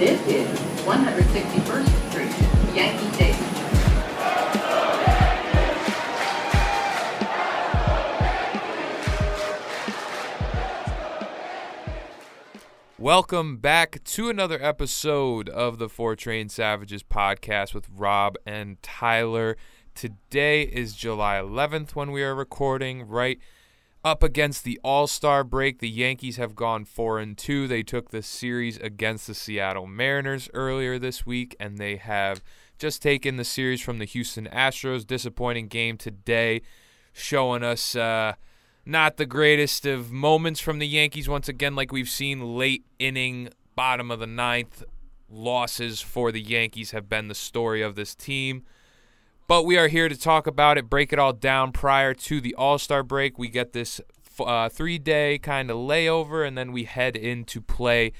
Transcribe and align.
This 0.00 0.26
is 0.28 0.48
161st 0.86 2.10
Street, 2.10 2.74
Yankee 2.74 3.12
Stadium. 3.12 3.44
Welcome 12.98 13.58
back 13.58 14.02
to 14.04 14.30
another 14.30 14.58
episode 14.62 15.50
of 15.50 15.78
the 15.78 15.90
Four 15.90 16.16
Train 16.16 16.48
Savages 16.48 17.02
podcast 17.02 17.74
with 17.74 17.86
Rob 17.94 18.38
and 18.46 18.82
Tyler. 18.82 19.58
Today 19.94 20.62
is 20.62 20.94
July 20.94 21.36
11th 21.36 21.94
when 21.94 22.10
we 22.10 22.22
are 22.22 22.34
recording, 22.34 23.06
right 23.06 23.38
up 24.04 24.22
against 24.22 24.64
the 24.64 24.80
All-Star 24.82 25.44
break. 25.44 25.78
The 25.78 25.88
Yankees 25.88 26.36
have 26.36 26.54
gone 26.54 26.84
4 26.84 27.18
and 27.18 27.36
2. 27.36 27.68
They 27.68 27.82
took 27.82 28.10
the 28.10 28.22
series 28.22 28.78
against 28.78 29.26
the 29.26 29.34
Seattle 29.34 29.86
Mariners 29.86 30.48
earlier 30.54 30.98
this 30.98 31.26
week 31.26 31.54
and 31.60 31.78
they 31.78 31.96
have 31.96 32.42
just 32.78 33.02
taken 33.02 33.36
the 33.36 33.44
series 33.44 33.82
from 33.82 33.98
the 33.98 34.06
Houston 34.06 34.46
Astros. 34.46 35.06
Disappointing 35.06 35.68
game 35.68 35.98
today 35.98 36.62
showing 37.12 37.62
us 37.62 37.96
uh 37.96 38.34
not 38.86 39.18
the 39.18 39.26
greatest 39.26 39.84
of 39.84 40.10
moments 40.10 40.60
from 40.60 40.78
the 40.78 40.88
Yankees 40.88 41.28
once 41.28 41.48
again, 41.48 41.76
like 41.76 41.92
we've 41.92 42.08
seen 42.08 42.56
late 42.56 42.84
inning, 42.98 43.50
bottom 43.76 44.10
of 44.10 44.18
the 44.18 44.26
ninth 44.26 44.82
losses 45.28 46.00
for 46.00 46.32
the 46.32 46.40
Yankees 46.40 46.90
have 46.90 47.08
been 47.08 47.28
the 47.28 47.34
story 47.34 47.82
of 47.82 47.94
this 47.94 48.14
team. 48.14 48.64
But 49.50 49.64
we 49.64 49.76
are 49.76 49.88
here 49.88 50.08
to 50.08 50.16
talk 50.16 50.46
about 50.46 50.78
it, 50.78 50.88
break 50.88 51.12
it 51.12 51.18
all 51.18 51.32
down 51.32 51.72
prior 51.72 52.14
to 52.14 52.40
the 52.40 52.54
All 52.54 52.78
Star 52.78 53.02
break. 53.02 53.36
We 53.36 53.48
get 53.48 53.72
this 53.72 54.00
uh, 54.38 54.68
three 54.68 54.96
day 54.96 55.38
kind 55.38 55.72
of 55.72 55.76
layover, 55.76 56.46
and 56.46 56.56
then 56.56 56.70
we 56.70 56.84
head 56.84 57.16
in 57.16 57.42
to 57.46 57.60
play 57.60 58.12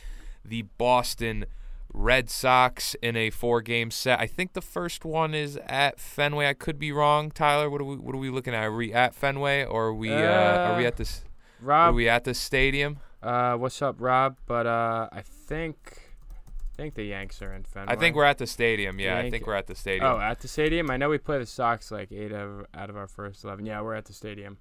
the 0.45 0.63
Boston 0.77 1.47
Red 1.95 2.31
Sox 2.31 2.97
in 3.01 3.17
a 3.17 3.31
four 3.31 3.63
game 3.63 3.93
set. 3.93 4.19
I 4.19 4.27
think 4.27 4.55
the 4.55 4.61
first 4.61 5.05
one 5.05 5.33
is 5.33 5.57
at 5.69 6.01
Fenway. 6.01 6.49
I 6.49 6.53
could 6.53 6.81
be 6.81 6.91
wrong. 6.91 7.31
Tyler, 7.31 7.71
what 7.71 7.81
are 7.81 7.85
we 7.85 7.95
what 7.95 8.13
are 8.13 8.19
we 8.19 8.29
looking 8.29 8.53
at? 8.53 8.65
Are 8.65 8.75
we 8.75 8.93
at 8.93 9.15
Fenway 9.15 9.65
or 9.65 9.85
are 9.85 9.95
we 9.95 10.13
uh, 10.13 10.73
are 10.73 10.79
we 10.79 10.85
at 10.85 10.97
this 10.97 11.23
Rob, 11.61 11.91
are 11.91 11.95
we 11.95 12.09
at 12.09 12.25
the 12.25 12.35
stadium? 12.35 12.99
uh, 13.23 13.55
what's 13.55 13.81
up, 13.83 13.95
Rob? 14.01 14.37
But 14.47 14.67
uh, 14.67 15.09
I 15.13 15.23
think, 15.23 16.00
think 16.81 16.95
the 16.95 17.05
Yanks 17.05 17.43
are 17.43 17.53
in 17.53 17.65
Fenway. 17.65 17.93
I 17.93 17.97
think 17.97 18.17
we're 18.17 18.25
at 18.25 18.39
the 18.39 18.47
stadium. 18.47 18.99
Yeah, 18.99 19.19
I 19.19 19.31
think 19.31 19.47
we're 19.47 19.55
at 19.55 19.67
the 19.67 19.75
stadium. 19.75 20.07
Oh, 20.07 20.19
at 20.19 20.41
the 20.41 20.49
stadium. 20.49 20.91
I 20.91 20.97
know 20.97 21.11
we 21.11 21.19
play 21.19 21.39
the 21.39 21.47
Sox 21.47 21.91
like 21.91 22.11
eight 22.11 22.33
out 22.33 22.47
of, 22.47 22.67
out 22.75 22.91
of 22.91 22.97
our 22.97 23.07
first 23.07 23.45
eleven. 23.45 23.67
Yeah, 23.67 23.83
we're 23.83 23.95
at 23.95 24.07
the 24.07 24.13
stadium. 24.13 24.57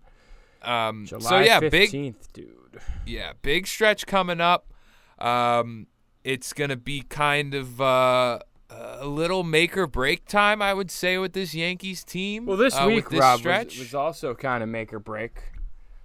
um, 0.63 1.05
July 1.05 1.29
so 1.29 1.39
yeah, 1.39 1.59
big 1.61 1.89
15th, 1.89 2.33
dude. 2.33 2.81
yeah, 3.05 3.33
big 3.41 3.67
stretch 3.67 4.05
coming 4.05 4.41
up. 4.41 4.73
Um, 5.17 5.87
it's 6.23 6.51
gonna 6.51 6.75
be 6.75 7.01
kind 7.01 7.53
of 7.53 7.79
uh, 7.79 8.39
a 8.69 9.07
little 9.07 9.43
make 9.43 9.77
or 9.77 9.87
break 9.87 10.25
time, 10.25 10.61
I 10.61 10.73
would 10.73 10.91
say, 10.91 11.17
with 11.17 11.33
this 11.33 11.55
Yankees 11.55 12.03
team. 12.03 12.45
Well, 12.45 12.57
this 12.57 12.75
uh, 12.75 12.85
week, 12.87 13.09
this 13.09 13.19
Rob, 13.19 13.35
was, 13.35 13.39
stretch. 13.39 13.79
was 13.79 13.95
also 13.95 14.35
kind 14.35 14.61
of 14.61 14.69
make 14.69 14.93
or 14.93 14.99
break. 14.99 15.41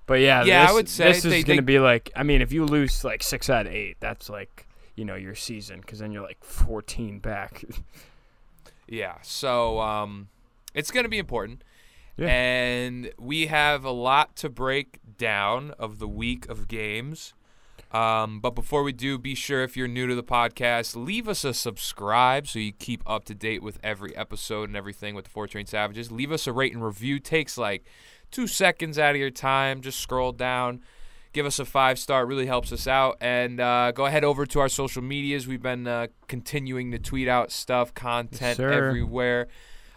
But 0.06 0.20
yeah, 0.20 0.44
Yeah, 0.44 0.62
I 0.62 0.66
this, 0.66 0.74
would 0.74 0.88
say 0.88 1.04
this 1.12 1.24
is 1.24 1.44
going 1.44 1.56
to 1.56 1.62
be 1.62 1.78
like. 1.78 2.12
I 2.14 2.22
mean, 2.22 2.42
if 2.42 2.52
you 2.52 2.64
lose 2.66 3.04
like 3.04 3.22
six 3.22 3.50
out 3.50 3.66
of 3.66 3.72
eight, 3.72 3.96
that's 4.00 4.28
like 4.28 4.68
you 4.94 5.04
know 5.04 5.14
your 5.14 5.34
season 5.34 5.80
because 5.80 5.98
then 5.98 6.12
you're 6.12 6.22
like 6.22 6.42
14 6.44 7.18
back. 7.18 7.64
Yeah, 8.86 9.16
so 9.22 9.80
um, 9.80 10.28
it's 10.74 10.90
going 10.90 11.04
to 11.04 11.10
be 11.10 11.18
important. 11.18 11.64
Yeah. 12.16 12.28
And 12.28 13.12
we 13.18 13.46
have 13.46 13.84
a 13.84 13.90
lot 13.90 14.36
to 14.36 14.48
break 14.48 15.00
down 15.16 15.72
of 15.78 15.98
the 15.98 16.08
week 16.08 16.48
of 16.48 16.68
games. 16.68 17.34
Um, 17.90 18.40
but 18.40 18.50
before 18.50 18.82
we 18.82 18.92
do, 18.92 19.18
be 19.18 19.34
sure 19.34 19.62
if 19.62 19.76
you're 19.76 19.88
new 19.88 20.06
to 20.08 20.14
the 20.14 20.22
podcast, 20.22 20.96
leave 20.96 21.28
us 21.28 21.44
a 21.44 21.54
subscribe 21.54 22.48
so 22.48 22.58
you 22.58 22.72
keep 22.72 23.02
up 23.08 23.24
to 23.26 23.34
date 23.34 23.62
with 23.62 23.78
every 23.84 24.16
episode 24.16 24.68
and 24.68 24.76
everything 24.76 25.14
with 25.14 25.24
the 25.26 25.30
Four 25.30 25.46
Train 25.46 25.66
Savages. 25.66 26.10
Leave 26.10 26.32
us 26.32 26.46
a 26.46 26.52
rate 26.52 26.72
and 26.72 26.84
review. 26.84 27.20
Takes 27.20 27.56
like 27.56 27.84
two 28.30 28.46
seconds 28.46 28.98
out 28.98 29.14
of 29.14 29.20
your 29.20 29.30
time. 29.30 29.80
Just 29.80 30.00
scroll 30.00 30.32
down, 30.32 30.80
give 31.34 31.44
us 31.44 31.58
a 31.58 31.64
five 31.66 31.98
star. 31.98 32.22
It 32.22 32.26
really 32.26 32.46
helps 32.46 32.72
us 32.72 32.86
out. 32.86 33.18
And 33.20 33.60
uh, 33.60 33.92
go 33.92 34.06
ahead 34.06 34.24
over 34.24 34.46
to 34.46 34.60
our 34.60 34.70
social 34.70 35.02
medias. 35.02 35.46
We've 35.46 35.60
been 35.60 35.86
uh, 35.86 36.06
continuing 36.28 36.92
to 36.92 36.98
tweet 36.98 37.28
out 37.28 37.52
stuff, 37.52 37.92
content 37.92 38.56
sir. 38.56 38.72
everywhere. 38.72 39.48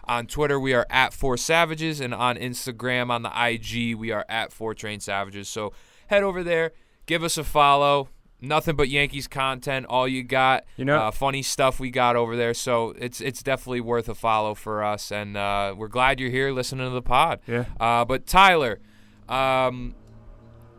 On 0.05 0.25
Twitter, 0.25 0.59
we 0.59 0.73
are 0.73 0.85
at 0.89 1.13
Four 1.13 1.35
Savages, 1.37 1.99
and 1.99 2.13
on 2.13 2.37
Instagram, 2.37 3.09
on 3.09 3.23
the 3.23 3.31
IG, 3.35 3.95
we 3.95 4.11
are 4.11 4.25
at 4.29 4.53
Four 4.53 4.73
Train 4.73 4.99
Savages. 5.01 5.49
So 5.49 5.73
head 6.07 6.23
over 6.23 6.43
there, 6.43 6.71
give 7.05 7.23
us 7.23 7.37
a 7.37 7.43
follow. 7.43 8.09
Nothing 8.39 8.75
but 8.75 8.87
Yankees 8.87 9.27
content, 9.27 9.85
all 9.89 10.07
you 10.07 10.23
got. 10.23 10.63
You 10.77 10.85
know- 10.85 10.97
uh, 10.99 11.11
funny 11.11 11.41
stuff 11.41 11.79
we 11.79 11.89
got 11.89 12.15
over 12.15 12.35
there. 12.37 12.53
So 12.53 12.93
it's 12.97 13.19
it's 13.19 13.43
definitely 13.43 13.81
worth 13.81 14.07
a 14.07 14.15
follow 14.15 14.53
for 14.53 14.83
us, 14.83 15.11
and 15.11 15.35
uh, 15.35 15.73
we're 15.75 15.87
glad 15.89 16.19
you're 16.19 16.29
here 16.29 16.51
listening 16.51 16.85
to 16.87 16.93
the 16.93 17.01
pod. 17.01 17.39
Yeah. 17.47 17.65
Uh, 17.79 18.05
but 18.05 18.25
Tyler, 18.27 18.79
um, 19.27 19.93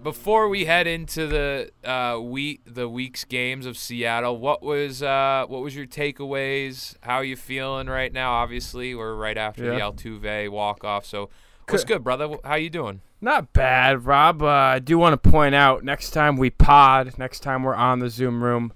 before 0.02 0.48
we 0.48 0.64
head 0.64 0.86
into 0.86 1.26
the 1.26 1.70
uh, 1.88 2.18
week 2.20 2.62
the 2.66 2.88
week's 2.88 3.24
games 3.24 3.66
of 3.66 3.76
Seattle, 3.76 4.38
what 4.38 4.62
was 4.62 5.02
uh, 5.02 5.44
what 5.48 5.62
was 5.62 5.74
your 5.76 5.86
takeaways? 5.86 6.96
How 7.02 7.16
are 7.16 7.24
you 7.24 7.36
feeling 7.36 7.86
right 7.88 8.12
now? 8.12 8.32
Obviously, 8.32 8.94
we're 8.94 9.14
right 9.14 9.36
after 9.36 9.64
the 9.74 9.80
Altuve 9.80 10.50
walk 10.50 10.84
off. 10.84 11.04
So, 11.04 11.30
what's 11.68 11.84
Good. 11.84 11.94
good, 11.94 12.04
brother? 12.04 12.36
How 12.44 12.54
you 12.56 12.70
doing? 12.70 13.00
Not 13.20 13.52
bad, 13.52 14.04
Rob. 14.04 14.42
Uh, 14.42 14.46
I 14.46 14.78
do 14.78 14.96
want 14.98 15.20
to 15.20 15.30
point 15.30 15.54
out 15.54 15.82
next 15.82 16.10
time 16.10 16.36
we 16.36 16.50
pod, 16.50 17.18
next 17.18 17.40
time 17.40 17.62
we're 17.64 17.74
on 17.74 17.98
the 17.98 18.08
Zoom 18.10 18.44
room, 18.44 18.72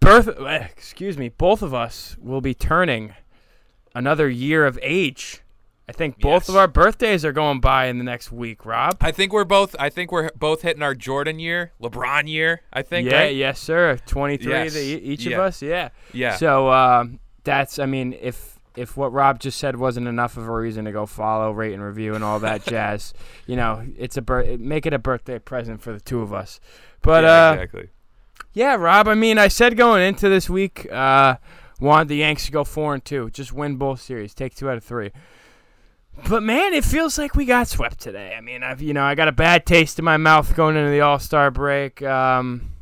birth. 0.00 0.28
eh, 0.28 0.66
Excuse 0.76 1.18
me. 1.18 1.28
Both 1.28 1.60
of 1.62 1.74
us 1.74 2.16
will 2.18 2.40
be 2.40 2.54
turning 2.54 3.14
another 3.94 4.28
year 4.30 4.64
of 4.66 4.78
age. 4.82 5.42
I 5.88 5.92
think 5.92 6.18
both 6.18 6.42
Yes. 6.44 6.48
of 6.48 6.56
our 6.56 6.66
birthdays 6.66 7.24
are 7.24 7.32
going 7.32 7.60
by 7.60 7.86
in 7.86 7.98
the 7.98 8.04
next 8.04 8.32
week, 8.32 8.66
Rob. 8.66 8.96
I 9.00 9.12
think 9.12 9.32
we're 9.32 9.44
both. 9.44 9.76
I 9.78 9.88
think 9.88 10.10
we're 10.10 10.30
both 10.34 10.62
hitting 10.62 10.82
our 10.82 10.94
Jordan 10.94 11.38
year, 11.38 11.72
LeBron 11.80 12.28
year. 12.28 12.62
I 12.72 12.82
think. 12.82 13.08
yeah, 13.08 13.20
right? 13.20 13.36
yes, 13.36 13.60
sir. 13.60 13.98
Twenty-three, 14.06 14.50
Yes. 14.52 14.76
e- 14.76 14.96
each 14.96 15.24
Yeah. 15.26 15.36
of 15.36 15.42
us. 15.44 15.62
Yeah. 15.62 15.90
Yeah. 16.12 16.34
So 16.36 16.70
um, 16.72 17.20
that's. 17.44 17.78
I 17.78 17.86
mean, 17.86 18.16
if 18.20 18.58
if 18.74 18.96
what 18.96 19.12
Rob 19.12 19.38
just 19.38 19.58
said 19.58 19.76
wasn't 19.76 20.08
enough 20.08 20.36
of 20.36 20.48
a 20.48 20.52
reason 20.52 20.84
to 20.86 20.92
go 20.92 21.06
follow, 21.06 21.52
rate, 21.52 21.72
and 21.72 21.82
review, 21.82 22.14
and 22.16 22.24
all 22.24 22.40
that 22.40 22.64
jazz, 22.66 23.14
you 23.46 23.54
know, 23.54 23.86
it's 23.96 24.16
a 24.16 24.22
bir- 24.22 24.58
make 24.58 24.86
it 24.86 24.92
a 24.92 24.98
birthday 24.98 25.38
present 25.38 25.80
for 25.80 25.92
the 25.92 26.00
two 26.00 26.20
of 26.20 26.34
us. 26.34 26.58
But 27.00 27.22
Yeah, 27.22 27.48
uh, 27.48 27.52
exactly. 27.54 27.88
Yeah, 28.52 28.74
Rob. 28.74 29.06
I 29.06 29.14
mean, 29.14 29.38
I 29.38 29.46
said 29.48 29.76
going 29.76 30.02
into 30.02 30.28
this 30.28 30.50
week, 30.50 30.90
uh, 30.90 31.36
wanted 31.78 32.08
the 32.08 32.16
Yanks 32.16 32.46
to 32.46 32.52
go 32.52 32.64
four 32.64 32.92
and 32.94 33.04
two, 33.04 33.30
just 33.30 33.52
win 33.52 33.76
both 33.76 34.00
series, 34.00 34.34
take 34.34 34.54
two 34.56 34.68
out 34.68 34.76
of 34.78 34.82
three. 34.84 35.12
But 36.28 36.42
man, 36.42 36.72
it 36.72 36.84
feels 36.84 37.18
like 37.18 37.34
we 37.34 37.44
got 37.44 37.68
swept 37.68 38.00
today. 38.00 38.34
I 38.36 38.40
mean, 38.40 38.62
I've 38.62 38.82
you 38.82 38.94
know 38.94 39.04
I 39.04 39.14
got 39.14 39.28
a 39.28 39.32
bad 39.32 39.66
taste 39.66 39.98
in 39.98 40.04
my 40.04 40.16
mouth 40.16 40.56
going 40.56 40.76
into 40.76 40.90
the 40.90 41.02
All 41.02 41.18
Star 41.18 41.50
break. 41.50 42.02
Um, 42.02 42.72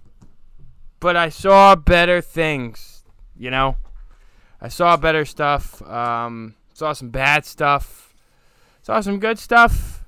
but 1.00 1.16
I 1.16 1.28
saw 1.28 1.74
better 1.74 2.20
things. 2.20 3.04
You 3.36 3.50
know, 3.50 3.76
I 4.60 4.68
saw 4.68 4.96
better 4.96 5.24
stuff. 5.24 5.82
Um, 5.82 6.54
saw 6.72 6.92
some 6.92 7.10
bad 7.10 7.44
stuff. 7.44 8.14
Saw 8.82 9.00
some 9.00 9.18
good 9.18 9.38
stuff. 9.38 10.04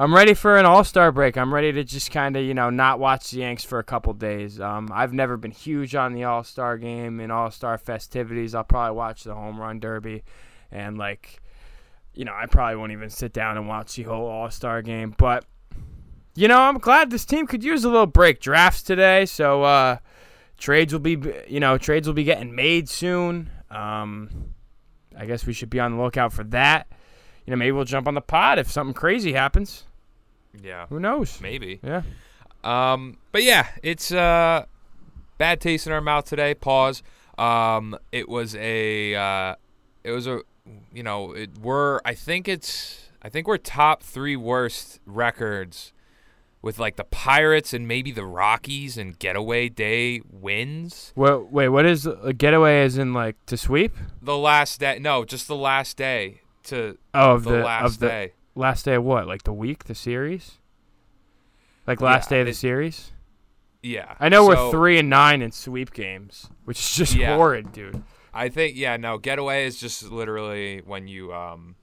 I'm 0.00 0.14
ready 0.14 0.32
for 0.32 0.56
an 0.56 0.64
All 0.64 0.84
Star 0.84 1.10
break. 1.10 1.36
I'm 1.36 1.52
ready 1.52 1.72
to 1.72 1.82
just 1.82 2.12
kind 2.12 2.36
of, 2.36 2.44
you 2.44 2.54
know, 2.54 2.70
not 2.70 3.00
watch 3.00 3.32
the 3.32 3.38
Yanks 3.38 3.64
for 3.64 3.80
a 3.80 3.84
couple 3.84 4.12
days. 4.12 4.60
Um, 4.60 4.88
I've 4.92 5.12
never 5.12 5.36
been 5.36 5.50
huge 5.50 5.96
on 5.96 6.12
the 6.12 6.22
All 6.22 6.44
Star 6.44 6.78
game 6.78 7.18
and 7.18 7.32
All 7.32 7.50
Star 7.50 7.76
festivities. 7.78 8.54
I'll 8.54 8.62
probably 8.62 8.96
watch 8.96 9.24
the 9.24 9.34
Home 9.34 9.60
Run 9.60 9.80
Derby, 9.80 10.22
and 10.70 10.96
like, 10.96 11.40
you 12.18 12.24
know, 12.24 12.34
I 12.34 12.46
probably 12.46 12.74
won't 12.74 12.90
even 12.90 13.10
sit 13.10 13.32
down 13.32 13.56
and 13.56 13.68
watch 13.68 13.94
the 13.94 14.02
whole 14.02 14.26
All 14.26 14.50
Star 14.50 14.82
game. 14.82 15.14
But, 15.16 15.44
you 16.34 16.48
know, 16.48 16.58
I'm 16.58 16.78
glad 16.78 17.10
this 17.10 17.24
team 17.24 17.46
could 17.46 17.62
use 17.62 17.84
a 17.84 17.88
little 17.88 18.08
break. 18.08 18.40
Drafts 18.40 18.82
today, 18.82 19.24
so 19.24 19.62
uh, 19.62 19.98
trades 20.58 20.92
will 20.92 20.98
be, 20.98 21.16
you 21.46 21.60
know, 21.60 21.78
trades 21.78 22.08
will 22.08 22.14
be 22.14 22.24
getting 22.24 22.56
made 22.56 22.88
soon. 22.88 23.50
Um, 23.70 24.52
I 25.16 25.26
guess 25.26 25.46
we 25.46 25.52
should 25.52 25.70
be 25.70 25.78
on 25.78 25.96
the 25.96 26.02
lookout 26.02 26.32
for 26.32 26.42
that. 26.44 26.88
You 27.46 27.52
know, 27.52 27.56
maybe 27.56 27.70
we'll 27.70 27.84
jump 27.84 28.08
on 28.08 28.14
the 28.14 28.20
pod 28.20 28.58
if 28.58 28.68
something 28.68 28.94
crazy 28.94 29.32
happens. 29.32 29.84
Yeah. 30.60 30.86
Who 30.88 30.98
knows? 30.98 31.40
Maybe. 31.40 31.78
Yeah. 31.84 32.02
Um, 32.64 33.18
but 33.30 33.44
yeah, 33.44 33.68
it's 33.84 34.10
uh, 34.10 34.64
bad 35.38 35.60
taste 35.60 35.86
in 35.86 35.92
our 35.92 36.00
mouth 36.00 36.24
today. 36.24 36.54
Pause. 36.54 37.04
Um, 37.38 37.96
it 38.10 38.28
was 38.28 38.56
a, 38.56 39.14
uh, 39.14 39.54
it 40.02 40.10
was 40.10 40.26
a, 40.26 40.40
you 40.92 41.02
know, 41.02 41.32
it 41.32 41.50
we're 41.60 42.00
I 42.04 42.14
think 42.14 42.48
it's 42.48 43.08
I 43.22 43.28
think 43.28 43.46
we're 43.46 43.58
top 43.58 44.02
three 44.02 44.36
worst 44.36 45.00
records 45.06 45.92
with 46.60 46.78
like 46.78 46.96
the 46.96 47.04
Pirates 47.04 47.72
and 47.72 47.86
maybe 47.86 48.10
the 48.10 48.24
Rockies 48.24 48.98
and 48.98 49.18
getaway 49.18 49.68
day 49.68 50.20
wins. 50.30 51.12
Well, 51.14 51.46
wait, 51.50 51.68
what 51.68 51.86
is 51.86 52.04
a 52.06 52.32
getaway? 52.32 52.82
As 52.82 52.98
in 52.98 53.12
like 53.12 53.36
to 53.46 53.56
sweep? 53.56 53.96
The 54.20 54.36
last 54.36 54.80
day, 54.80 54.98
no, 55.00 55.24
just 55.24 55.46
the 55.46 55.56
last 55.56 55.96
day 55.96 56.40
to 56.64 56.98
Oh, 57.14 57.32
of 57.34 57.44
the, 57.44 57.50
the, 57.52 57.58
last 57.64 57.84
of 57.94 57.98
the 58.00 58.06
day. 58.08 58.32
last 58.56 58.84
day 58.84 58.94
of 58.94 59.04
what? 59.04 59.26
Like 59.28 59.44
the 59.44 59.52
week, 59.52 59.84
the 59.84 59.94
series? 59.94 60.58
Like 61.86 62.00
last 62.00 62.30
Yeah, 62.30 62.36
day 62.38 62.40
of 62.40 62.46
the 62.46 62.50
it- 62.50 62.54
series? 62.56 63.12
Yeah. 63.82 64.14
I 64.18 64.28
know 64.28 64.42
so 64.52 64.64
we're 64.66 64.70
three 64.72 64.98
and 64.98 65.08
nine 65.08 65.40
in 65.40 65.52
sweep 65.52 65.92
games, 65.92 66.48
which 66.64 66.78
is 66.80 66.92
just 66.92 67.14
Yeah. 67.14 67.36
horrid, 67.36 67.72
dude. 67.72 68.02
I 68.34 68.48
think 68.48 68.76
yeah, 68.76 68.96
no, 68.96 69.18
getaway 69.18 69.66
is 69.66 69.78
just 69.80 70.10
literally 70.10 70.82
when 70.84 71.08
you 71.08 71.32
um 71.32 71.76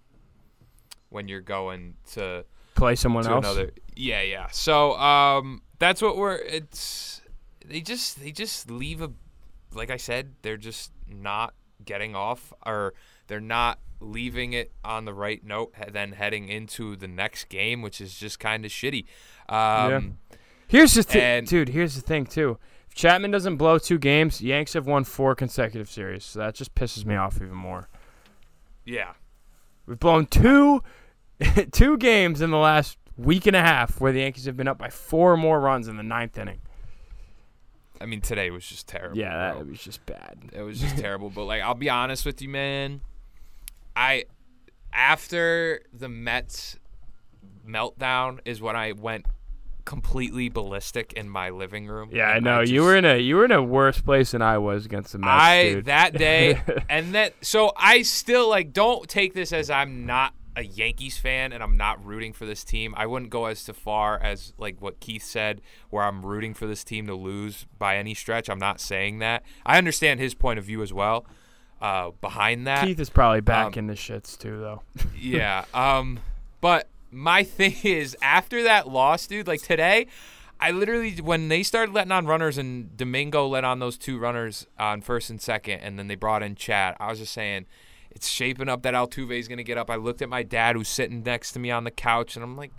when 1.10 1.28
you're 1.28 1.42
going 1.42 1.96
to 2.14 2.46
Play 2.76 2.96
someone 2.96 3.24
to 3.24 3.32
else. 3.32 3.46
another 3.46 3.72
yeah 3.96 4.22
yeah 4.22 4.48
so 4.52 4.98
um 4.98 5.62
that's 5.80 6.02
what 6.02 6.18
we're 6.18 6.36
it's 6.36 7.22
they 7.66 7.80
just 7.80 8.20
they 8.22 8.32
just 8.32 8.70
leave 8.70 9.02
a 9.02 9.10
like 9.74 9.90
i 9.90 9.96
said 9.96 10.34
they're 10.42 10.58
just 10.58 10.92
not 11.08 11.54
getting 11.86 12.16
off 12.16 12.52
or 12.66 12.94
they're 13.28 13.40
not 13.40 13.80
leaving 14.02 14.52
it 14.52 14.74
on 14.84 15.06
the 15.06 15.14
right 15.14 15.46
note 15.46 15.74
then 15.94 16.12
heading 16.12 16.50
into 16.50 16.98
the 16.98 17.08
next 17.08 17.48
game 17.48 17.82
which 17.82 18.02
is 18.02 18.14
just 18.16 18.40
kind 18.42 18.66
of 18.66 18.72
shitty 18.72 19.06
um 19.48 20.18
Here's 20.68 20.96
the 20.96 21.04
thing, 21.04 21.22
And- 21.22 21.48
dude. 21.48 21.70
Here's 21.70 21.94
the 21.96 22.02
thing 22.02 22.26
too. 22.26 22.58
Chapman 22.96 23.30
doesn't 23.30 23.58
blow 23.58 23.78
two 23.78 24.00
games, 24.00 24.42
Yanks 24.42 24.74
have 24.74 24.88
won 24.88 25.04
four 25.04 25.36
consecutive 25.36 25.90
series. 25.90 26.24
So 26.24 26.40
that 26.40 26.56
just 26.56 26.74
pisses 26.74 27.06
me 27.06 27.16
off 27.16 27.36
even 27.36 27.54
more. 27.54 27.90
yeah 28.86 29.12
We've 29.86 30.00
blown 30.00 30.26
two, 30.26 30.82
two 31.72 31.98
games 31.98 32.42
in 32.42 32.50
the 32.50 32.58
last 32.58 32.98
week 33.18 33.46
and 33.46 33.56
a 33.56 33.62
half, 33.62 34.00
where 34.02 34.12
the 34.12 34.22
Yankees 34.22 34.46
have 34.46 34.58
been 34.58 34.68
up 34.68 34.78
by 34.80 34.90
four 34.90 35.38
more 35.38 35.60
runs 35.60 35.88
in 35.88 35.96
the 35.98 36.04
ninth 36.04 36.38
inning. 36.40 36.60
i 38.02 38.06
mean 38.06 38.22
today 38.22 38.50
was 38.50 38.66
just 38.66 38.88
terrible 38.88 39.18
Yeah, 39.18 39.52
bro. 39.52 39.60
that 39.64 39.70
was 39.70 39.80
just 39.84 40.04
bad. 40.06 40.40
It 40.54 40.62
was 40.64 40.80
just 40.80 40.98
terrible. 40.98 41.30
But 41.30 41.44
like, 41.44 41.62
I'll 41.62 41.76
be 41.76 41.90
honest 41.90 42.26
with 42.26 42.42
you, 42.42 42.50
man. 42.50 43.02
I 43.96 44.24
after 44.92 45.82
the 45.94 46.08
Mets 46.10 46.78
meltdown 47.68 48.40
is 48.46 48.62
when 48.62 48.76
I 48.76 48.94
went 48.94 49.26
completely 49.86 50.50
ballistic 50.50 51.14
in 51.14 51.30
my 51.30 51.50
living 51.50 51.88
room. 51.88 52.10
Yeah, 52.12 52.30
I 52.30 52.40
know 52.40 52.60
you 52.62 52.66
just- 52.78 52.84
were 52.86 52.96
in 52.96 53.06
a 53.06 53.18
you 53.18 53.36
were 53.36 53.46
in 53.46 53.52
a 53.52 53.62
worse 53.64 54.02
place 54.02 54.32
than 54.32 54.42
I 54.42 54.58
was 54.58 54.86
against 54.86 55.12
the 55.14 55.20
Mets, 55.20 55.30
I 55.32 55.64
dude. 55.76 55.86
that 55.86 56.14
day 56.18 56.60
and 56.90 57.14
that 57.16 57.34
so 57.46 57.72
I 57.78 58.02
still 58.02 58.50
like 58.50 58.74
don't 58.74 59.08
take 59.08 59.34
this 59.34 59.54
as 59.54 59.70
I'm 59.70 60.06
not 60.06 60.34
a 60.58 60.64
Yankees 60.64 61.18
fan 61.18 61.52
and 61.52 61.62
I'm 61.62 61.76
not 61.78 62.04
rooting 62.06 62.32
for 62.34 62.46
this 62.46 62.64
team. 62.64 62.94
I 62.98 63.06
wouldn't 63.08 63.30
go 63.30 63.46
as 63.46 63.62
far 63.68 64.18
as 64.18 64.54
like 64.58 64.82
what 64.82 65.00
Keith 65.00 65.24
said 65.24 65.62
where 65.90 66.04
I'm 66.04 66.26
rooting 66.26 66.54
for 66.54 66.66
this 66.66 66.84
team 66.84 67.08
to 67.08 67.14
lose 67.14 67.66
by 67.78 67.98
any 67.98 68.14
stretch. 68.14 68.50
I'm 68.50 68.58
not 68.60 68.80
saying 68.80 69.20
that. 69.20 69.44
I 69.66 69.78
understand 69.78 70.20
his 70.20 70.34
point 70.34 70.58
of 70.58 70.66
view 70.66 70.82
as 70.82 70.92
well. 70.94 71.26
Uh, 71.82 72.12
behind 72.22 72.66
that, 72.68 72.86
Keith 72.86 73.00
is 73.02 73.10
probably 73.10 73.42
back 73.42 73.74
Um, 73.74 73.80
in 73.80 73.88
the 73.88 73.94
shits 73.96 74.38
too, 74.40 74.58
though. 74.62 74.82
yeah. 75.20 75.66
Um, 75.74 76.20
but 76.62 76.88
my 77.16 77.44
thing 77.58 77.76
is, 77.84 78.16
after 78.22 78.64
that 78.64 78.88
loss, 78.88 79.26
dude, 79.28 79.48
like 79.48 79.62
today, 79.62 80.08
I 80.60 80.72
literally 80.72 81.16
when 81.18 81.48
they 81.50 81.64
started 81.64 81.94
letting 81.94 82.12
on 82.12 82.28
runners 82.28 82.58
and 82.58 82.96
Domingo 82.96 83.48
let 83.48 83.64
on 83.64 83.80
those 83.80 83.98
two 83.98 84.18
runners 84.20 84.68
on 84.78 85.02
first 85.02 85.30
and 85.30 85.42
second, 85.42 85.80
and 85.80 85.98
then 85.98 86.08
they 86.08 86.16
brought 86.16 86.44
in 86.44 86.56
Chad. 86.56 86.96
I 87.00 87.10
was 87.10 87.20
just 87.20 87.34
saying, 87.34 87.66
it's 88.12 88.28
shaping 88.28 88.70
up 88.70 88.84
that 88.84 88.94
Altuve 88.94 89.38
is 89.38 89.48
gonna 89.48 89.64
get 89.64 89.78
up. 89.78 89.90
I 89.90 89.96
looked 89.96 90.22
at 90.22 90.30
my 90.30 90.44
dad 90.44 90.76
who's 90.76 90.88
sitting 90.88 91.24
next 91.24 91.52
to 91.54 91.60
me 91.60 91.72
on 91.72 91.84
the 91.84 91.92
couch, 91.92 92.36
and 92.36 92.44
I'm 92.44 92.56
like. 92.58 92.72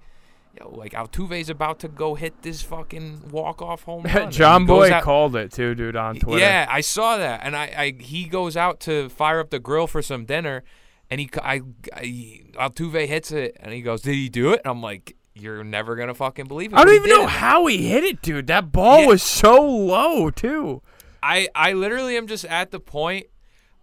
Yo, 0.58 0.70
like 0.70 0.92
Altuve's 0.92 1.50
about 1.50 1.80
to 1.80 1.88
go 1.88 2.14
hit 2.14 2.40
this 2.40 2.62
fucking 2.62 3.28
walk 3.30 3.60
off 3.60 3.82
home 3.82 4.04
run. 4.14 4.30
John 4.30 4.64
Boy 4.64 4.90
out- 4.90 5.02
called 5.02 5.36
it 5.36 5.52
too, 5.52 5.74
dude, 5.74 5.96
on 5.96 6.16
Twitter. 6.18 6.40
yeah, 6.40 6.66
I 6.70 6.80
saw 6.80 7.18
that, 7.18 7.40
and 7.42 7.54
I, 7.54 7.64
I 7.76 7.94
he 8.02 8.24
goes 8.24 8.56
out 8.56 8.80
to 8.80 9.10
fire 9.10 9.38
up 9.40 9.50
the 9.50 9.58
grill 9.58 9.86
for 9.86 10.00
some 10.00 10.24
dinner, 10.24 10.64
and 11.10 11.20
he 11.20 11.30
I, 11.42 11.60
I 11.94 12.40
Altuve 12.54 13.06
hits 13.06 13.32
it, 13.32 13.56
and 13.60 13.72
he 13.72 13.82
goes, 13.82 14.02
"Did 14.02 14.14
he 14.14 14.28
do 14.28 14.52
it?" 14.52 14.60
And 14.64 14.70
I'm 14.70 14.82
like, 14.82 15.16
"You're 15.34 15.62
never 15.64 15.96
gonna 15.96 16.14
fucking 16.14 16.46
believe 16.46 16.72
it." 16.72 16.76
I 16.76 16.84
don't 16.84 16.94
even 16.94 17.10
know 17.10 17.26
how 17.26 17.66
he 17.66 17.88
hit 17.88 18.04
it, 18.04 18.22
dude. 18.22 18.46
That 18.48 18.72
ball 18.72 19.00
Yeah. 19.02 19.06
was 19.08 19.22
so 19.22 19.64
low 19.64 20.30
too. 20.30 20.82
I 21.22 21.48
I 21.54 21.72
literally 21.72 22.16
am 22.16 22.26
just 22.26 22.44
at 22.44 22.70
the 22.70 22.80
point 22.80 23.26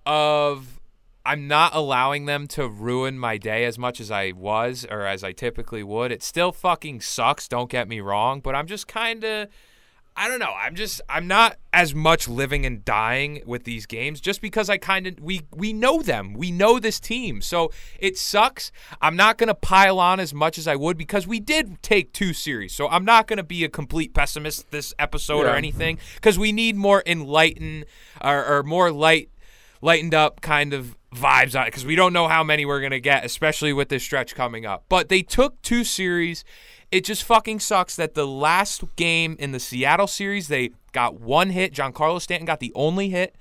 of 0.06 0.80
I'm 1.26 1.48
not 1.48 1.74
allowing 1.74 2.26
them 2.26 2.48
to 2.50 2.68
ruin 2.68 3.18
my 3.18 3.38
day 3.38 3.64
as 3.64 3.80
much 3.80 4.02
as 4.02 4.12
I 4.12 4.34
was 4.36 4.86
or 4.92 5.06
as 5.06 5.24
I 5.24 5.32
typically 5.32 5.82
would. 5.84 6.12
It 6.12 6.22
still 6.22 6.52
fucking 6.52 7.00
sucks, 7.02 7.48
don't 7.48 7.70
get 7.70 7.88
me 7.88 8.02
wrong, 8.02 8.42
but 8.42 8.56
I'm 8.56 8.68
just 8.68 8.88
kind 8.88 9.24
of 9.24 9.48
I 10.16 10.28
don't 10.28 10.40
know. 10.40 10.54
I'm 10.56 10.76
just 10.76 11.02
I'm 11.10 11.28
not 11.28 11.58
as 11.72 11.96
much 11.96 12.28
living 12.28 12.66
and 12.66 12.86
dying 12.86 13.42
with 13.46 13.64
these 13.64 13.86
games 13.86 14.22
just 14.22 14.42
because 14.42 14.70
I 14.70 14.78
kind 14.78 15.08
of 15.08 15.20
we 15.20 15.42
we 15.52 15.74
know 15.74 16.02
them. 16.02 16.34
We 16.34 16.52
know 16.52 16.80
this 16.80 17.00
team. 17.00 17.42
So 17.42 17.72
it 18.00 18.18
sucks. 18.18 18.72
I'm 19.02 19.16
not 19.16 19.38
going 19.38 19.48
to 19.48 19.56
pile 19.56 20.00
on 20.00 20.20
as 20.20 20.34
much 20.34 20.58
as 20.58 20.68
I 20.68 20.76
would 20.76 20.98
because 20.98 21.26
we 21.26 21.40
did 21.40 21.82
take 21.82 22.14
two 22.14 22.34
series. 22.34 22.74
So 22.74 22.88
I'm 22.90 23.06
not 23.06 23.28
going 23.28 23.38
to 23.38 23.44
be 23.44 23.64
a 23.64 23.70
complete 23.70 24.14
pessimist 24.14 24.70
this 24.72 24.94
episode 25.00 25.46
or 25.46 25.56
anything 25.56 25.98
cuz 26.22 26.38
we 26.38 26.52
need 26.52 26.76
more 26.76 27.02
enlightened 27.06 27.86
or, 28.22 28.46
or 28.46 28.64
more 28.64 28.92
light 28.92 29.30
lightened 29.82 30.14
up 30.14 30.42
kind 30.42 30.74
of 30.74 30.96
vibes 31.14 31.60
on 31.60 31.64
it 31.64 31.68
because 31.68 31.86
we 31.86 31.96
don't 31.96 32.14
know 32.14 32.28
how 32.28 32.44
many 32.44 32.66
we're 32.66 32.80
going 32.80 32.92
to 32.92 33.00
get, 33.00 33.26
especially 33.26 33.74
with 33.74 33.90
this 33.90 34.04
stretch 34.04 34.36
coming 34.36 34.66
up. 34.66 34.86
But 34.90 35.10
they 35.10 35.22
took 35.22 35.62
two 35.62 35.84
series. 35.84 36.44
It 36.94 37.06
just 37.06 37.24
fucking 37.24 37.60
sucks 37.60 37.96
that 37.96 38.14
the 38.14 38.28
last 38.28 38.84
game 38.96 39.36
in 39.40 39.52
the 39.52 39.60
Seattle 39.60 40.06
series, 40.06 40.48
they 40.48 40.70
got 40.92 41.20
one 41.20 41.50
hit. 41.50 41.74
Giancarlo 41.74 42.22
Stanton 42.22 42.46
got 42.46 42.60
the 42.60 42.72
only 42.76 43.10
hit. 43.10 43.36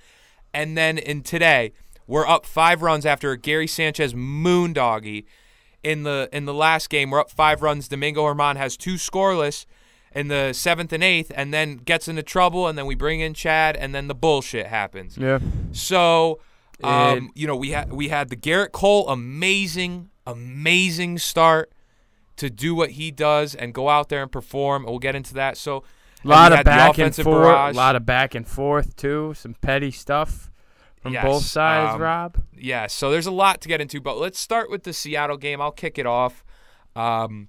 And 0.55 0.75
then 0.75 0.97
in 0.97 1.23
today, 1.23 1.73
we're 2.07 2.27
up 2.27 2.47
five 2.47 2.81
runs 2.81 3.05
after 3.05 3.31
a 3.31 3.37
Gary 3.37 3.67
Sanchez 3.67 4.15
moondoggy. 4.15 5.27
In 5.83 6.03
the 6.03 6.31
in 6.33 6.47
the 6.47 6.55
last 6.55 6.89
game, 6.89 7.11
we're 7.11 7.21
up 7.21 7.31
five 7.31 7.61
runs. 7.61 7.89
Domingo 7.89 8.23
Germán 8.23 8.57
has 8.57 8.75
two 8.75 8.95
scoreless 8.95 9.67
in 10.15 10.29
the 10.29 10.55
seventh 10.55 10.91
and 10.95 11.05
eighth, 11.05 11.31
and 11.35 11.53
then 11.53 11.77
gets 11.77 12.09
into 12.09 12.23
trouble, 12.23 12.69
and 12.69 12.79
then 12.79 12.87
we 12.87 12.95
bring 12.95 13.21
in 13.21 13.35
Chad, 13.35 13.77
and 13.77 13.95
then 13.95 14.09
the 14.09 14.15
bullshit 14.15 14.69
happens. 14.69 15.19
Yeah. 15.19 15.41
So, 15.73 16.41
um, 16.83 17.31
you 17.35 17.47
know, 17.47 17.57
we 17.57 17.73
had 17.73 17.93
we 17.93 18.09
had 18.09 18.31
the 18.31 18.37
Gerrit 18.37 18.73
Cole 18.73 19.07
amazing, 19.11 20.09
amazing 20.27 21.19
start 21.19 21.71
to 22.43 22.51
do 22.51 22.75
what 22.75 22.91
he 22.91 23.11
does 23.11 23.55
and 23.55 23.73
go 23.73 23.89
out 23.89 24.09
there 24.09 24.23
and 24.23 24.31
perform. 24.31 24.85
We'll 24.85 24.99
get 24.99 25.15
into 25.15 25.35
that. 25.35 25.57
So, 25.57 25.85
A 26.25 26.29
lot 26.29 26.53
of 26.53 26.65
back 26.65 26.99
and 26.99 27.15
forth. 27.15 27.75
A 27.75 27.77
lot 27.77 27.97
of 27.97 28.05
back 28.05 28.35
and 28.35 28.47
forth 28.47 28.97
too. 28.97 29.33
Some 29.35 29.55
petty 29.55 29.91
stuff 29.91 30.51
from 31.01 31.13
Yes, 31.15 31.25
both 31.25 31.45
sides. 31.45 31.95
um, 31.95 32.01
Rob. 32.01 32.43
Yeah, 32.57 32.87
so 32.89 33.11
there's 33.11 33.27
a 33.27 33.33
lot 33.33 33.61
to 33.63 33.69
get 33.69 33.81
into, 33.81 34.01
but 34.01 34.19
let's 34.19 34.39
start 34.39 34.71
with 34.71 34.83
the 34.83 34.93
Seattle 34.93 35.37
game. 35.37 35.61
I'll 35.61 35.73
kick 35.73 35.99
it 35.99 36.07
off. 36.07 36.45
Um, 36.95 37.49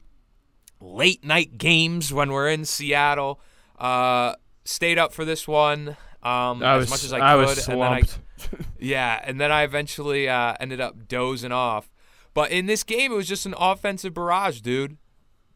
late 0.80 1.24
night 1.24 1.58
games 1.58 2.14
when 2.14 2.32
we're 2.32 2.50
in 2.50 2.66
Seattle. 2.66 3.40
Uh, 3.78 4.36
stayed 4.66 4.98
up 4.98 5.12
for 5.14 5.26
this 5.26 5.48
one 5.48 5.98
um, 6.24 6.64
as 6.64 6.82
was 6.82 6.90
much 6.90 7.04
as 7.04 7.14
I, 7.14 7.20
could, 7.36 7.46
was 7.46 7.68
and 7.68 7.82
then 7.82 7.92
I. 7.92 8.02
Yeah, 8.80 9.20
and 9.24 9.40
then 9.40 9.52
I 9.52 9.64
eventually 9.64 10.28
uh, 10.28 10.56
ended 10.60 10.82
up 10.82 11.08
dozing 11.08 11.52
off. 11.52 11.90
But 12.34 12.52
in 12.52 12.66
this 12.66 12.84
game, 12.84 13.12
it 13.12 13.16
was 13.16 13.28
just 13.28 13.46
an 13.46 13.56
offensive 13.58 14.14
barrage, 14.14 14.62
dude. 14.62 14.98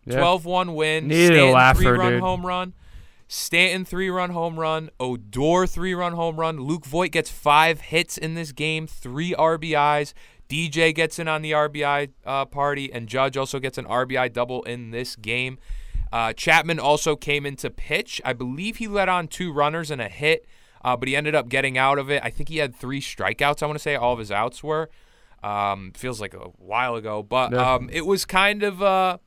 Yeah. 0.06 0.20
12-1 0.20 0.76
win. 0.76 1.08
Needed 1.08 1.32
a 1.32 1.36
Stanton 1.36 1.54
laugher, 1.54 1.82
three-run 1.82 2.12
dude. 2.14 2.22
home 2.22 2.46
run. 2.46 2.74
Stanton 3.28 3.84
three-run 3.84 4.30
home 4.30 4.58
run. 4.60 4.90
Odor 5.00 5.68
three-run 5.68 6.14
home 6.14 6.40
run. 6.40 6.58
Luke 6.62 6.86
Voit 6.86 7.12
gets 7.12 7.30
five 7.30 7.82
hits 7.82 8.18
in 8.18 8.36
this 8.36 8.52
game, 8.52 8.88
three 8.88 9.34
RBIs. 9.34 10.14
DJ 10.48 10.96
gets 10.96 11.20
in 11.20 11.28
on 11.28 11.42
the 11.42 11.52
RBI 11.52 12.10
uh, 12.26 12.46
party, 12.46 12.92
and 12.94 13.08
Judge 13.08 13.36
also 13.36 13.60
gets 13.60 13.78
an 13.78 13.86
RBI 13.86 14.32
double 14.32 14.64
in 14.64 14.92
this 14.92 15.18
game. 15.18 15.58
Uh, 16.12 16.32
Chapman 16.32 16.80
also 16.80 17.18
came 17.18 17.46
in 17.46 17.58
to 17.58 17.70
pitch. 17.70 18.22
I 18.24 18.32
believe 18.32 18.78
he 18.78 18.88
let 18.88 19.10
on 19.10 19.28
two 19.28 19.52
runners 19.52 19.92
and 19.92 20.02
a 20.02 20.08
hit, 20.08 20.46
uh, 20.86 20.96
but 20.96 21.10
he 21.10 21.18
ended 21.18 21.36
up 21.36 21.50
getting 21.50 21.78
out 21.78 22.00
of 22.00 22.10
it. 22.10 22.22
I 22.24 22.30
think 22.30 22.48
he 22.48 22.58
had 22.58 22.74
three 22.74 23.02
strikeouts. 23.02 23.62
I 23.62 23.66
want 23.66 23.78
to 23.78 23.84
say 23.84 23.96
all 23.96 24.14
of 24.14 24.20
his 24.20 24.32
outs 24.32 24.64
were. 24.64 24.90
Um, 25.44 25.92
feels 25.96 26.20
like 26.20 26.34
a 26.34 26.50
while 26.58 26.96
ago, 26.96 27.22
but 27.24 27.52
Yeah. 27.52 27.76
um, 27.76 27.90
it 27.92 28.06
was 28.06 28.26
kind 28.26 28.64
of 28.64 28.82
uh, 28.82 29.18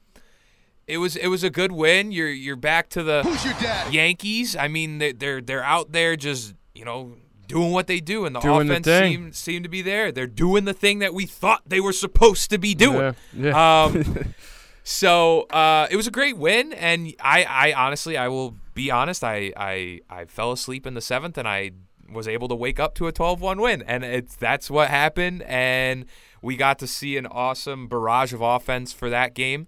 it 0.87 0.99
was 0.99 1.14
it 1.17 1.29
was 1.29 1.45
a 1.45 1.50
good 1.50 1.73
win. 1.73 2.11
You're 2.12 2.29
you're 2.31 2.57
back 2.57 2.88
to 2.90 3.02
the 3.02 3.23
Who's 3.23 3.45
your 3.45 3.55
daddy? 3.55 3.97
Yankees. 3.97 4.57
I 4.57 4.69
mean, 4.69 4.99
they- 4.99 5.12
they're 5.12 5.40
they're 5.40 5.62
out 5.64 5.93
there 5.93 6.17
just 6.17 6.55
you 6.75 6.85
know 6.85 7.14
doing 7.47 7.71
what 7.73 7.87
they 7.87 8.00
do, 8.00 8.26
and 8.26 8.35
the 8.35 8.40
Doing 8.40 8.69
offense 8.71 8.87
thing. 8.87 9.12
seemed 9.12 9.35
seemed 9.37 9.64
to 9.64 9.69
be 9.71 9.83
there. 9.83 10.11
They're 10.12 10.26
doing 10.26 10.64
the 10.67 10.73
thing 10.75 10.99
that 11.00 11.14
we 11.14 11.26
thought 11.26 11.62
they 11.67 11.81
were 11.81 11.93
supposed 11.93 12.50
to 12.50 12.59
be 12.59 12.75
doing. 12.75 13.14
Yeah. 13.37 13.50
yeah. 13.52 13.83
Um, 13.85 14.35
so 14.85 15.43
uh, 15.50 15.87
it 15.90 15.97
was 15.97 16.07
a 16.07 16.11
great 16.11 16.37
win, 16.37 16.73
and 16.73 17.12
I, 17.21 17.45
I 17.45 17.73
honestly, 17.73 18.17
I 18.17 18.29
will 18.29 18.57
be 18.75 18.90
honest, 18.90 19.23
I, 19.25 19.52
I, 19.57 20.00
I 20.09 20.25
fell 20.25 20.52
asleep 20.52 20.87
in 20.87 20.95
the 20.95 21.00
seventh, 21.00 21.37
and 21.38 21.47
I 21.47 21.71
was 22.12 22.29
able 22.29 22.49
to 22.49 22.55
wake 22.55 22.81
up 22.81 22.95
to 22.97 23.07
a 23.07 23.12
12-1 23.12 23.61
win, 23.61 23.83
and 23.83 24.05
it's 24.05 24.37
that's 24.37 24.71
what 24.71 24.88
happened, 24.88 25.43
and 25.43 26.07
we 26.43 26.57
got 26.57 26.79
to 26.81 26.87
see 26.87 27.17
an 27.17 27.26
awesome 27.26 27.88
barrage 27.88 28.33
of 28.33 28.40
offense 28.40 28.93
for 28.93 29.11
that 29.11 29.35
game, 29.35 29.67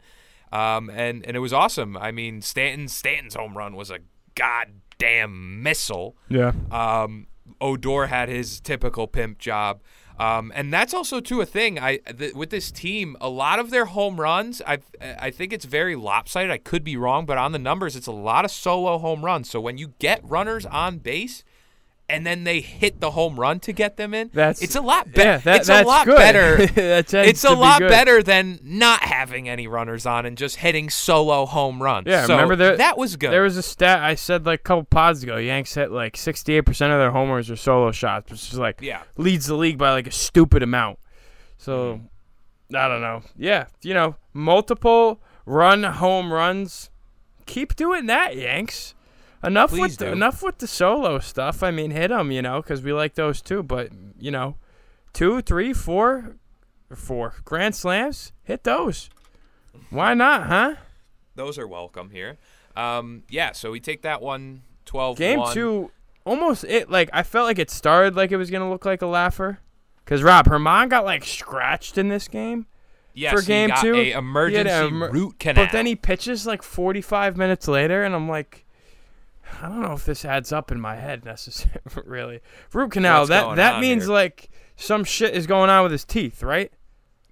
um, 0.53 0.91
and 0.91 1.25
and 1.27 1.37
it 1.37 1.41
was 1.41 1.53
awesome. 1.53 1.97
I 1.97 2.11
mean, 2.11 2.43
Stanton 2.43 2.89
Stanton's 2.89 3.35
home 3.35 3.57
run 3.57 3.77
was 3.77 3.91
a 3.91 3.99
goddamn 4.35 5.63
missile. 5.63 6.17
yeah. 6.29 6.53
Um, 6.71 7.27
Odor 7.61 8.07
had 8.07 8.29
his 8.29 8.61
typical 8.61 9.07
pimp 9.07 9.39
job. 9.39 9.81
Um, 10.19 10.53
and 10.55 10.73
that's 10.73 10.93
also 10.95 11.21
too 11.21 11.41
a 11.41 11.47
thing. 11.47 11.79
I 11.79 11.97
th- 11.97 12.35
with 12.35 12.51
this 12.51 12.71
team, 12.71 13.17
a 13.21 13.29
lot 13.29 13.59
of 13.59 13.71
their 13.71 13.87
home 13.87 14.21
runs, 14.21 14.61
I 14.67 14.79
I 15.01 15.31
think 15.31 15.53
it's 15.53 15.65
very 15.65 15.97
lopsided. 15.97 16.51
I 16.51 16.59
could 16.59 16.85
be 16.85 16.97
wrong, 16.97 17.27
but 17.27 17.39
on 17.39 17.53
the 17.53 17.59
numbers, 17.59 17.97
it's 17.97 18.07
a 18.07 18.13
lot 18.13 18.45
of 18.45 18.51
solo 18.51 18.99
home 18.99 19.25
runs. 19.25 19.49
So 19.51 19.61
when 19.61 19.79
you 19.79 19.95
get 19.99 20.21
runners 20.23 20.67
on 20.67 20.99
base, 20.99 21.45
and 22.13 22.27
then 22.27 22.45
they 22.45 22.61
hit 22.61 23.01
the 23.01 23.11
home 23.13 23.41
run 23.41 23.59
to 23.61 23.73
get 23.73 23.97
them 23.97 24.13
in, 24.15 24.31
That's 24.33 24.63
it's 24.63 24.77
a 24.77 24.81
lot 24.81 25.11
better. 25.13 25.23
yeah, 25.31 25.37
that, 25.39 25.57
it's 25.61 25.67
that's 25.69 25.85
a 25.85 25.89
lot 25.89 26.07
good. 26.07 26.17
better. 26.17 26.57
it's 27.25 27.45
a 27.45 27.51
lot 27.55 27.81
better 27.81 28.23
than 28.23 28.61
not 28.63 29.03
having 29.03 29.49
any 29.49 29.67
runners 29.67 30.07
on 30.07 30.27
and 30.27 30.37
just 30.37 30.57
hitting 30.57 30.91
solo 30.91 31.47
home 31.47 31.83
runs. 31.83 32.07
Yeah, 32.07 32.27
So 32.27 32.35
remember 32.35 32.55
there- 32.57 32.77
that 32.77 32.97
was 32.99 33.17
good. 33.17 33.33
There 33.33 33.43
was 33.43 33.57
a 33.57 33.63
stat 33.63 34.01
I 34.01 34.15
said 34.15 34.47
like 34.47 34.61
a 34.61 34.63
couple 34.63 34.85
pods 34.85 35.23
ago. 35.23 35.37
Yanks 35.39 35.75
hit 35.75 35.91
like 35.91 36.15
68% 36.17 36.69
of 36.69 36.77
their 36.99 37.11
homers 37.11 37.51
are 37.51 37.57
solo 37.57 37.91
shots, 37.93 38.31
which 38.31 38.53
is 38.53 38.59
like 38.59 38.81
yeah. 38.81 39.03
leads 39.17 39.47
the 39.47 39.55
league 39.57 39.79
by 39.79 39.91
like 39.93 40.07
a 40.07 40.13
stupid 40.13 40.63
amount. 40.63 40.99
So 41.59 41.95
Mm-hmm. 41.95 42.07
I 42.77 42.89
don't 42.89 43.03
know. 43.03 43.23
Yeah, 43.37 43.67
you 43.83 43.93
know, 43.93 44.17
multiple 44.33 45.21
run 45.45 45.83
home 45.83 46.33
runs. 46.33 46.89
Keep 47.45 47.77
doing 47.77 48.07
that, 48.07 48.35
Yanks. 48.37 48.95
Enough 49.45 49.71
Please 49.71 49.81
with 49.81 49.97
the, 49.99 50.13
enough 50.13 50.43
with 50.43 50.59
the 50.59 50.67
solo 50.69 51.19
stuff. 51.19 51.63
I 51.63 51.71
mean, 51.73 51.91
hit 51.91 52.09
them, 52.09 52.31
you 52.31 52.43
know, 52.43 52.63
because 52.63 52.83
we 52.83 52.93
like 52.93 53.15
those 53.15 53.43
too. 53.43 53.63
But 53.63 53.91
you 54.19 54.31
know, 54.31 54.57
two, 55.13 55.43
three, 55.43 55.73
four, 55.73 56.37
four 56.95 57.35
grand 57.45 57.75
slams. 57.75 58.33
Hit 58.45 58.65
those. 58.65 59.11
Why 59.91 60.15
not, 60.15 60.47
huh? 60.47 60.75
Those 61.35 61.59
are 61.59 61.67
welcome 61.67 62.11
here. 62.11 62.39
Um, 62.77 63.25
yeah, 63.29 63.53
so 63.53 63.71
we 63.71 63.81
take 63.81 64.03
that 64.03 64.23
one 64.23 64.63
12 64.85 65.17
Game 65.19 65.43
two, 65.53 65.91
almost 66.25 66.65
it 66.65 66.91
like 66.91 67.11
I 67.13 67.23
felt 67.23 67.47
like 67.47 67.59
it 67.59 67.71
started 67.71 68.15
like 68.15 68.31
it 68.33 68.37
was 68.37 68.51
gonna 68.51 68.71
look 68.71 68.85
like 68.85 69.03
a 69.03 69.07
laugher. 69.07 69.59
Cause 70.05 70.23
Rob 70.23 70.47
Germán 70.47 70.89
got 70.89 71.05
like 71.05 71.25
scratched 71.25 71.97
in 71.97 72.09
this 72.09 72.29
game, 72.29 72.67
yes, 73.15 73.33
for 73.33 73.41
game 73.41 73.69
got 73.69 73.81
two, 73.83 73.95
a 73.95 74.05
he 74.05 74.11
had 74.11 74.19
emergency 74.19 74.71
a 74.71 74.87
emer- 74.87 75.11
root 75.11 75.39
canal. 75.39 75.65
but 75.65 75.73
then 75.73 75.87
he 75.87 75.95
pitches 75.95 76.47
like 76.47 76.63
45 76.63 77.37
minutes 77.37 77.69
later, 77.69 78.03
and 78.03 78.15
I'm 78.15 78.29
like, 78.29 78.62
I 79.63 79.69
don't 79.69 79.81
know 79.81 79.93
if 79.93 80.05
this 80.05 80.25
adds 80.25 80.53
up 80.53 80.73
in 80.73 80.81
my 80.81 80.97
head 80.97 81.25
necessarily. 81.25 81.81
really, 82.05 82.41
root 82.73 82.91
canal. 82.91 83.21
What's 83.21 83.29
that 83.31 83.57
that 83.57 83.81
means 83.81 84.05
here? 84.05 84.13
like 84.13 84.51
some 84.75 85.05
shit 85.05 85.35
is 85.35 85.47
going 85.47 85.71
on 85.71 85.85
with 85.85 85.93
his 85.93 86.05
teeth, 86.05 86.43
right? 86.43 86.73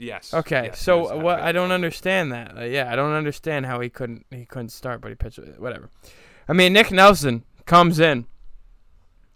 yes. 0.01 0.33
Okay, 0.33 0.67
yes, 0.67 0.81
so 0.81 1.09
have 1.09 1.23
what? 1.23 1.41
I 1.41 1.53
don't 1.53 1.73
understand 1.73 2.33
that. 2.33 2.57
Uh, 2.57 2.65
yeah, 2.65 2.91
I 2.91 2.97
don't 2.97 3.13
understand 3.13 3.67
how 3.67 3.81
he 3.81 3.89
couldn't 3.89 4.27
he 4.31 4.47
couldn't 4.47 4.71
start, 4.71 5.01
but 5.01 5.09
he 5.09 5.15
pitched 5.15 5.39
whatever. 5.59 5.91
I 6.49 6.53
mean, 6.53 6.73
Nick 6.73 6.91
Nelson 6.91 7.45
comes 7.67 8.01
in, 8.01 8.27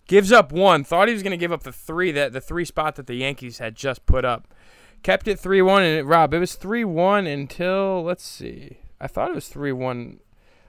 gives 0.06 0.32
up 0.32 0.52
one. 0.52 0.84
Thought 0.84 1.08
he 1.08 1.14
was 1.14 1.22
gonna 1.22 1.36
give 1.36 1.52
up 1.52 1.62
the 1.62 1.72
three 1.72 2.10
that 2.12 2.32
the 2.32 2.40
three 2.40 2.64
spot 2.64 2.96
that 2.96 3.06
the 3.06 3.14
Yankees 3.14 3.58
had 3.58 3.74
just 3.74 4.06
put 4.06 4.24
up. 4.24 4.48
Kept 5.02 5.28
it 5.28 5.38
three 5.38 5.62
one, 5.62 5.82
and 5.82 5.98
it, 5.98 6.04
Rob, 6.04 6.32
it 6.32 6.38
was 6.38 6.54
three 6.54 6.84
one 6.84 7.26
until 7.26 8.02
let's 8.02 8.24
see. 8.24 8.78
I 9.00 9.06
thought 9.06 9.30
it 9.30 9.34
was 9.34 9.48
three 9.48 9.72
one, 9.72 10.20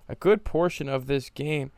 a 0.10 0.16
good 0.16 0.44
portion 0.44 0.90
of 0.90 1.08
this 1.08 1.30
game. 1.30 1.72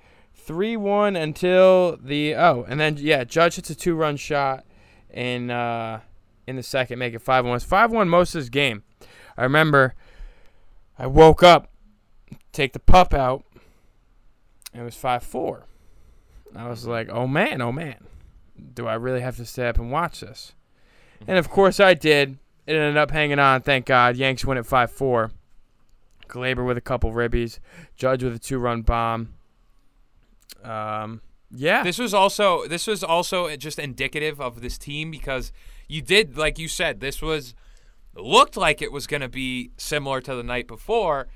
Three 0.48 0.78
one 0.78 1.18
until 1.18 1.98
the 2.02 2.34
oh, 2.34 2.66
and 2.70 2.80
then 2.80 2.96
yeah, 2.98 3.26
Judge 3.26 3.58
hits 3.58 3.70
a 3.70 3.76
two 3.76 3.96
run 3.96 4.16
shot, 4.16 4.64
in 5.12 5.52
uh, 5.52 6.00
in 6.48 6.56
the 6.56 6.64
second, 6.64 7.00
make 7.00 7.14
it 7.14 7.22
five 7.22 7.46
one. 7.46 7.58
It's 7.58 7.66
five 7.66 7.92
one 7.92 8.08
most 8.08 8.34
of 8.34 8.40
this 8.40 8.50
game. 8.50 8.84
I 9.38 9.44
remember 9.44 9.94
I 10.98 11.06
woke 11.06 11.44
up, 11.44 11.70
take 12.54 12.72
the 12.72 12.80
pup 12.80 13.14
out, 13.14 13.44
and 14.72 14.84
it 14.84 14.86
was 14.86 14.96
five 14.96 15.22
four. 15.22 15.66
I 16.56 16.70
was 16.70 16.88
like, 16.88 17.10
oh 17.10 17.28
man, 17.28 17.62
oh 17.62 17.74
man, 17.74 17.98
do 18.74 18.88
I 18.88 18.94
really 18.94 19.20
have 19.20 19.36
to 19.36 19.46
stay 19.46 19.68
up 19.68 19.78
and 19.78 19.92
watch 19.92 20.22
this? 20.22 20.54
And 21.28 21.38
of 21.38 21.50
course 21.50 21.82
I 21.82 21.94
did. 21.94 22.38
It 22.66 22.74
ended 22.74 22.96
up 22.96 23.12
hanging 23.12 23.40
on. 23.40 23.64
Thank 23.64 23.86
God. 23.86 24.16
Yanks 24.16 24.46
win 24.46 24.58
at 24.58 24.66
five 24.66 24.92
four. 24.92 25.32
Gleyber 26.30 26.66
with 26.66 26.78
a 26.78 26.82
couple 26.82 27.12
ribbies. 27.12 27.60
Judge 27.98 28.24
with 28.24 28.34
a 28.34 28.40
two 28.40 28.60
run 28.60 28.82
bomb. 28.82 29.34
Um, 30.64 31.22
yeah. 31.52 31.84
This 31.84 31.98
was 32.00 32.14
also 32.14 32.68
this 32.68 32.88
was 32.88 33.04
also 33.04 33.56
just 33.56 33.80
indicative 33.80 34.42
of 34.42 34.62
this 34.62 34.78
team 34.78 35.12
because 35.12 35.52
you 35.88 36.02
did 36.02 36.38
like 36.38 36.60
you 36.60 36.68
said 36.68 37.00
this 37.00 37.22
was 37.22 37.54
looked 38.16 38.58
like 38.58 38.82
it 38.82 38.92
was 38.92 39.08
going 39.08 39.22
to 39.22 39.30
be 39.30 39.72
similar 39.78 40.20
to 40.22 40.36
the 40.36 40.44
night 40.44 40.68
before, 40.68 41.28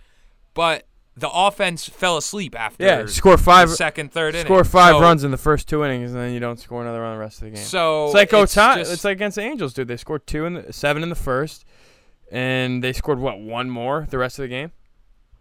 but 0.53 0.87
the 1.15 1.29
offense 1.29 1.87
fell 1.87 2.17
asleep 2.17 2.57
after 2.59 2.85
yeah. 2.85 3.05
Score 3.05 3.37
five. 3.37 3.69
second 3.69 4.11
third 4.11 4.33
inning. 4.33 4.47
Score 4.47 4.63
five 4.63 4.95
So- 4.95 5.01
runs 5.01 5.23
in 5.23 5.31
the 5.31 5.37
first 5.37 5.67
two 5.69 5.83
innings, 5.83 6.11
and 6.11 6.19
then 6.21 6.33
you 6.33 6.39
don't 6.39 6.59
score 6.59 6.81
another 6.81 7.01
run 7.01 7.13
the 7.13 7.19
rest 7.19 7.37
of 7.39 7.45
the 7.45 7.51
game. 7.51 7.63
So 7.63 8.05
It's 8.05 8.13
like 8.15 8.33
it's 8.33 8.55
Ohtani. 8.55 8.75
just- 8.77 8.93
It's 8.93 9.03
like 9.03 9.17
against 9.17 9.35
the 9.35 9.43
Angels, 9.43 9.73
dude. 9.73 9.87
They 9.89 9.97
scored 9.97 10.25
two 10.25 10.45
in 10.45 10.53
the 10.55 10.73
seven 10.73 11.03
in 11.03 11.09
the 11.09 11.15
first, 11.15 11.65
and 12.31 12.83
they 12.83 12.93
scored 12.93 13.19
what 13.19 13.39
one 13.39 13.69
more 13.69 14.07
the 14.09 14.17
rest 14.17 14.39
of 14.39 14.43
the 14.43 14.47
game. 14.49 14.71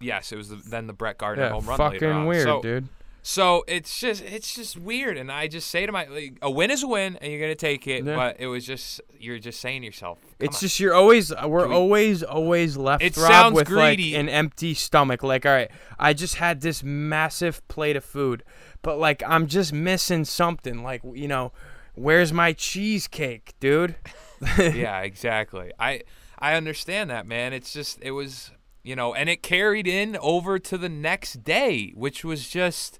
yes, 0.00 0.32
it 0.32 0.36
was 0.36 0.48
the, 0.48 0.56
then 0.56 0.86
the 0.86 0.92
Brett 0.92 1.18
Gardner 1.18 1.44
Yeah, 1.44 1.50
home 1.52 1.66
run 1.66 1.76
fucking 1.78 2.00
later 2.00 2.12
on. 2.12 2.26
weird, 2.26 2.44
so, 2.44 2.62
dude. 2.62 2.88
So 3.22 3.64
it's 3.68 4.00
just 4.00 4.22
it's 4.22 4.54
just 4.54 4.78
weird, 4.78 5.18
and 5.18 5.30
I 5.30 5.46
just 5.46 5.68
say 5.68 5.84
to 5.84 5.92
my 5.92 6.06
like, 6.06 6.38
a 6.40 6.50
win 6.50 6.70
is 6.70 6.82
a 6.82 6.86
win, 6.88 7.16
and 7.20 7.30
you're 7.30 7.40
gonna 7.40 7.54
take 7.54 7.86
it. 7.86 8.04
Yeah. 8.04 8.16
But 8.16 8.36
it 8.40 8.46
was 8.46 8.64
just 8.64 9.00
you're 9.18 9.38
just 9.38 9.60
saying 9.60 9.82
to 9.82 9.86
yourself, 9.86 10.18
It's 10.38 10.56
on. 10.56 10.60
just 10.60 10.80
you're 10.80 10.94
always 10.94 11.30
we're 11.46 11.68
we- 11.68 11.74
always 11.74 12.22
always 12.22 12.76
left 12.78 13.02
It 13.02 13.16
Rob, 13.18 13.52
with 13.52 13.66
greedy. 13.66 14.12
like 14.12 14.20
an 14.20 14.28
empty 14.30 14.72
stomach. 14.72 15.22
Like, 15.22 15.44
all 15.44 15.52
right, 15.52 15.70
I 15.98 16.14
just 16.14 16.36
had 16.36 16.62
this 16.62 16.82
massive 16.82 17.66
plate 17.68 17.96
of 17.96 18.04
food, 18.04 18.42
but 18.80 18.98
like 18.98 19.22
I'm 19.26 19.46
just 19.46 19.72
missing 19.72 20.24
something. 20.24 20.82
Like, 20.82 21.02
you 21.12 21.28
know, 21.28 21.52
where's 21.94 22.32
my 22.32 22.54
cheesecake, 22.54 23.52
dude? 23.60 23.96
yeah, 24.58 25.00
exactly. 25.02 25.72
I 25.78 26.00
I 26.38 26.54
understand 26.54 27.10
that, 27.10 27.26
man. 27.26 27.52
It's 27.52 27.70
just 27.72 27.98
it 28.00 28.12
was 28.12 28.50
you 28.82 28.96
know, 28.96 29.12
and 29.12 29.28
it 29.28 29.42
carried 29.42 29.86
in 29.86 30.16
over 30.22 30.58
to 30.58 30.78
the 30.78 30.88
next 30.88 31.44
day, 31.44 31.92
which 31.94 32.24
was 32.24 32.48
just 32.48 32.98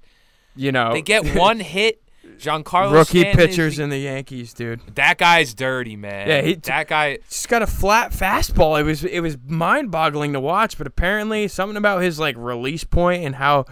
You 0.57 0.73
know, 0.73 0.93
they 0.93 1.03
get 1.03 1.37
one 1.37 1.61
hit. 1.61 2.03
Giancarlo 2.39 2.93
rookie 2.93 3.21
Stanton 3.21 3.37
pitchers 3.49 3.77
the- 3.77 3.83
in 3.83 3.91
the 3.91 3.99
Yankees, 3.99 4.55
dude. 4.55 4.81
that 4.95 5.19
guy's 5.19 5.53
dirty, 5.53 5.97
man. 5.97 6.27
Yeah, 6.29 6.41
he- 6.43 6.55
that 6.55 6.89
guy. 6.89 7.19
Just 7.29 7.49
got 7.49 7.61
a 7.61 7.67
flat 7.67 8.13
fastball. 8.13 8.81
It 8.81 8.85
was 8.85 9.05
it 9.05 9.21
was 9.21 9.37
mind 9.47 9.91
boggling 9.91 10.33
to 10.33 10.41
watch, 10.41 10.79
but 10.79 10.87
apparently 10.87 11.49
something 11.49 11.77
about 11.77 12.03
his 12.03 12.19
like 12.19 12.37
release 12.39 12.85
point 12.85 13.25
and 13.25 13.35
how 13.35 13.67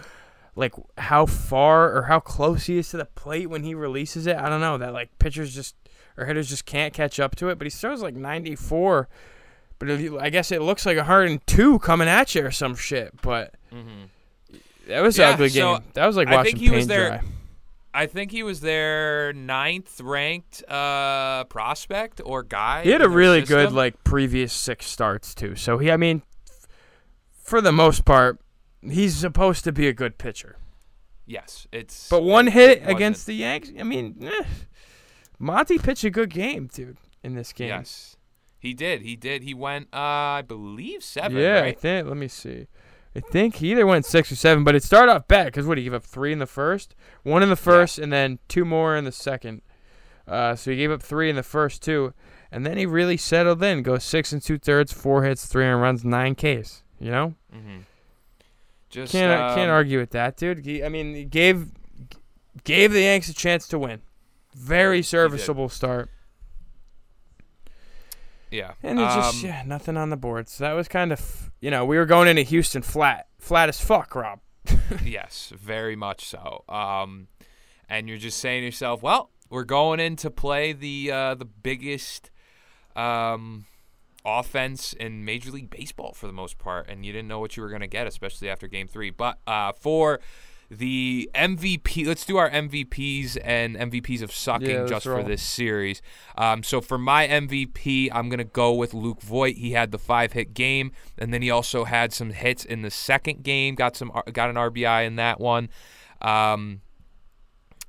like 0.55 0.73
how 0.97 1.25
far 1.25 1.95
or 1.95 2.03
how 2.03 2.19
close 2.19 2.65
he 2.65 2.77
is 2.77 2.89
to 2.89 2.97
the 2.97 3.05
plate 3.05 3.49
when 3.49 3.63
he 3.63 3.73
releases 3.73 4.27
it. 4.27 4.35
I 4.35 4.49
don't 4.49 4.61
know 4.61 4.77
that 4.77 4.93
like 4.93 5.17
pitchers 5.17 5.55
just 5.55 5.75
or 6.17 6.25
hitters 6.25 6.49
just 6.49 6.65
can't 6.65 6.93
catch 6.93 7.19
up 7.19 7.35
to 7.37 7.49
it. 7.49 7.57
But 7.57 7.65
he 7.65 7.71
throws 7.71 8.01
like 8.01 8.15
94, 8.15 9.07
but 9.79 9.89
it, 9.89 10.13
I 10.19 10.29
guess 10.29 10.51
it 10.51 10.61
looks 10.61 10.85
like 10.85 10.97
102 10.97 11.79
coming 11.79 12.07
at 12.09 12.35
you 12.35 12.45
or 12.45 12.51
some 12.51 12.75
shit. 12.75 13.19
But 13.21 13.55
mm-hmm. 13.73 14.05
That 14.89 15.01
was 15.01 15.17
an 15.17 15.23
Yeah, 15.23 15.33
ugly 15.33 15.49
so 15.49 15.75
game. 15.77 15.83
That 15.93 16.05
was 16.07 16.15
like 16.17 16.27
I 16.27 16.35
watching 16.35 16.57
think 16.57 16.69
he 16.69 16.75
was 16.75 16.87
there- 16.87 17.09
dry. 17.09 17.21
I 17.91 18.05
think 18.05 18.31
he 18.31 18.43
was 18.43 18.61
their 18.61 19.33
ninth 19.33 19.99
ranked 19.99 20.63
uh, 20.69 21.45
prospect 21.45 22.21
or 22.23 22.43
guy. 22.43 22.83
He 22.83 22.91
had 22.91 23.01
a 23.01 23.09
really 23.09 23.41
good 23.41 23.71
like 23.71 24.03
previous 24.03 24.53
six 24.53 24.85
starts 24.85 25.33
too. 25.33 25.55
So 25.55 25.79
he, 25.79 25.89
I 25.91 25.97
mean, 25.97 26.21
for 27.43 27.61
the 27.61 27.71
most 27.71 28.05
part, 28.05 28.39
he's 28.81 29.15
supposed 29.17 29.63
to 29.63 29.71
be 29.71 29.87
a 29.87 29.93
good 29.93 30.19
pitcher. 30.19 30.57
Yes, 31.25 31.65
it's. 31.71 32.09
But 32.09 32.21
one 32.23 32.45
hit 32.47 32.83
against 32.87 33.25
the 33.25 33.33
Yanks, 33.33 33.71
I 33.77 33.83
mean, 33.83 34.17
eh. 34.23 34.43
Monty 35.39 35.79
pitched 35.79 36.03
a 36.03 36.09
good 36.11 36.29
game, 36.29 36.69
dude, 36.71 36.97
in 37.23 37.33
this 37.33 37.53
game. 37.53 37.69
Yes, 37.69 38.17
he 38.59 38.75
did. 38.75 39.01
He 39.01 39.15
did. 39.15 39.41
He 39.43 39.53
went, 39.55 39.87
uh, 39.91 39.97
I 39.97 40.43
believe 40.47 41.03
seven. 41.03 41.37
yeah, 41.41 41.63
I 41.63 41.71
think. 41.73 42.07
Let 42.07 42.17
me 42.17 42.27
see. 42.27 42.67
I 43.15 43.21
think 43.21 43.55
he 43.55 43.71
either 43.71 43.87
went 43.87 44.05
six 44.05 44.31
or 44.31 44.35
seven, 44.35 44.63
but 44.63 44.75
it 44.75 44.83
started 44.83 45.11
off 45.11 45.27
bad 45.27 45.45
because 45.45 45.65
what 45.65 45.77
he 45.77 45.83
gave 45.83 45.93
up 45.93 46.03
three 46.03 46.31
in 46.31 46.39
the 46.39 46.45
first, 46.45 46.95
one 47.23 47.41
in 47.41 47.49
the 47.49 47.55
first, 47.55 47.97
and 47.97 48.13
then 48.13 48.39
two 48.47 48.65
more 48.65 48.95
in 48.95 49.03
the 49.03 49.11
second. 49.11 49.61
Uh, 50.27 50.55
so 50.55 50.69
he 50.71 50.77
gave 50.77 50.91
up 50.91 51.01
three 51.01 51.29
in 51.29 51.35
the 51.35 51.43
first 51.43 51.81
two, 51.81 52.13
and 52.51 52.65
then 52.65 52.77
he 52.77 52.85
really 52.85 53.17
settled 53.17 53.63
in. 53.63 53.81
Goes 53.81 54.03
six 54.03 54.31
and 54.31 54.41
two 54.41 54.59
thirds, 54.59 54.93
four 54.93 55.23
hits, 55.23 55.47
three 55.47 55.65
and 55.65 55.81
runs, 55.81 56.05
nine 56.05 56.35
Ks. 56.35 56.83
You 56.99 57.11
know, 57.11 57.35
Mm-hmm. 57.55 57.79
Just 58.89 59.11
can't 59.11 59.41
um, 59.41 59.55
can't 59.55 59.69
argue 59.69 59.99
with 59.99 60.11
that, 60.11 60.35
dude. 60.35 60.65
He, 60.65 60.83
I 60.83 60.89
mean, 60.89 61.13
he 61.13 61.23
gave 61.23 61.71
gave 62.63 62.91
the 62.91 63.01
Yanks 63.01 63.29
a 63.29 63.33
chance 63.33 63.67
to 63.69 63.79
win. 63.79 64.01
Very 64.55 65.01
serviceable 65.03 65.69
start, 65.69 66.09
Yeah, 68.51 68.73
and 68.81 68.99
it's 68.99 69.15
just 69.15 69.43
um, 69.43 69.49
yeah, 69.49 69.63
nothing 69.65 69.95
on 69.97 70.09
the 70.09 70.17
board. 70.17 70.49
So 70.49 70.63
that 70.63 70.73
was 70.73 70.87
kind 70.87 71.11
of 71.11 71.51
you 71.61 71.69
know 71.69 71.85
we 71.85 71.97
were 71.97 72.05
going 72.05 72.27
into 72.27 72.41
Houston 72.43 72.81
flat, 72.81 73.27
flat 73.37 73.69
as 73.69 73.79
fuck, 73.79 74.15
Rob. 74.15 74.39
yes, 75.03 75.53
very 75.55 75.95
much 75.95 76.25
so. 76.25 76.63
Um, 76.67 77.27
and 77.87 78.07
you're 78.07 78.17
just 78.17 78.39
saying 78.39 78.61
to 78.61 78.65
yourself, 78.65 79.01
well, 79.01 79.31
we're 79.49 79.63
going 79.63 79.99
in 79.99 80.15
to 80.17 80.29
play 80.29 80.73
the 80.73 81.11
uh, 81.11 81.35
the 81.35 81.45
biggest 81.45 82.31
um, 82.95 83.65
offense 84.25 84.93
in 84.93 85.25
Major 85.25 85.51
League 85.51 85.69
Baseball 85.69 86.13
for 86.13 86.27
the 86.27 86.33
most 86.33 86.57
part, 86.57 86.89
and 86.89 87.05
you 87.05 87.11
didn't 87.11 87.27
know 87.27 87.39
what 87.39 87.57
you 87.57 87.63
were 87.63 87.69
going 87.69 87.81
to 87.81 87.87
get, 87.87 88.07
especially 88.07 88.49
after 88.49 88.67
Game 88.67 88.87
Three. 88.87 89.09
But 89.09 89.39
uh, 89.47 89.73
for 89.73 90.19
the 90.69 91.29
MVP. 91.33 92.05
Let's 92.05 92.25
do 92.25 92.37
our 92.37 92.49
MVPs 92.49 93.37
and 93.43 93.75
MVPs 93.75 94.21
of 94.21 94.31
sucking 94.31 94.69
Yeah, 94.69 94.85
just 94.85 95.05
for 95.05 95.23
this 95.23 95.41
series. 95.41 96.01
Um, 96.37 96.63
so 96.63 96.79
for 96.79 96.97
my 96.97 97.27
MVP, 97.27 98.09
I'm 98.11 98.29
gonna 98.29 98.43
go 98.43 98.73
with 98.73 98.93
Luke 98.93 99.21
Voit. 99.21 99.55
He 99.55 99.71
had 99.71 99.91
the 99.91 99.97
five 99.97 100.33
hit 100.33 100.53
game, 100.53 100.91
and 101.17 101.33
then 101.33 101.41
he 101.41 101.49
also 101.49 101.85
had 101.85 102.13
some 102.13 102.31
hits 102.31 102.63
in 102.63 102.81
the 102.83 102.91
second 102.91 103.43
game. 103.43 103.75
Got 103.75 103.95
some 103.95 104.11
got 104.31 104.49
an 104.49 104.55
RBI 104.55 105.05
in 105.05 105.15
that 105.15 105.39
one. 105.39 105.69
Um, 106.21 106.81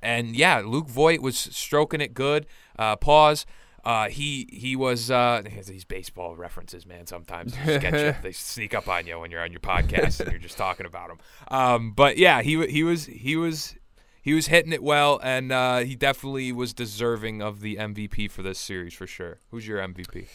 and 0.01 0.35
yeah, 0.35 0.61
Luke 0.65 0.87
Voit 0.87 1.21
was 1.21 1.37
stroking 1.37 2.01
it 2.01 2.13
good. 2.13 2.47
Uh, 2.77 2.95
pause. 2.95 3.45
Uh, 3.83 4.09
he 4.09 4.47
he 4.51 4.75
was 4.75 5.09
uh, 5.09 5.41
these 5.67 5.85
baseball 5.85 6.35
references, 6.35 6.85
man. 6.85 7.07
Sometimes 7.07 7.55
they, 7.65 7.75
you. 7.75 8.15
they 8.21 8.31
sneak 8.31 8.73
up 8.73 8.87
on 8.87 9.07
you 9.07 9.19
when 9.19 9.31
you're 9.31 9.41
on 9.41 9.51
your 9.51 9.59
podcast 9.59 10.19
and 10.19 10.31
you're 10.31 10.39
just 10.39 10.57
talking 10.57 10.85
about 10.85 11.09
them. 11.09 11.17
Um, 11.49 11.91
but 11.93 12.17
yeah, 12.17 12.41
he 12.41 12.65
he 12.67 12.83
was 12.83 13.05
he 13.05 13.35
was 13.35 13.75
he 14.21 14.33
was 14.33 14.47
hitting 14.47 14.71
it 14.71 14.83
well, 14.83 15.19
and 15.23 15.51
uh, 15.51 15.79
he 15.79 15.95
definitely 15.95 16.51
was 16.51 16.73
deserving 16.73 17.41
of 17.41 17.61
the 17.61 17.77
MVP 17.77 18.29
for 18.29 18.43
this 18.43 18.59
series 18.59 18.93
for 18.93 19.07
sure. 19.07 19.39
Who's 19.49 19.67
your 19.67 19.79
MVP? 19.79 20.27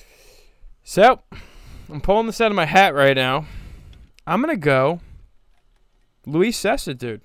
So, 0.83 1.21
I'm 1.89 2.01
pulling 2.01 2.27
this 2.27 2.41
out 2.41 2.51
of 2.51 2.57
my 2.57 2.67
hat 2.67 2.95
right 2.95 3.17
now. 3.17 3.47
I'm 4.27 4.41
gonna 4.41 4.57
go. 4.57 5.01
Luis 6.27 6.61
Cessa, 6.61 6.99
dude. 6.99 7.23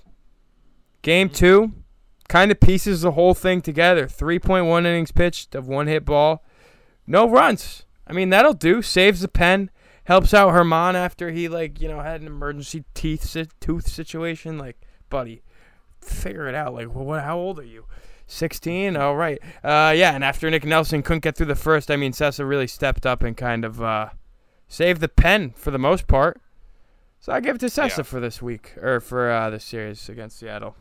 Game 1.02 1.30
two, 1.30 1.72
kind 2.32 2.50
of 2.50 2.62
pieces 2.62 3.02
the 3.02 3.12
whole 3.12 3.34
thing 3.34 3.60
together. 3.62 4.08
3.1 4.08 4.80
innings 4.86 5.12
pitched 5.12 5.54
of 5.54 5.68
one 5.68 5.88
hit 5.88 6.06
ball, 6.06 6.44
no 7.06 7.30
runs. 7.30 7.86
I 8.08 8.14
mean 8.14 8.30
that'll 8.30 8.54
do. 8.54 8.82
Saves 8.82 9.20
the 9.20 9.28
pen, 9.28 9.70
helps 10.06 10.34
out 10.34 10.54
Germán 10.54 10.94
after 10.96 11.30
he 11.32 11.50
like 11.50 11.82
you 11.82 11.88
know 11.90 12.00
had 12.00 12.22
an 12.22 12.28
emergency 12.28 12.86
teeth 12.94 13.24
si- 13.24 13.48
tooth 13.60 13.88
situation. 13.88 14.58
Like, 14.58 14.80
buddy, 15.10 15.44
figure 16.02 16.48
it 16.48 16.56
out. 16.56 16.74
Like, 16.74 16.94
well, 16.96 17.04
what? 17.06 17.22
How 17.24 17.38
old 17.38 17.60
are 17.60 17.64
you? 17.66 17.86
16. 18.28 18.96
All 18.96 19.18
right. 19.18 19.40
Uh, 19.62 19.94
yeah. 19.94 20.14
And 20.16 20.24
after 20.24 20.50
Nick 20.50 20.64
Nelson 20.64 21.02
couldn't 21.04 21.24
get 21.24 21.36
through 21.36 21.48
the 21.48 21.56
first, 21.56 21.92
I 21.92 21.98
mean, 21.98 22.14
Cessa 22.14 22.48
really 22.48 22.68
stepped 22.68 23.06
up 23.06 23.24
and 23.24 23.36
kind 23.36 23.66
of 23.66 23.82
uh, 23.84 24.10
saved 24.70 25.02
the 25.02 25.10
pen 25.10 25.52
for 25.58 25.70
the 25.70 25.78
most 25.78 26.08
part. 26.08 26.40
So 27.20 27.34
I 27.34 27.42
give 27.42 27.58
it 27.58 27.60
to 27.60 27.66
Cessa 27.66 27.98
Yeah. 27.98 28.04
for 28.04 28.22
this 28.22 28.42
week 28.42 28.74
or 28.82 29.02
for 29.02 29.30
uh, 29.30 29.50
this 29.50 29.66
series 29.66 30.08
against 30.08 30.40
Seattle. 30.40 30.78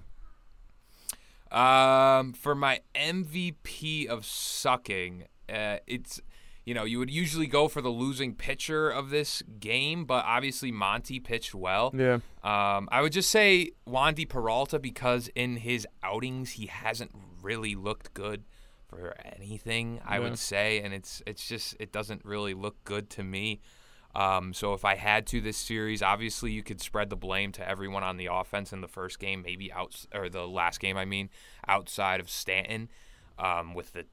Um, 1.52 2.33
for 2.33 2.54
my 2.54 2.80
MVP 2.95 4.07
of 4.07 4.25
sucking, 4.25 5.25
uh, 5.52 5.78
it's 5.87 6.21
you 6.64 6.75
know 6.75 6.85
you 6.85 6.99
would 6.99 7.11
usually 7.11 7.47
go 7.47 7.66
for 7.69 7.80
the 7.80 7.88
losing 7.88 8.35
pitcher 8.35 8.88
of 8.88 9.11
this 9.11 9.42
game, 9.59 10.04
but 10.04 10.25
obviously 10.25 10.71
Monty 10.71 11.19
pitched 11.19 11.54
well. 11.54 11.92
Yeah. 11.97 12.19
Um, 12.45 12.88
I 12.92 13.00
would 13.02 13.12
just 13.12 13.30
say 13.30 13.71
Wandy 13.87 14.28
Peralta 14.28 14.78
because 14.78 15.28
in 15.35 15.57
his 15.57 15.87
outings 16.02 16.52
he 16.52 16.66
hasn't 16.66 17.11
really 17.42 17.75
looked 17.75 18.14
good 18.14 18.45
for 18.88 19.14
anything. 19.25 20.00
I 20.04 20.16
Yeah. 20.19 20.21
would 20.25 20.38
say, 20.38 20.80
and 20.80 20.95
it's 20.95 21.23
it's 21.26 21.49
just 21.49 21.76
it 21.80 21.90
doesn't 21.92 22.25
really 22.25 22.54
look 22.54 22.76
good 22.85 23.11
to 23.11 23.25
me. 23.25 23.61
Um, 24.14 24.52
so 24.52 24.75
if 24.75 24.85
I 24.85 24.97
had 24.97 25.26
to 25.29 25.40
this 25.40 25.57
series, 25.57 26.02
obviously 26.02 26.50
you 26.50 26.62
could 26.62 26.81
spread 26.81 27.11
the 27.11 27.17
blame 27.17 27.52
to 27.52 27.69
everyone 27.69 28.02
on 28.02 28.17
the 28.17 28.26
offense 28.26 28.73
in 28.73 28.81
the 28.81 28.88
first 28.88 29.19
game, 29.19 29.43
maybe 29.43 29.73
out 29.73 30.05
or 30.14 30.29
the 30.29 30.47
last 30.49 30.81
game. 30.81 30.97
I 30.97 31.05
mean, 31.05 31.31
outside 31.69 32.19
of 32.21 32.29
Stanton, 32.29 32.90
um, 33.38 33.75
with 33.75 33.93
the 33.93 34.07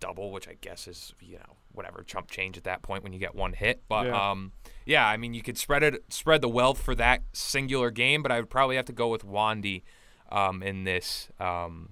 double, 0.00 0.30
which 0.30 0.48
I 0.48 0.56
guess 0.60 0.86
is 0.88 1.14
you 1.20 1.38
know 1.38 1.56
whatever 1.72 2.02
chump 2.02 2.30
change 2.30 2.56
at 2.56 2.64
that 2.64 2.82
point 2.82 3.02
when 3.02 3.12
you 3.12 3.18
get 3.18 3.34
one 3.34 3.52
hit. 3.52 3.82
But 3.88 4.06
Yeah. 4.06 4.30
um, 4.30 4.52
yeah, 4.84 5.06
I 5.06 5.16
mean 5.16 5.34
you 5.34 5.42
could 5.42 5.58
spread 5.58 5.82
it, 5.82 6.02
spread 6.12 6.40
the 6.40 6.48
wealth 6.48 6.80
for 6.82 6.94
that 6.96 7.22
singular 7.32 7.90
game, 7.90 8.22
but 8.22 8.32
I 8.32 8.40
would 8.40 8.50
probably 8.50 8.76
have 8.76 8.86
to 8.86 8.92
go 8.92 9.08
with 9.08 9.24
Wandy 9.24 9.82
um, 10.30 10.62
in 10.62 10.84
this 10.84 11.28
um, 11.38 11.90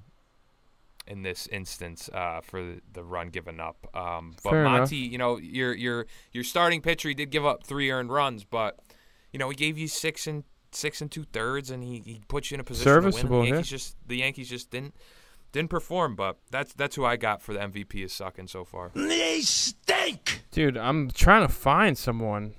in 1.06 1.22
this 1.22 1.46
instance 1.48 2.08
uh, 2.12 2.40
for 2.40 2.62
the, 2.62 2.80
the 2.92 3.04
run 3.04 3.28
given 3.28 3.60
up. 3.60 3.86
Um, 3.94 4.36
but 4.42 4.50
Fair 4.50 4.60
enough. 4.60 4.72
Monty, 4.72 4.96
you 4.96 5.18
know, 5.18 5.38
your 5.38 5.74
your 5.74 6.06
your 6.32 6.44
starting 6.44 6.80
pitcher, 6.80 7.08
he 7.08 7.14
did 7.14 7.30
give 7.30 7.44
up 7.44 7.64
three 7.64 7.90
earned 7.90 8.10
runs, 8.10 8.44
but 8.44 8.78
you 9.32 9.38
know 9.38 9.48
he 9.48 9.56
gave 9.56 9.78
you 9.78 9.88
six 9.88 10.26
and 10.26 10.44
six 10.72 11.00
and 11.00 11.10
two 11.10 11.24
thirds, 11.24 11.70
and 11.70 11.82
he, 11.82 12.02
he 12.04 12.22
put 12.28 12.50
you 12.50 12.56
in 12.56 12.60
a 12.60 12.64
position 12.64 12.92
Serviceable, 12.92 13.28
to 13.28 13.34
win. 13.34 13.42
The 13.42 13.48
Yankees 13.56 13.70
just 13.70 13.96
the 14.06 14.16
Yankees 14.16 14.48
just 14.48 14.70
didn't 14.70 14.94
didn't 15.52 15.70
perform, 15.70 16.16
but 16.16 16.38
that's 16.50 16.72
that's 16.74 16.96
who 16.96 17.04
I 17.04 17.16
got 17.16 17.40
for 17.40 17.52
the 17.52 17.60
MVP 17.60 18.04
is 18.04 18.12
sucking 18.12 18.48
so 18.48 18.64
far. 18.64 18.90
Dude, 20.50 20.76
I'm 20.76 21.10
trying 21.10 21.46
to 21.46 21.52
find 21.52 21.96
someone 21.96 22.54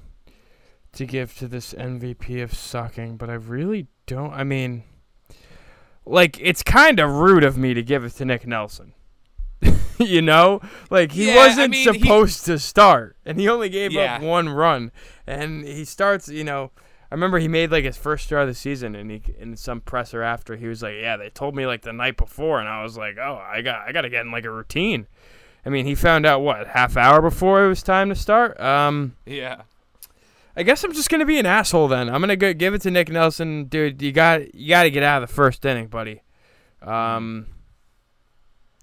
to 0.94 1.06
give 1.06 1.38
to 1.38 1.48
this 1.48 1.74
MVP 1.74 2.42
of 2.42 2.54
sucking, 2.54 3.18
but 3.18 3.30
I 3.30 3.34
really 3.34 3.88
don't. 4.06 4.34
I 4.34 4.44
mean, 4.44 4.84
like, 6.06 6.40
it's 6.40 6.64
kind 6.64 7.00
of 7.00 7.10
rude 7.12 7.44
of 7.44 7.58
me 7.58 7.74
to 7.74 7.82
give 7.84 8.04
it 8.04 8.12
to 8.16 8.26
Nick 8.26 8.46
Nelson. 8.48 8.94
you 10.00 10.22
know? 10.22 10.62
Like, 10.90 11.12
he 11.14 11.28
Yeah, 11.28 11.36
wasn't 11.48 11.72
mean, 11.72 11.88
he- 11.88 12.00
supposed 12.00 12.46
to 12.46 12.60
start, 12.60 13.16
and 13.26 13.40
he 13.40 13.48
only 13.50 13.70
gave 13.70 13.92
Yeah. 13.92 14.16
up 14.18 14.22
one 14.22 14.50
run. 14.50 14.92
And 15.26 15.66
he 15.66 15.86
starts, 15.86 16.28
you 16.30 16.44
know. 16.44 16.72
I 17.12 17.16
remember 17.16 17.38
he 17.38 17.48
made 17.48 17.72
like 17.72 17.86
his 17.86 17.98
first 17.98 18.26
start 18.26 18.42
of 18.44 18.48
the 18.50 18.54
season, 18.56 18.96
and 18.96 19.10
he 19.12 19.22
in 19.38 19.56
some 19.56 19.80
presser 19.80 20.22
after 20.24 20.56
he 20.56 20.68
was 20.68 20.82
like, 20.82 20.96
"Yeah, 21.00 21.18
they 21.18 21.30
told 21.30 21.56
me 21.56 21.66
like 21.68 21.84
the 21.84 21.94
night 21.94 22.18
before," 22.18 22.60
and 22.60 22.68
I 22.68 22.82
was 22.84 22.98
like, 22.98 23.16
"Oh, 23.18 23.40
I 23.42 23.62
got 23.62 23.88
I 23.88 23.92
got 23.92 24.02
to 24.02 24.10
get 24.10 24.26
in 24.26 24.32
like 24.32 24.44
a 24.44 24.50
routine." 24.52 25.06
I 25.66 25.70
mean, 25.70 25.86
he 25.86 25.94
found 25.96 26.26
out 26.26 26.42
what 26.42 26.68
half 26.68 26.98
hour 26.98 27.22
before 27.22 27.64
it 27.64 27.70
was 27.70 27.84
time 27.84 28.10
to 28.10 28.16
start. 28.16 28.60
Um, 28.60 29.16
Yeah. 29.26 29.62
I 30.58 30.64
guess 30.64 30.84
I'm 30.84 30.94
just 30.94 31.10
gonna 31.10 31.26
be 31.26 31.38
an 31.40 31.46
asshole 31.46 31.88
then. 31.90 32.10
I'm 32.10 32.22
gonna 32.22 32.36
go 32.36 32.54
give 32.54 32.74
it 32.74 32.82
to 32.84 32.92
Nick 32.92 33.10
Nelson, 33.10 33.66
dude. 33.66 34.02
You 34.02 34.12
got 34.12 34.56
you 34.56 34.70
got 34.70 34.84
to 34.84 34.90
get 34.92 35.04
out 35.04 35.22
of 35.22 35.30
the 35.30 35.34
first 35.36 35.66
inning, 35.66 35.88
buddy. 35.88 36.22
Um, 36.82 37.48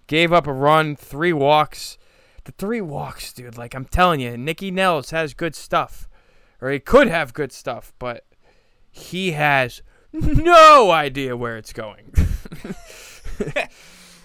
gave 0.06 0.32
up 0.32 0.46
a 0.46 0.52
run, 0.52 0.96
three 0.96 1.32
walks. 1.32 1.96
The 2.44 2.52
three 2.52 2.80
walks, 2.80 3.32
dude. 3.32 3.56
Like 3.56 3.74
I'm 3.74 3.84
telling 3.86 4.20
you, 4.20 4.36
Nicky 4.36 4.70
Nels 4.70 5.10
has 5.10 5.32
good 5.32 5.54
stuff, 5.54 6.08
or 6.60 6.70
he 6.70 6.78
could 6.78 7.08
have 7.08 7.32
good 7.32 7.52
stuff, 7.52 7.92
but 7.98 8.26
he 8.90 9.32
has 9.32 9.80
no 10.12 10.90
idea 10.90 11.36
where 11.36 11.56
it's 11.56 11.72
going. 11.72 12.12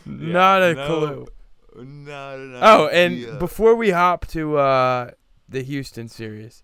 Not 0.06 0.62
a 0.64 0.74
no. 0.74 0.86
clue. 0.88 1.28
No, 1.84 2.38
no, 2.38 2.60
Oh, 2.62 2.88
and 2.88 3.38
before 3.40 3.76
we 3.76 3.92
hop 3.92 4.26
to 4.28 4.58
uh, 4.58 5.12
the 5.48 5.62
Houston 5.62 6.08
series, 6.08 6.64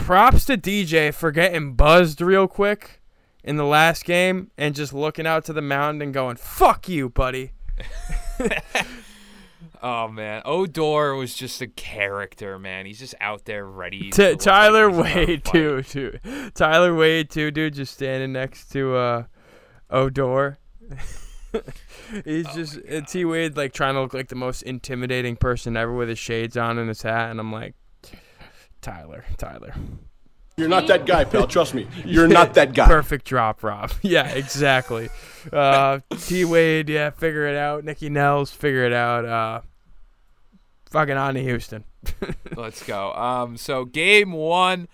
props 0.00 0.44
to 0.46 0.56
DJ 0.56 1.12
for 1.14 1.30
getting 1.30 1.74
buzzed 1.74 2.20
real 2.20 2.48
quick 2.48 3.00
in 3.44 3.56
the 3.56 3.64
last 3.64 4.04
game 4.04 4.50
and 4.58 4.74
just 4.74 4.92
looking 4.92 5.26
out 5.26 5.44
to 5.44 5.52
the 5.52 5.62
mound 5.62 6.02
and 6.02 6.12
going, 6.12 6.36
"Fuck 6.36 6.88
you, 6.88 7.08
buddy." 7.08 7.52
Oh 9.82 10.08
man, 10.08 10.42
Odor 10.44 11.14
was 11.14 11.34
just 11.34 11.62
a 11.62 11.66
character, 11.66 12.58
man. 12.58 12.84
He's 12.84 12.98
just 12.98 13.14
out 13.18 13.46
there 13.46 13.64
ready. 13.64 14.10
T- 14.10 14.30
like 14.30 14.38
Tyler 14.38 14.90
he's 14.90 14.98
Wade 14.98 15.44
too, 15.44 15.82
too. 15.82 16.18
Tyler 16.54 16.94
Wade 16.94 17.30
too, 17.30 17.50
dude, 17.50 17.74
just 17.74 17.94
standing 17.94 18.32
next 18.32 18.70
to 18.72 18.94
uh, 18.94 19.24
Odor. 19.88 20.58
He's 22.24 22.46
Oh 22.46 22.54
just 22.54 22.78
T 23.08 23.24
Wade 23.24 23.56
like 23.56 23.72
trying 23.72 23.94
to 23.94 24.02
look 24.02 24.14
like 24.14 24.28
the 24.28 24.34
most 24.34 24.62
intimidating 24.62 25.36
person 25.36 25.76
ever 25.76 25.92
with 25.92 26.08
his 26.08 26.18
shades 26.18 26.56
on 26.56 26.78
and 26.78 26.88
his 26.88 27.02
hat, 27.02 27.30
and 27.30 27.40
I'm 27.40 27.50
like, 27.50 27.74
Tyler, 28.80 29.24
Tyler. 29.36 29.74
You're 30.56 30.68
not 30.68 30.86
that 30.88 31.06
guy, 31.06 31.24
pal. 31.24 31.46
Trust 31.46 31.74
me. 31.74 31.86
You're 32.04 32.28
not 32.28 32.54
that 32.54 32.74
guy. 32.74 32.86
Perfect 32.86 33.24
drop, 33.24 33.62
Rob. 33.62 33.92
Yeah, 34.02 34.28
exactly. 34.28 35.08
uh, 35.52 36.00
T 36.18 36.44
Wade, 36.44 36.88
yeah, 36.88 37.10
figure 37.10 37.46
it 37.46 37.56
out. 37.56 37.84
Nicky 37.84 38.10
Nels, 38.10 38.50
figure 38.50 38.84
it 38.84 38.92
out. 38.92 39.24
Uh, 39.24 39.60
fucking 40.90 41.16
on 41.16 41.34
to 41.34 41.42
Houston. 41.42 41.84
Let's 42.56 42.82
go. 42.82 43.12
Um, 43.14 43.56
so 43.56 43.84
game 43.84 44.32
one 44.32 44.88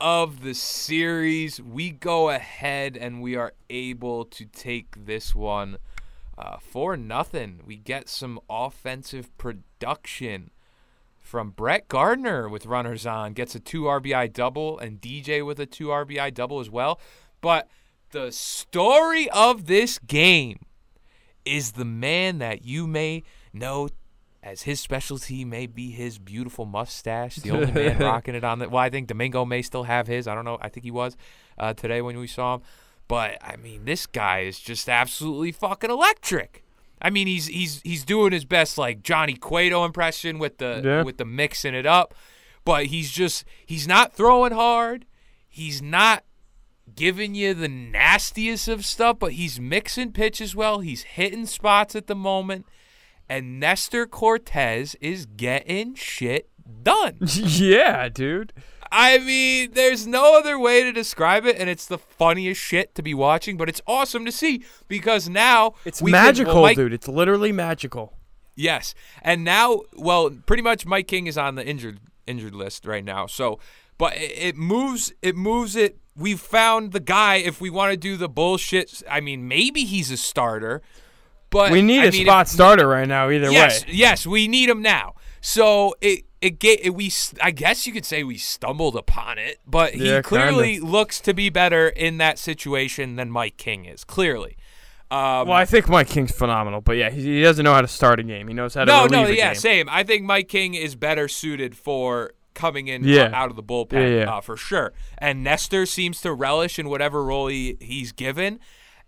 of 0.00 0.42
the 0.42 0.54
series, 0.54 1.60
we 1.60 1.90
go 1.90 2.30
ahead 2.30 2.96
and 2.96 3.20
we 3.22 3.36
are 3.36 3.52
able 3.68 4.24
to 4.26 4.44
take 4.46 5.04
this 5.06 5.34
one 5.34 5.78
uh, 6.38 6.56
for 6.58 6.96
nothing. 6.96 7.60
We 7.66 7.76
get 7.76 8.08
some 8.08 8.40
offensive 8.48 9.36
production 9.38 10.50
from 11.24 11.50
Brett 11.50 11.88
Gardner 11.88 12.48
with 12.48 12.66
runners 12.66 13.06
on, 13.06 13.32
gets 13.32 13.54
a 13.54 13.60
two 13.60 13.84
RBI 13.84 14.32
double, 14.32 14.78
and 14.78 15.00
DJ 15.00 15.44
with 15.44 15.58
a 15.58 15.66
two 15.66 15.86
RBI 15.86 16.32
double 16.34 16.60
as 16.60 16.68
well. 16.70 17.00
But 17.40 17.68
the 18.10 18.30
story 18.30 19.28
of 19.30 19.66
this 19.66 19.98
game 19.98 20.60
is 21.44 21.72
the 21.72 21.84
man 21.84 22.38
that 22.38 22.64
you 22.64 22.86
may 22.86 23.22
know 23.52 23.88
as 24.42 24.62
his 24.62 24.78
specialty 24.80 25.44
may 25.44 25.66
be 25.66 25.90
his 25.90 26.18
beautiful 26.18 26.66
mustache. 26.66 27.36
The 27.36 27.50
only 27.50 27.72
man 27.72 27.98
rocking 28.00 28.34
it 28.34 28.44
on 28.44 28.58
the. 28.58 28.68
Well, 28.68 28.82
I 28.82 28.90
think 28.90 29.08
Domingo 29.08 29.46
may 29.46 29.62
still 29.62 29.84
have 29.84 30.06
his. 30.06 30.28
I 30.28 30.34
don't 30.34 30.44
know. 30.44 30.58
I 30.60 30.68
think 30.68 30.84
he 30.84 30.90
was 30.90 31.16
uh, 31.58 31.72
today 31.72 32.02
when 32.02 32.18
we 32.18 32.26
saw 32.26 32.56
him. 32.56 32.62
But 33.08 33.38
I 33.42 33.56
mean, 33.56 33.86
this 33.86 34.06
guy 34.06 34.40
is 34.40 34.60
just 34.60 34.88
absolutely 34.88 35.52
fucking 35.52 35.90
electric. 35.90 36.63
I 37.04 37.10
mean, 37.10 37.26
he's 37.26 37.46
he's 37.46 37.80
he's 37.84 38.04
doing 38.04 38.32
his 38.32 38.44
best 38.46 38.78
like 38.78 39.02
Johnny 39.02 39.34
Cueto 39.34 39.84
impression 39.84 40.38
with 40.38 40.58
the 40.58 40.80
Yeah. 40.84 41.02
with 41.02 41.18
the 41.18 41.24
mixing 41.26 41.74
it 41.74 41.84
up, 41.86 42.14
but 42.64 42.86
he's 42.86 43.10
just 43.12 43.44
he's 43.66 43.86
not 43.86 44.12
throwing 44.14 44.52
hard. 44.52 45.04
He's 45.46 45.82
not 45.82 46.24
giving 46.96 47.34
you 47.34 47.54
the 47.54 47.68
nastiest 47.68 48.68
of 48.68 48.84
stuff, 48.84 49.18
but 49.18 49.32
he's 49.32 49.60
mixing 49.60 50.12
pitches 50.12 50.56
well. 50.56 50.80
He's 50.80 51.02
hitting 51.02 51.46
spots 51.46 51.94
at 51.94 52.06
the 52.06 52.14
moment. 52.16 52.66
And 53.28 53.58
Nestor 53.60 54.06
Cortes 54.06 54.94
is 55.00 55.26
getting 55.26 55.94
shit 55.94 56.48
done. 56.82 57.16
yeah, 57.22 58.08
dude. 58.08 58.52
I 58.96 59.18
mean, 59.18 59.70
there's 59.72 60.06
no 60.06 60.38
other 60.38 60.56
way 60.58 60.84
to 60.84 60.92
describe 60.92 61.44
it, 61.46 61.56
and 61.58 61.68
it's 61.68 61.84
the 61.86 61.98
funniest 61.98 62.60
shit 62.60 62.94
to 62.94 63.02
be 63.02 63.12
watching, 63.12 63.56
but 63.56 63.68
it's 63.68 63.80
awesome 63.88 64.24
to 64.24 64.30
see 64.32 64.62
because 64.86 65.28
now 65.28 65.74
It's 65.84 66.00
we 66.00 66.12
can- 66.12 66.16
well, 66.18 66.26
magical, 66.26 66.62
Mike- 66.62 66.76
dude. 66.76 66.92
It's 66.92 67.08
literally 67.08 67.50
magical. 67.50 68.14
Yes, 68.54 68.94
and 69.20 69.42
now, 69.42 69.80
well, 69.94 70.30
pretty 70.46 70.62
much 70.62 70.86
Mike 70.86 71.08
King 71.08 71.26
is 71.26 71.36
on 71.36 71.56
the 71.56 71.66
injured 71.66 71.98
injured 72.26 72.54
list 72.54 72.86
right 72.86 73.04
now. 73.04 73.26
So, 73.26 73.58
but 73.98 74.16
it, 74.16 74.32
it 74.38 74.56
moves. 74.56 75.12
It 75.22 75.34
moves 75.34 75.74
it. 75.74 75.98
We've 76.16 76.38
found 76.40 76.92
the 76.92 77.00
guy. 77.00 77.36
If 77.36 77.60
we 77.60 77.68
want 77.70 77.90
to 77.90 77.96
do 77.96 78.16
the 78.16 78.28
bullshit, 78.28 79.02
I 79.10 79.20
mean, 79.20 79.48
maybe 79.48 79.82
he's 79.84 80.12
a 80.12 80.16
starter, 80.16 80.82
but 81.50 81.72
We 81.72 81.82
need 81.82 82.04
a 82.04 82.08
a 82.08 82.12
spot 82.12 82.46
starter 82.48 82.86
right 82.86 83.08
now, 83.08 83.28
either 83.28 83.50
Yes, 83.50 83.84
way. 83.84 83.92
yes, 83.92 84.24
we 84.24 84.46
need 84.46 84.68
him 84.68 84.80
now. 84.82 85.14
So 85.40 85.94
it 86.00 86.22
it 86.44 86.58
get 86.58 86.80
it, 86.84 86.90
we 86.94 87.10
I 87.42 87.50
guess 87.50 87.86
you 87.86 87.92
could 87.92 88.04
say 88.04 88.22
we 88.24 88.36
stumbled 88.38 88.96
upon 88.96 89.38
it, 89.38 89.58
but 89.66 89.94
he 89.94 90.08
Yeah, 90.10 90.22
clearly 90.22 90.78
looks 90.80 91.20
to 91.22 91.34
be 91.34 91.48
better 91.50 91.88
in 91.88 92.18
that 92.18 92.38
situation 92.38 93.16
than 93.16 93.30
Mike 93.30 93.56
King 93.56 93.84
is. 93.86 94.04
Clearly. 94.04 94.56
Um, 95.10 95.48
Well, 95.48 95.52
I 95.52 95.64
think 95.64 95.88
Mike 95.88 96.08
King's 96.08 96.32
phenomenal, 96.32 96.80
but 96.80 96.96
yeah, 96.96 97.10
he, 97.10 97.22
he 97.22 97.42
doesn't 97.42 97.64
know 97.64 97.74
how 97.74 97.82
to 97.82 97.88
start 97.88 98.18
a 98.20 98.22
game. 98.22 98.48
He 98.48 98.54
knows 98.54 98.74
how 98.74 98.84
to 98.84 98.86
no, 98.90 99.06
no, 99.06 99.26
yeah, 99.28 99.48
game. 99.52 99.54
same. 99.60 99.88
I 99.88 100.02
think 100.02 100.24
Mike 100.24 100.48
King 100.48 100.74
is 100.74 100.96
better 100.96 101.28
suited 101.28 101.76
for 101.76 102.32
coming 102.54 102.88
in 102.88 103.04
Yeah. 103.04 103.24
uh, 103.24 103.34
out 103.34 103.50
of 103.50 103.56
the 103.56 103.62
bullpen 103.62 103.92
Yeah, 103.92 104.06
yeah. 104.24 104.34
Uh, 104.36 104.40
for 104.40 104.56
sure. 104.56 104.92
And 105.18 105.44
Nestor 105.44 105.86
seems 105.86 106.20
to 106.22 106.32
relish 106.32 106.78
in 106.78 106.88
whatever 106.88 107.22
role 107.24 107.48
he, 107.48 107.76
he's 107.80 108.12
given. 108.12 108.60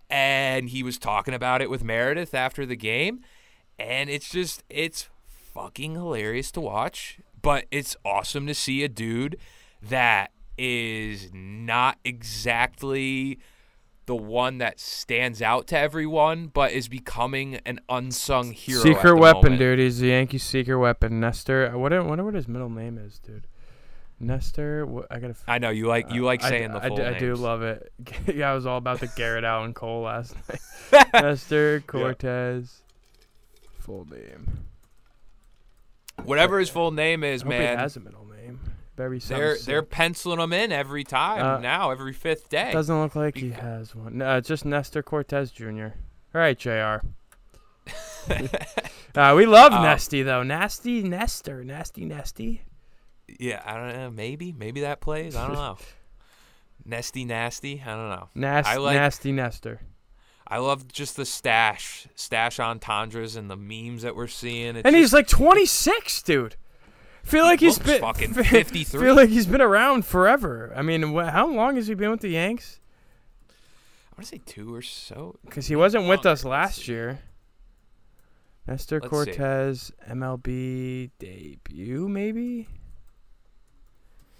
And 0.09 0.69
he 0.69 0.83
was 0.83 0.97
talking 0.97 1.33
about 1.33 1.61
it 1.61 1.69
with 1.69 1.83
Meredith 1.83 2.33
after 2.33 2.65
the 2.65 2.75
game. 2.77 3.21
And 3.79 4.09
it's 4.09 4.29
just, 4.29 4.63
it's 4.69 5.09
fucking 5.53 5.93
hilarious 5.93 6.51
to 6.51 6.61
watch. 6.61 7.19
But 7.47 7.63
it's 7.71 7.95
awesome 8.03 8.45
to 8.47 8.53
see 8.53 8.83
a 8.83 8.89
dude 8.89 9.37
that 9.81 10.31
is 10.57 11.29
not 11.31 11.97
exactly 12.03 13.39
the 14.05 14.17
one 14.17 14.57
that 14.57 14.81
stands 14.81 15.41
out 15.41 15.65
to 15.67 15.79
everyone, 15.79 16.47
but 16.47 16.73
is 16.73 16.89
becoming 16.89 17.61
an 17.65 17.79
unsung 17.87 18.51
hero. 18.51 18.81
Secret 18.81 19.15
weapon, 19.15 19.43
moment. 19.43 19.59
dude. 19.59 19.79
He's 19.79 19.99
the 19.99 20.07
Yankee 20.07 20.39
secret 20.39 20.77
weapon. 20.77 21.21
Nestor. 21.21 21.71
I 21.71 21.75
wonder, 21.77 22.03
wonder 22.03 22.25
what 22.25 22.33
his 22.33 22.49
middle 22.49 22.69
name 22.69 22.97
is, 22.97 23.17
dude. 23.19 23.47
Nestor. 24.19 24.85
What, 24.85 25.07
I 25.09 25.19
gotta. 25.19 25.35
I 25.47 25.59
know 25.59 25.69
you 25.69 25.87
like 25.87 26.11
you 26.11 26.25
like 26.25 26.43
I 26.43 26.49
d- 26.49 26.57
saying 26.57 26.71
the 26.73 26.83
I, 26.83 26.87
full 26.89 26.97
d- 26.97 27.03
I 27.03 27.17
do 27.17 27.33
love 27.35 27.61
it. 27.61 27.93
yeah, 28.35 28.51
I 28.51 28.55
was 28.55 28.65
all 28.65 28.77
about 28.77 28.99
the 28.99 29.07
Gerrit 29.07 29.45
Alan 29.45 29.73
Cole 29.73 30.01
last 30.01 30.35
night. 30.91 31.07
Nestor 31.13 31.79
Cortes. 31.87 32.81
Full 33.79 34.05
name. 34.11 34.66
Whatever 36.23 36.59
his 36.59 36.69
full 36.69 36.91
name 36.91 37.23
I 37.23 37.27
is, 37.27 37.41
hope 37.43 37.53
he 37.53 37.57
has 37.59 37.95
a 37.95 37.99
middle 37.99 38.25
name. 38.25 38.59
Very 38.95 39.19
They're 39.19 39.57
they're 39.59 39.83
penciling 39.83 40.39
him 40.39 40.51
in 40.53 40.71
every 40.71 41.03
time 41.03 41.45
Uh, 41.45 41.59
now, 41.59 41.91
every 41.91 42.13
fifth 42.13 42.49
day. 42.49 42.71
Doesn't 42.71 42.99
look 42.99 43.15
like 43.15 43.37
he 43.37 43.51
has 43.51 43.93
one. 43.95 44.17
No, 44.17 44.37
it's 44.37 44.47
just 44.47 44.65
Nestor 44.65 45.03
Cortes 45.03 45.51
Jr. 45.51 45.87
All 46.33 46.41
right, 46.41 46.57
Jr. 46.57 46.97
uh, 49.15 49.33
we 49.35 49.45
love 49.45 49.71
Um, 49.71 49.83
Nesty 49.83 50.23
though. 50.23 50.43
Nasty 50.43 51.03
Nestor. 51.03 51.63
Nasty 51.63 52.05
Nesty. 52.05 52.63
yeah, 53.39 53.61
I 53.65 53.75
don't 53.75 53.93
know. 53.95 54.09
Maybe 54.11 54.51
maybe 54.51 54.81
that 54.81 54.99
plays. 54.99 55.35
I 55.35 55.45
don't 55.47 55.55
know. 55.55 55.77
Nesty 56.85 57.25
nasty. 57.25 57.83
I 57.85 57.89
don't 57.95 58.09
know. 58.09 58.29
Nasty 58.33 58.71
I 58.73 58.77
like- 58.77 58.95
Nasty 58.95 59.31
Nestor. 59.31 59.81
I 60.49 60.59
love 60.59 60.87
just 60.87 61.15
the 61.17 61.25
stash 61.25 62.07
stash 62.15 62.59
entendres 62.59 63.35
and 63.35 63.49
the 63.49 63.57
memes 63.57 64.03
that 64.03 64.15
we're 64.15 64.27
seeing. 64.27 64.77
It's 64.77 64.85
And 64.85 64.95
he's 64.95 65.05
just- 65.11 65.13
like 65.13 65.27
26, 65.27 66.21
dude. 66.23 66.55
Feel 67.23 67.43
He 67.43 67.49
like 67.51 67.59
he's 67.59 67.77
been 67.79 67.99
fucking 67.99 68.33
53. 68.33 68.99
Feel 69.01 69.15
like 69.15 69.27
he's 69.29 69.45
been 69.47 69.61
around 69.61 70.05
forever. 70.05 70.71
I 70.75 70.81
mean, 70.81 71.13
wh- 71.13 71.29
how 71.29 71.47
long 71.51 71.75
has 71.75 71.87
he 71.87 71.93
been 71.93 72.11
with 72.11 72.21
the 72.21 72.29
Yanks? 72.29 72.79
I 73.49 74.15
want 74.15 74.27
to 74.29 74.35
say 74.37 74.41
two 74.45 74.73
or 74.73 74.81
so. 74.81 75.37
Because 75.45 75.67
he 75.67 75.75
wasn't 75.75 76.03
with 76.07 76.19
Longer, 76.19 76.29
us 76.29 76.45
let's 76.45 76.77
last 76.77 76.87
year. 76.87 77.19
Nestor 78.65 79.01
Let's 79.01 79.05
see. 79.05 79.09
Cortes 79.09 79.91
MLB 80.09 81.11
debut, 81.19 82.07
maybe. 82.07 82.67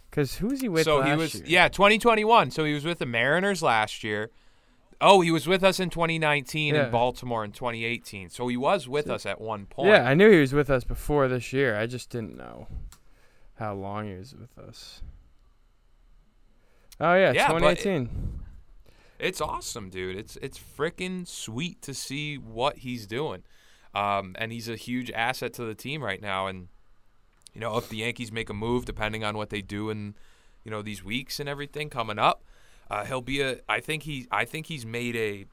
Because 0.09 0.35
who's 0.37 0.61
he 0.61 0.69
with 0.69 0.85
so 0.85 0.99
last 0.99 1.09
he 1.09 1.15
was 1.15 1.35
year? 1.35 1.43
yeah 1.47 1.67
2021. 1.67 2.51
So 2.51 2.63
he 2.63 2.73
was 2.73 2.85
with 2.85 2.99
the 2.99 3.05
Mariners 3.05 3.61
last 3.61 4.03
year. 4.03 4.31
Oh, 4.99 5.21
he 5.21 5.29
was 5.31 5.47
with 5.47 5.63
us 5.63 5.79
in 5.79 5.89
2019 5.91 6.73
Yeah. 6.73 6.85
in 6.85 6.91
Baltimore 6.91 7.43
in 7.43 7.51
2018. 7.51 8.29
So 8.29 8.47
he 8.47 8.57
was 8.57 8.87
with 8.87 9.09
us 9.09 9.25
at 9.25 9.39
one 9.39 9.65
point. 9.67 9.89
Yeah, 9.89 10.03
I 10.09 10.13
knew 10.15 10.31
he 10.31 10.39
was 10.39 10.53
with 10.53 10.69
us 10.71 10.83
before 10.83 11.27
this 11.27 11.53
year. 11.53 11.77
I 11.77 11.85
just 11.85 12.09
didn't 12.09 12.35
know 12.35 12.67
how 13.59 13.75
long 13.75 14.07
he 14.07 14.15
was 14.15 14.33
with 14.33 14.57
us. 14.57 15.01
Oh 16.99 17.13
yeah, 17.13 17.31
Yeah, 17.31 17.47
but 17.49 17.59
2018. 17.59 18.39
It's 19.19 19.41
awesome, 19.41 19.89
dude. 19.89 20.15
It's 20.15 20.35
it's 20.37 20.59
freaking 20.59 21.27
sweet 21.27 21.81
to 21.83 21.93
see 21.93 22.37
what 22.37 22.77
he's 22.77 23.07
doing. 23.07 23.43
Um, 23.95 24.35
and 24.37 24.51
he's 24.51 24.69
a 24.69 24.75
huge 24.75 25.09
asset 25.11 25.53
to 25.53 25.63
the 25.65 25.73
team 25.75 26.03
right 26.03 26.21
now. 26.21 26.47
And 26.47 26.67
you 27.53 27.61
know, 27.61 27.77
if 27.77 27.89
the 27.89 27.97
Yankees 27.97 28.31
make 28.31 28.49
a 28.49 28.53
move, 28.53 28.85
depending 28.85 29.23
on 29.23 29.35
what 29.37 29.49
they 29.49 29.61
do 29.61 29.89
in 29.89 30.15
you 30.63 30.71
know 30.71 30.81
these 30.81 31.03
weeks 31.03 31.39
and 31.39 31.47
everything 31.49 31.89
coming 31.89 32.19
up, 32.19 32.43
uh, 32.89 33.05
he'll 33.05 33.21
be 33.21 33.41
a. 33.41 33.59
I 33.67 33.79
think 33.79 34.03
he. 34.03 34.27
I 34.31 34.45
think 34.45 34.65
he's 34.67 34.85
made 34.85 35.15
a 35.15 35.45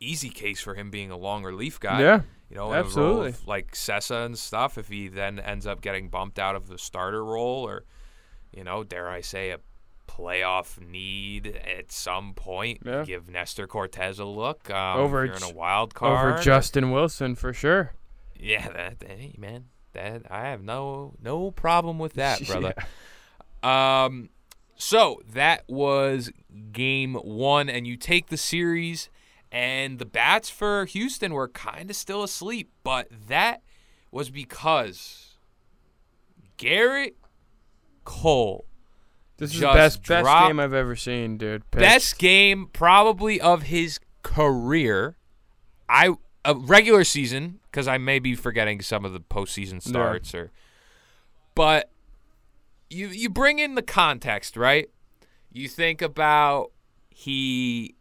easy 0.00 0.30
case 0.30 0.60
for 0.60 0.74
him 0.74 0.90
being 0.90 1.10
a 1.10 1.16
long 1.16 1.44
relief 1.44 1.78
guy. 1.78 2.00
yeah, 2.00 2.20
You 2.50 2.56
know, 2.56 2.66
in 2.72 2.78
a 2.78 2.82
role 2.82 2.84
absolutely. 2.86 3.28
of, 3.30 3.46
like 3.46 3.72
Cessa 3.72 4.26
and 4.26 4.36
stuff. 4.38 4.76
If 4.78 4.88
he 4.88 5.08
then 5.08 5.38
ends 5.38 5.66
up 5.66 5.80
getting 5.80 6.08
bumped 6.08 6.38
out 6.38 6.56
of 6.56 6.66
the 6.68 6.78
starter 6.78 7.24
role, 7.24 7.66
or 7.66 7.84
you 8.52 8.64
know, 8.64 8.82
dare 8.84 9.08
I 9.08 9.20
say, 9.20 9.50
a 9.50 9.58
playoff 10.08 10.78
need 10.80 11.46
at 11.78 11.90
some 11.92 12.34
point, 12.34 12.80
Yeah. 12.84 13.04
give 13.04 13.28
Nestor 13.30 13.66
Cortes 13.66 14.18
a 14.18 14.24
look. 14.24 14.68
Um, 14.70 14.98
Over 14.98 15.24
in 15.24 15.42
a 15.42 15.50
wild 15.54 15.94
card. 15.94 16.34
over 16.34 16.42
Justin 16.42 16.90
Wilson 16.90 17.34
for 17.34 17.52
sure. 17.52 17.92
Yeah, 18.38 18.68
that, 18.72 18.96
hey 19.06 19.34
man, 19.38 19.66
that 19.92 20.22
I 20.30 20.48
have 20.48 20.62
no 20.62 21.14
no 21.22 21.50
problem 21.52 21.98
with 22.00 22.14
that, 22.14 22.44
brother. 22.46 22.74
Um, 23.62 24.28
so 24.82 25.22
that 25.32 25.62
was 25.68 26.32
game 26.72 27.14
one, 27.14 27.68
and 27.68 27.86
you 27.86 27.96
take 27.96 28.30
the 28.30 28.36
series, 28.36 29.10
and 29.52 30.00
the 30.00 30.04
bats 30.04 30.50
for 30.50 30.86
Houston 30.86 31.34
were 31.34 31.46
kind 31.46 31.88
of 31.88 31.94
still 31.94 32.24
asleep, 32.24 32.68
but 32.82 33.06
that 33.28 33.62
was 34.10 34.28
because 34.28 35.36
Gerrit 36.58 37.12
Cole, 38.02 38.64
This 39.36 39.54
is 39.54 39.60
the 39.60 39.66
best 39.68 40.04
best 40.04 40.26
game 40.48 40.58
I've 40.58 40.74
ever 40.74 40.96
seen, 40.96 41.38
dude. 41.38 41.70
Pitched. 41.70 41.80
best 41.80 42.18
game 42.18 42.68
probably 42.72 43.40
of 43.40 43.62
his 43.62 44.00
career. 44.24 45.16
I 45.88 46.16
a 46.44 46.56
regular 46.56 47.04
season 47.04 47.60
because 47.70 47.86
I 47.86 47.98
may 47.98 48.18
be 48.18 48.34
forgetting 48.34 48.82
some 48.82 49.04
of 49.04 49.12
the 49.12 49.20
postseason 49.20 49.80
starts 49.80 50.34
or, 50.34 50.50
but 51.54 51.91
you 52.92 53.08
you 53.08 53.28
bring 53.30 53.58
in 53.58 53.74
the 53.74 53.82
context, 53.82 54.56
right? 54.56 54.88
You 55.50 55.68
think 55.68 56.00
about 56.02 56.70
he 57.10 57.94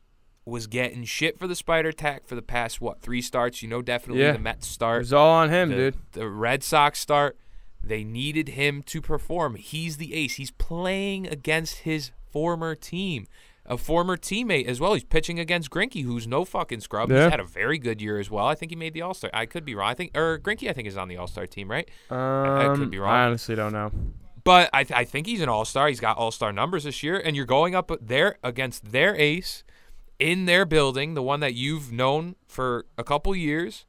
was 0.45 0.67
getting 0.67 1.03
shit 1.03 1.37
for 1.37 1.47
the 1.47 1.55
spider 1.55 1.91
tack 1.91 2.25
for 2.27 2.35
the 2.35 2.41
past 2.41 2.81
what 2.81 3.01
three 3.01 3.21
starts. 3.21 3.61
You 3.61 3.69
know, 3.69 3.81
definitely 3.81 4.23
Yeah. 4.23 4.31
the 4.33 4.39
Mets 4.39 4.67
It 4.67 4.71
start, 4.71 4.99
was 4.99 5.13
all 5.13 5.29
on 5.31 5.49
him, 5.49 5.69
the, 5.69 5.75
dude. 5.75 5.97
the 6.13 6.27
Red 6.27 6.63
Sox 6.63 6.99
start. 6.99 7.37
They 7.83 8.03
needed 8.03 8.49
him 8.49 8.83
to 8.83 9.01
perform. 9.01 9.55
He's 9.55 9.97
the 9.97 10.13
ace. 10.13 10.35
He's 10.35 10.51
playing 10.51 11.27
against 11.27 11.79
his 11.79 12.11
former 12.31 12.75
team, 12.75 13.27
a 13.65 13.77
former 13.77 14.17
teammate 14.17 14.65
as 14.65 14.79
well. 14.79 14.93
He's 14.93 15.03
pitching 15.03 15.39
against 15.39 15.69
Greinke, 15.71 16.03
who's 16.03 16.27
no 16.27 16.45
fucking 16.45 16.81
scrub. 16.81 17.11
Yeah. 17.11 17.23
He's 17.25 17.31
had 17.31 17.39
a 17.39 17.43
very 17.45 17.77
good 17.77 18.01
year 18.01 18.19
as 18.19 18.29
well. 18.31 18.45
I 18.45 18.55
think 18.55 18.71
he 18.71 18.75
made 18.75 18.93
the 18.93 19.01
All 19.01 19.13
Star. 19.13 19.29
I 19.33 19.45
could 19.45 19.65
be 19.65 19.75
wrong. 19.75 19.89
I 19.89 19.93
think 19.95 20.15
or 20.17 20.39
Greinke, 20.39 20.69
I 20.69 20.73
think 20.73 20.87
is 20.87 20.97
on 20.97 21.07
the 21.07 21.17
All 21.17 21.27
Star 21.27 21.45
team, 21.47 21.69
right? 21.69 21.87
Um, 22.09 22.75
could 22.77 22.91
be 22.91 22.99
wrong. 22.99 23.09
I 23.13 23.25
honestly 23.25 23.55
don't 23.55 23.73
know. 23.73 23.91
But 24.43 24.69
I, 24.73 24.83
th- 24.83 24.97
I 24.97 25.03
think 25.03 25.27
he's 25.27 25.41
an 25.41 25.49
all 25.49 25.65
star. 25.65 25.87
He's 25.87 25.99
got 25.99 26.17
all 26.17 26.31
star 26.31 26.51
numbers 26.51 26.85
this 26.85 27.03
year, 27.03 27.19
and 27.19 27.35
you're 27.35 27.45
going 27.45 27.75
up 27.75 27.91
there 28.01 28.37
against 28.43 28.91
their 28.91 29.15
ace 29.15 29.63
in 30.19 30.45
their 30.45 30.65
building, 30.65 31.13
the 31.15 31.21
one 31.23 31.39
that 31.41 31.53
you've 31.53 31.91
known 31.91 32.35
for 32.47 32.85
a 32.97 33.03
couple 33.03 33.35
years. 33.35 33.85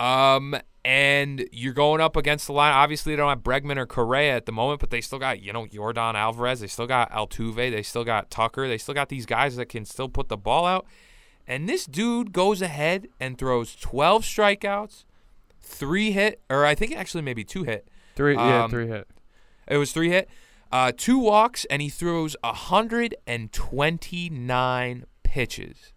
Um, 0.00 0.56
and 0.84 1.48
you're 1.50 1.72
going 1.72 2.00
up 2.00 2.16
against 2.16 2.46
the 2.46 2.52
line. 2.52 2.72
Obviously, 2.72 3.12
they 3.12 3.16
don't 3.16 3.28
have 3.28 3.40
Bregman 3.40 3.76
or 3.76 3.86
Correa 3.86 4.36
at 4.36 4.46
the 4.46 4.52
moment, 4.52 4.80
but 4.80 4.90
they 4.90 5.00
still 5.00 5.18
got 5.18 5.40
you 5.40 5.52
know 5.52 5.66
Yordan 5.66 6.14
Alvarez. 6.14 6.60
They 6.60 6.66
still 6.68 6.86
got 6.86 7.10
Altuve. 7.10 7.56
They 7.56 7.82
still 7.82 8.04
got 8.04 8.30
Tucker. 8.30 8.68
They 8.68 8.78
still 8.78 8.94
got 8.94 9.08
these 9.08 9.26
guys 9.26 9.56
that 9.56 9.66
can 9.66 9.84
still 9.84 10.08
put 10.08 10.28
the 10.28 10.36
ball 10.36 10.64
out. 10.64 10.86
And 11.46 11.68
this 11.68 11.86
dude 11.86 12.32
goes 12.32 12.60
ahead 12.60 13.08
and 13.20 13.38
throws 13.38 13.74
12 13.76 14.22
strikeouts, 14.22 15.04
three 15.60 16.10
hit, 16.10 16.40
or 16.50 16.64
I 16.64 16.74
think 16.74 16.94
actually 16.96 17.22
maybe 17.22 17.44
two 17.44 17.62
hit. 17.62 17.88
Three, 18.16 18.34
yeah, 18.34 18.64
Um, 18.64 18.70
three 18.70 18.88
hit. 18.88 19.06
It 19.68 19.76
was 19.78 19.92
three 19.92 20.10
hit. 20.10 20.28
uh, 20.72 20.90
two 20.96 21.18
walks, 21.18 21.64
and 21.66 21.80
he 21.80 21.88
throws 21.88 22.34
129 22.42 25.04
pitches. 25.22 25.92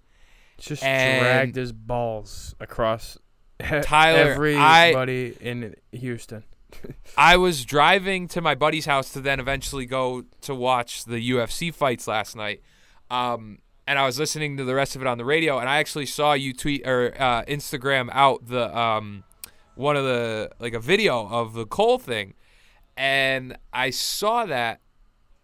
Just 0.58 0.84
And- 0.84 1.22
dragged 1.22 1.56
his 1.56 1.72
balls 1.72 2.56
across 2.60 3.18
Tyler, 3.82 4.32
everybody 4.32 5.36
in 5.42 5.76
Houston. 5.92 6.44
I 7.18 7.38
was 7.38 7.66
driving 7.66 8.28
to 8.30 8.42
my 8.42 8.56
buddy's 8.56 8.86
house 8.86 9.12
to 9.14 9.22
then 9.22 9.40
eventually 9.40 9.86
go 9.86 10.24
to 10.42 10.54
watch 10.54 11.06
the 11.06 11.32
UFC 11.32 11.74
fights 11.74 12.08
last 12.08 12.36
night. 12.36 12.62
Um, 13.10 13.60
and 13.88 13.98
I 13.98 14.06
was 14.06 14.20
listening 14.20 14.58
to 14.58 14.64
the 14.64 14.76
rest 14.76 14.96
of 14.96 15.02
it 15.02 15.08
on 15.08 15.18
the 15.18 15.26
radio, 15.26 15.58
and 15.58 15.68
I 15.68 15.78
actually 15.80 16.06
saw 16.06 16.34
you 16.34 16.54
tweet 16.54 16.88
or 16.88 17.14
uh, 17.20 17.44
Instagram 17.46 18.10
out 18.12 18.46
the 18.48 18.78
um, 18.78 19.24
one 19.76 19.96
of 19.98 20.04
the 20.04 20.52
like 20.60 20.74
a 20.74 20.80
video 20.80 21.28
of 21.28 21.54
the 21.54 21.66
Cole 21.66 21.98
thing, 21.98 22.36
and 23.00 23.58
I 23.72 23.92
saw 23.92 24.46
that, 24.46 24.82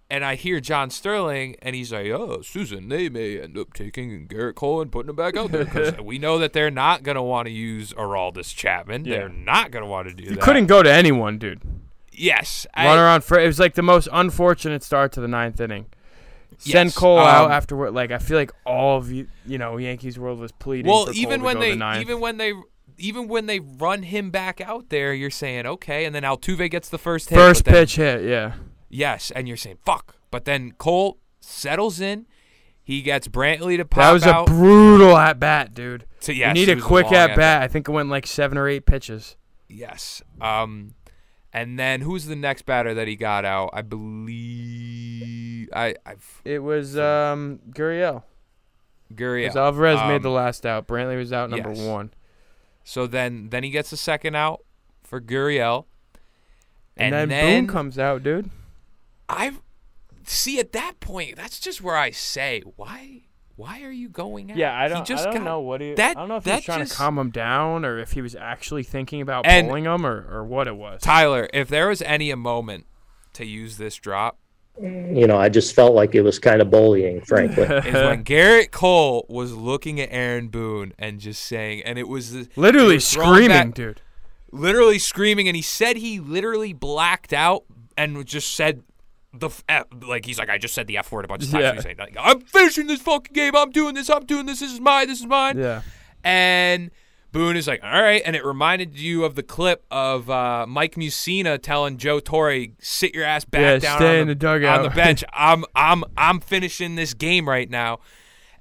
and 0.10 0.26
I 0.26 0.36
hear 0.36 0.60
John 0.60 0.90
Sterling, 0.90 1.56
and 1.62 1.74
he's 1.74 1.94
like, 1.94 2.08
"Oh, 2.08 2.42
Susan, 2.42 2.90
they 2.90 3.08
may 3.08 3.40
end 3.40 3.58
up 3.58 3.74
taking 3.74 4.28
Gerrit 4.28 4.56
Cole 4.56 4.82
and 4.82 4.92
putting 4.92 5.10
him 5.10 5.16
back 5.16 5.38
out 5.38 5.54
there 5.54 5.64
because 5.64 5.98
we 6.04 6.20
know 6.20 6.38
that 6.38 6.52
they're 6.52 6.70
not 6.70 7.04
gonna 7.04 7.24
want 7.24 7.48
to 7.48 7.54
use 7.54 7.94
Aroldis 7.94 8.54
Chapman. 8.54 9.06
Yeah. 9.06 9.20
They're 9.20 9.30
not 9.30 9.72
gonna 9.72 9.88
want 9.88 10.10
to 10.10 10.14
do 10.14 10.24
You 10.24 10.30
that. 10.32 10.36
You 10.36 10.42
couldn't 10.42 10.66
go 10.68 10.84
to 10.84 10.92
anyone, 10.92 11.38
dude. 11.38 11.62
Yes, 12.12 12.68
I- 12.74 12.88
Runner 12.88 13.08
on 13.08 13.22
first. 13.22 13.42
It 13.42 13.48
was 13.48 13.60
like 13.60 13.76
the 13.76 13.82
most 13.82 14.10
unfortunate 14.12 14.84
start 14.84 15.14
to 15.14 15.22
the 15.22 15.28
ninth 15.30 15.62
inning. 15.62 15.86
Send 16.58 16.88
Yes, 16.88 16.98
Cole 16.98 17.20
out 17.20 17.46
um, 17.46 17.52
after 17.52 17.90
like 17.90 18.12
I 18.12 18.18
feel 18.18 18.38
like 18.38 18.52
all 18.66 18.98
of 18.98 19.12
you, 19.12 19.28
you 19.46 19.58
know, 19.58 19.78
Yankees 19.78 20.20
world 20.20 20.40
was 20.40 20.52
pleading. 20.52 20.92
Well, 20.92 21.06
for 21.06 21.14
Cole 21.14 21.22
even 21.22 21.40
to 21.40 21.46
when 21.46 21.60
they 21.62 21.76
to 21.78 22.00
even 22.02 22.20
when 22.20 22.38
they 22.38 22.54
even 22.98 23.28
when 23.28 23.46
they 23.46 23.60
run 23.60 24.04
him 24.04 24.32
back 24.32 24.62
out 24.62 24.90
there, 24.90 25.14
you're 25.14 25.30
saying 25.30 25.66
okay, 25.66 26.06
and 26.06 26.14
then 26.16 26.24
Altuve 26.24 26.70
gets 26.70 26.90
the 26.90 26.98
first 26.98 27.30
hit. 27.30 27.36
first 27.36 27.66
then- 27.66 27.74
pitch 27.74 27.96
hit, 27.98 28.24
yeah. 28.24 28.54
yes, 28.90 29.32
and 29.32 29.48
you're 29.48 29.58
saying 29.58 29.78
fuck, 29.86 30.16
but 30.32 30.46
then 30.46 30.72
Cole 30.74 31.18
settles 31.40 32.00
in. 32.00 32.26
He 32.84 33.02
gets 33.02 33.28
Brantley 33.28 33.78
to 33.78 33.86
pop 33.86 34.00
out. 34.00 34.08
That 34.08 34.14
was 34.14 34.24
out. 34.24 34.48
a 34.48 34.52
brutal 34.52 35.18
at 35.18 35.40
bat, 35.40 35.74
dude. 35.74 36.06
to, 36.22 36.34
you 36.36 36.54
need 36.54 36.70
a 36.70 36.80
quick 36.80 37.06
long 37.06 37.16
at 37.16 37.36
bat. 37.36 37.64
I 37.64 37.68
think 37.68 37.90
it 37.90 37.92
went 37.92 38.10
like 38.10 38.28
seven 38.28 38.60
or 38.60 38.68
eight 38.68 38.86
pitches. 38.86 39.36
Yes. 39.68 40.22
Um, 40.40 40.94
and 41.52 41.80
then 41.80 42.02
who's 42.02 42.26
the 42.28 42.36
next 42.36 42.68
batter 42.68 42.94
that 42.94 43.08
he 43.08 43.16
got 43.16 43.44
out? 43.44 43.72
I 43.74 43.82
believe 43.82 45.70
I 45.74 45.96
I 46.06 46.16
It 46.44 46.60
was 46.60 46.98
um 46.98 47.60
Gurriel. 47.72 48.24
Gurriel. 49.14 49.56
Alvarez 49.56 50.00
Um, 50.00 50.08
made 50.10 50.22
the 50.24 50.30
last 50.30 50.66
out. 50.66 50.88
Brantley 50.88 51.18
was 51.18 51.32
out 51.34 51.50
number 51.50 51.74
yes. 51.74 51.80
one. 51.88 52.12
So 52.88 53.08
then 53.08 53.50
then 53.50 53.64
he 53.64 53.72
gets 53.72 53.90
the 53.90 53.98
second 53.98 54.36
out 54.36 54.62
for 55.04 55.20
Gurriel. 55.20 55.86
And, 56.96 57.14
And 57.14 57.30
then, 57.30 57.30
then- 57.30 57.66
Boone 57.66 57.74
comes 57.74 58.00
out, 58.00 58.24
dude. 58.24 58.50
I 59.28 59.52
see 60.24 60.60
at 60.60 60.72
that 60.74 61.00
point. 61.02 61.36
That's 61.36 61.60
just 61.60 61.82
where 61.82 61.98
I 61.98 62.12
say, 62.12 62.62
why? 62.78 63.24
Why 63.58 63.82
are 63.84 63.92
you 63.92 64.08
going 64.10 64.52
out? 64.52 64.58
Yeah, 64.58 64.78
I 64.78 64.88
don't. 64.88 65.06
just 65.06 65.24
I 65.28 65.32
don't 65.32 65.40
got- 65.40 65.44
know 65.46 65.60
what 65.62 65.82
he. 65.82 65.94
that- 65.96 66.16
I 66.16 66.20
don't 66.20 66.30
know 66.30 66.36
if 66.38 66.46
he 66.46 66.52
was 66.52 66.64
trying 66.64 66.80
just- 66.80 66.92
to 66.94 66.98
calm 66.98 67.18
him 67.18 67.32
down 67.32 67.84
or 67.86 67.98
if 67.98 68.12
he 68.12 68.22
was 68.22 68.36
actually 68.36 68.84
thinking 68.84 69.20
about 69.22 69.46
pulling 69.46 69.86
him 69.86 70.06
or, 70.06 70.26
or 70.30 70.44
what 70.46 70.68
it 70.68 70.76
was. 70.76 71.02
Tyler, 71.02 71.50
if 71.54 71.68
there 71.68 71.88
was 71.90 72.02
any 72.04 72.30
a 72.32 72.38
moment 72.38 72.86
to 73.34 73.46
use 73.46 73.78
this 73.78 73.96
drop, 73.96 74.38
you 74.82 75.26
know, 75.28 75.38
I 75.38 75.50
just 75.50 75.74
felt 75.76 75.94
like 75.94 76.16
it 76.16 76.22
was 76.22 76.40
kind 76.40 76.62
of 76.62 76.70
bullying, 76.70 77.22
frankly. 77.22 77.64
is 77.64 77.94
when 77.94 78.24
Gerrit 78.24 78.72
Cole 78.72 79.26
was 79.30 79.54
looking 79.54 80.00
at 80.02 80.10
Aaron 80.12 80.50
Boone 80.50 80.94
and 81.00 81.20
just 81.20 81.44
saying, 81.46 81.84
and 81.84 81.98
it 81.98 82.08
was 82.08 82.32
the, 82.34 82.48
Literally 82.56 82.96
they 82.96 83.00
screaming, 83.00 83.48
back- 83.50 83.74
dude. 83.74 84.02
literally 84.52 85.00
screaming, 85.00 85.48
and 85.48 85.56
he 85.56 85.62
said 85.62 85.98
he 85.98 86.20
literally 86.20 86.74
blacked 86.74 87.32
out 87.34 87.64
and 87.98 88.26
just 88.26 88.54
said 88.54 88.84
the 89.34 89.48
f- 89.48 89.64
F, 89.70 89.86
like 90.06 90.26
he's 90.26 90.38
like 90.40 90.50
I 90.50 90.58
just 90.58 90.74
said 90.74 90.88
the 90.88 90.98
f 90.98 91.12
word 91.12 91.26
a 91.26 91.28
bunch 91.28 91.44
of 91.44 91.52
times. 91.52 91.62
Yeah. 91.64 91.74
He's 91.74 91.84
saying 91.84 91.98
like, 91.98 92.16
I'm 92.20 92.42
finishing 92.42 92.88
this 92.88 93.02
fucking 93.02 93.34
game. 93.34 93.56
I'm 93.56 93.72
doing 93.72 93.94
this. 93.96 94.10
I'm 94.10 94.26
doing 94.26 94.46
this. 94.46 94.60
This 94.60 94.72
is 94.74 94.80
mine. 94.82 95.08
This 95.08 95.20
is 95.20 95.26
mine. 95.26 95.58
Yeah. 95.58 95.82
And 96.24 96.92
Boone 97.36 97.58
is 97.58 97.68
like, 97.68 97.84
all 97.84 98.02
right. 98.02 98.22
And 98.26 98.36
it 98.36 98.46
reminded 98.46 98.98
you 98.98 99.26
of 99.26 99.36
the 99.36 99.44
clip 99.44 99.86
of 99.92 100.30
uh, 100.30 100.66
Mike 100.68 100.96
Mussina 100.96 101.62
telling 101.62 101.98
Joe 101.98 102.20
Torre, 102.20 102.68
sit 102.80 103.14
your 103.14 103.26
ass 103.26 103.44
back 103.46 103.62
Yeah, 103.62 103.78
down 103.80 103.98
stay 104.00 104.16
on 104.16 104.22
in 104.22 104.28
the, 104.28 104.34
the 104.36 104.40
dugout." 104.40 104.78
on 104.80 104.84
the 104.84 104.90
bench. 104.96 105.24
I'm 105.34 105.66
I'm 105.76 106.04
I'm 106.16 106.40
finishing 106.40 106.96
this 106.96 107.14
game 107.14 107.48
right 107.48 107.70
now. 107.70 108.00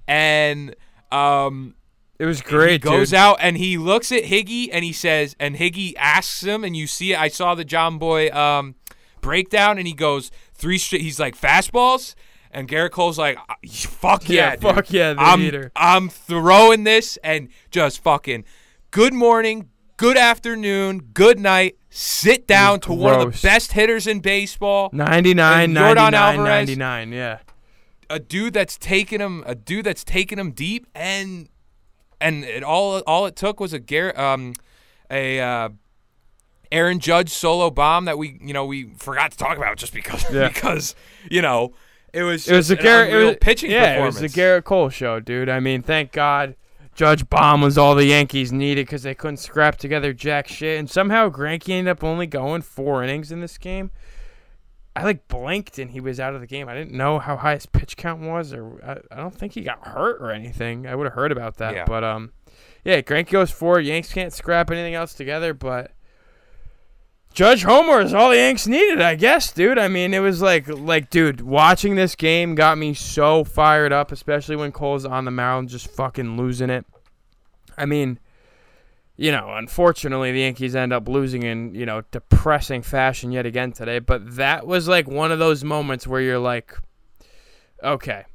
And 0.07 0.75
um 1.13 1.75
It 2.19 2.27
was 2.27 2.41
great, 2.43 2.73
he 2.73 2.79
goes 2.79 3.11
dude. 3.11 3.19
out 3.19 3.37
and 3.41 3.57
he 3.57 3.79
looks 3.79 4.11
at 4.13 4.25
Higgy 4.25 4.69
and 4.73 4.85
he 4.85 4.93
says, 4.93 5.37
and 5.39 5.57
Higgy 5.57 5.95
asks 5.97 6.43
him, 6.43 6.65
and 6.65 6.77
you 6.77 6.87
see, 6.87 7.15
I 7.15 7.29
saw 7.29 7.55
the 7.55 7.65
John 7.65 7.99
Boy 7.99 8.29
um, 8.31 8.75
breakdown, 9.21 9.79
and 9.79 9.87
he 9.87 9.95
goes 9.95 10.31
three 10.55 10.79
straight. 10.79 11.03
He's 11.03 11.19
like 11.21 11.37
fastballs, 11.39 12.15
and 12.51 12.69
Gerrit 12.69 12.91
Cole's 12.91 13.19
like, 13.19 13.39
"Uh, 13.49 13.55
fuck 13.89 14.29
yeah, 14.29 14.51
Yeah, 14.51 14.57
fuck 14.57 14.93
yeah, 14.93 15.15
the 15.15 15.21
I'm. 15.21 15.71
I'm 15.75 16.09
throwing 16.09 16.85
this 16.85 17.17
and 17.25 17.49
just 17.71 18.03
fucking 18.03 18.45
good 18.95 19.13
morning, 19.13 19.69
good 19.97 20.17
afternoon, 20.17 21.01
good 21.13 21.37
night. 21.37 21.77
Sit 21.91 22.47
down 22.47 22.79
to 22.81 22.93
one 22.93 23.21
of 23.21 23.33
the 23.33 23.41
best 23.43 23.73
hitters 23.73 24.07
in 24.07 24.21
baseball. 24.21 24.89
99, 24.93 25.73
99, 25.73 26.15
Alvarez- 26.15 26.69
99, 26.69 27.11
yeah. 27.13 27.39
a 28.09 28.21
dude 28.21 28.55
that's 28.55 28.79
taken 28.79 29.21
him 29.21 29.43
a 29.47 29.57
dude 29.57 29.85
that's 29.87 30.05
taken 30.05 30.39
him 30.39 30.53
deep 30.53 30.87
and 30.95 31.49
and 32.21 32.45
it 32.45 32.63
all 32.63 33.01
all 33.01 33.27
it 33.27 33.35
took 33.35 33.59
was 33.59 33.73
a 33.73 33.81
Gar- 33.81 34.17
um 34.19 34.55
a 35.11 35.41
uh 35.41 35.71
Aaron 36.71 37.01
Judge 37.01 37.31
solo 37.31 37.71
bomb 37.71 38.05
that 38.05 38.17
we 38.17 38.39
you 38.41 38.53
know 38.55 38.65
we 38.65 38.91
forgot 38.97 39.33
to 39.33 39.37
talk 39.39 39.57
about 39.57 39.77
just 39.77 39.93
because 39.93 40.25
Yeah. 40.33 40.49
because 40.55 40.95
you 41.29 41.43
know 41.43 41.75
it 42.13 42.23
was 42.23 42.47
It 42.47 42.55
was 42.55 42.71
a 42.71 42.77
Gerrit 42.77 43.11
it 43.11 43.25
was, 43.25 43.37
pitching 43.41 43.73
yeah, 43.73 43.95
performance. 43.95 44.19
it 44.19 44.23
was 44.23 44.33
the 44.35 44.41
Gerrit 44.41 44.63
Cole 44.65 44.89
show, 44.91 45.19
dude. 45.19 45.49
I 45.49 45.59
mean, 45.59 45.83
thank 45.83 46.13
God 46.13 46.55
Judge 46.95 47.29
Bomb 47.29 47.61
was 47.61 47.77
all 47.77 47.95
the 47.95 48.07
Yankees 48.07 48.53
needed 48.53 48.87
because 48.87 49.03
they 49.03 49.15
couldn't 49.15 49.39
scrap 49.39 49.77
together 49.77 50.13
jack 50.13 50.47
shit, 50.49 50.79
and 50.79 50.89
somehow 50.89 51.29
Greinke 51.29 51.71
ended 51.71 51.91
up 51.91 52.05
only 52.05 52.27
going 52.27 52.63
four 52.63 53.03
innings 53.03 53.33
in 53.33 53.41
this 53.41 53.59
game. 53.59 53.91
I 54.97 55.03
like 55.03 55.27
blinked 55.27 55.79
and 55.81 55.91
he 55.91 55.99
was 55.99 56.21
out 56.21 56.37
of 56.37 56.41
the 56.41 56.47
game. 56.47 56.69
I 56.69 56.75
didn't 56.75 56.93
know 56.97 57.19
how 57.19 57.37
high 57.37 57.55
his 57.55 57.67
pitch 57.67 57.97
count 57.97 58.21
was, 58.21 58.53
or 58.53 58.79
I, 58.85 58.93
I 59.13 59.17
don't 59.21 59.35
think 59.35 59.55
he 59.55 59.63
got 59.63 59.85
hurt 59.89 60.23
or 60.23 60.31
anything. 60.31 60.87
I 60.87 60.95
would 60.95 61.05
have 61.05 61.15
heard 61.15 61.33
about 61.33 61.57
that, 61.57 61.75
Yeah. 61.75 61.85
but 61.85 62.05
um, 62.05 62.33
yeah, 62.85 63.01
Greinke 63.01 63.31
goes 63.31 63.51
four. 63.51 63.81
Yanks 63.81 64.13
can't 64.13 64.33
scrap 64.33 64.71
anything 64.71 64.95
else 64.95 65.15
together, 65.15 65.53
but. 65.53 65.91
Judge 67.35 67.65
Homer 67.65 68.01
is 68.01 68.15
all 68.15 68.31
the 68.31 68.37
Yanks 68.37 68.69
needed, 68.69 69.01
I 69.01 69.17
guess, 69.17 69.51
dude. 69.51 69.77
I 69.77 69.89
mean, 69.89 70.15
it 70.15 70.21
was 70.21 70.41
like, 70.41 70.69
like, 70.69 71.11
dude, 71.11 71.41
watching 71.41 71.97
this 71.97 72.15
game 72.15 72.55
got 72.55 72.79
me 72.79 72.95
so 72.95 73.43
fired 73.43 73.93
up, 73.93 74.13
especially 74.13 74.55
when 74.55 74.71
Cole's 74.71 75.05
on 75.05 75.25
the 75.25 75.33
mound, 75.33 75.69
just 75.69 75.89
fucking 75.91 76.37
losing 76.37 76.71
it. 76.71 76.87
I 77.77 77.87
mean, 77.87 78.21
you 79.17 79.33
know, 79.33 79.53
unfortunately, 79.53 80.31
the 80.31 80.41
Yankees 80.41 80.77
end 80.77 80.93
up 80.93 81.09
losing 81.09 81.43
in, 81.43 81.75
you 81.75 81.85
know, 81.85 82.03
depressing 82.13 82.83
fashion 82.83 83.33
yet 83.33 83.47
again 83.47 83.73
today. 83.73 83.99
But 83.99 84.37
that 84.37 84.65
was 84.65 84.87
like 84.87 85.09
one 85.09 85.33
of 85.33 85.41
those 85.41 85.65
moments 85.65 86.07
where 86.07 86.21
you're 86.21 86.39
like, 86.39 86.77
okay, 87.83 88.27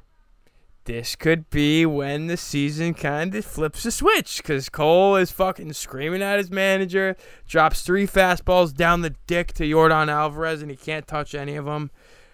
this 0.86 1.16
could 1.16 1.50
be 1.50 1.86
when 1.86 2.28
the 2.28 2.38
season 2.38 2.94
kind 2.94 3.36
of 3.36 3.46
flips 3.46 3.86
a 3.86 3.92
switch 3.92 4.38
because 4.38 4.70
Cole 4.70 5.16
is 5.16 5.32
fucking 5.32 5.74
screaming 5.74 6.22
at 6.22 6.40
his 6.40 6.50
manager, 6.50 7.16
drops 7.48 7.82
three 7.82 8.08
fastballs 8.08 8.74
down 8.74 9.02
the 9.02 9.16
dick 9.28 9.54
to 9.54 9.64
Yordan 9.64 10.08
Alvarez, 10.08 10.62
and 10.62 10.72
he 10.72 10.78
can't 10.78 11.08
touch 11.08 11.36
any 11.36 11.56
of 11.56 11.66
them, 11.66 11.92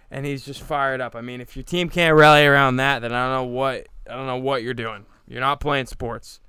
and 0.10 0.26
he's 0.26 0.46
just 0.46 0.62
fired 0.62 1.02
up. 1.02 1.16
I 1.16 1.22
mean, 1.22 1.42
if 1.42 1.56
your 1.56 1.64
team 1.64 1.90
can't 1.90 2.16
rally 2.16 2.46
around 2.46 2.78
that, 2.78 3.00
then 3.00 3.12
I 3.12 3.26
don't 3.28 3.46
know 3.46 3.52
what 3.52 3.88
I 4.10 4.16
don't 4.16 4.28
know 4.28 4.38
what 4.38 4.64
you're 4.64 4.74
doing. 4.74 5.06
You're 5.28 5.42
not 5.42 5.60
playing 5.60 5.88
sports. 5.88 6.40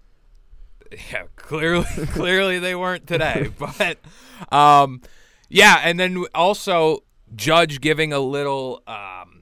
yeah, 1.12 1.24
clearly, 1.37 1.85
clearly 2.09 2.59
they 2.59 2.74
weren't 2.74 3.06
today. 3.06 3.50
But, 3.59 3.98
um, 4.52 5.00
yeah, 5.48 5.80
and 5.82 5.98
then 5.98 6.24
also 6.35 7.04
Judge 7.35 7.80
giving 7.80 8.12
a 8.12 8.18
little 8.18 8.82
um, 8.87 9.36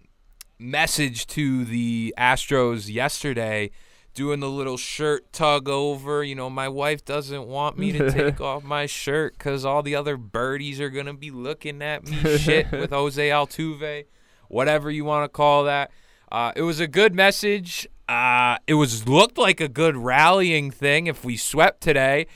message 0.59 1.27
to 1.29 1.65
the 1.65 2.15
Astros 2.19 2.93
yesterday, 2.93 3.71
doing 4.15 4.41
the 4.41 4.49
little 4.51 4.77
shirt 4.77 5.33
tug 5.33 5.69
over. 5.69 6.23
You 6.23 6.35
know, 6.35 6.49
my 6.51 6.69
wife 6.69 7.05
doesn't 7.05 7.47
want 7.47 7.79
me 7.79 7.93
to 7.93 8.11
take 8.11 8.41
off 8.41 8.65
my 8.65 8.87
shirt 8.87 9.37
because 9.37 9.65
all 9.65 9.83
the 9.83 9.95
other 9.97 10.17
birdies 10.17 10.81
are 10.81 10.91
gonna 10.91 11.15
be 11.15 11.31
looking 11.31 11.83
at 11.83 12.05
me. 12.09 12.17
Shit 12.39 12.71
with 12.73 12.91
Jose 12.91 13.29
Altuve, 13.29 14.05
whatever 14.49 14.91
you 14.91 15.05
want 15.05 15.25
to 15.25 15.29
call 15.29 15.65
that. 15.65 15.91
Uh, 16.31 16.53
it 16.57 16.63
was 16.63 16.81
a 16.81 16.87
good 16.87 17.15
message. 17.15 17.87
Uh, 18.09 18.57
it 18.67 18.75
was 18.75 19.09
looked 19.09 19.39
like 19.39 19.61
a 19.61 19.69
good 19.69 19.97
rallying 19.97 20.71
thing. 20.71 21.07
If 21.07 21.25
we 21.25 21.37
swept 21.37 21.81
today, 21.81 22.27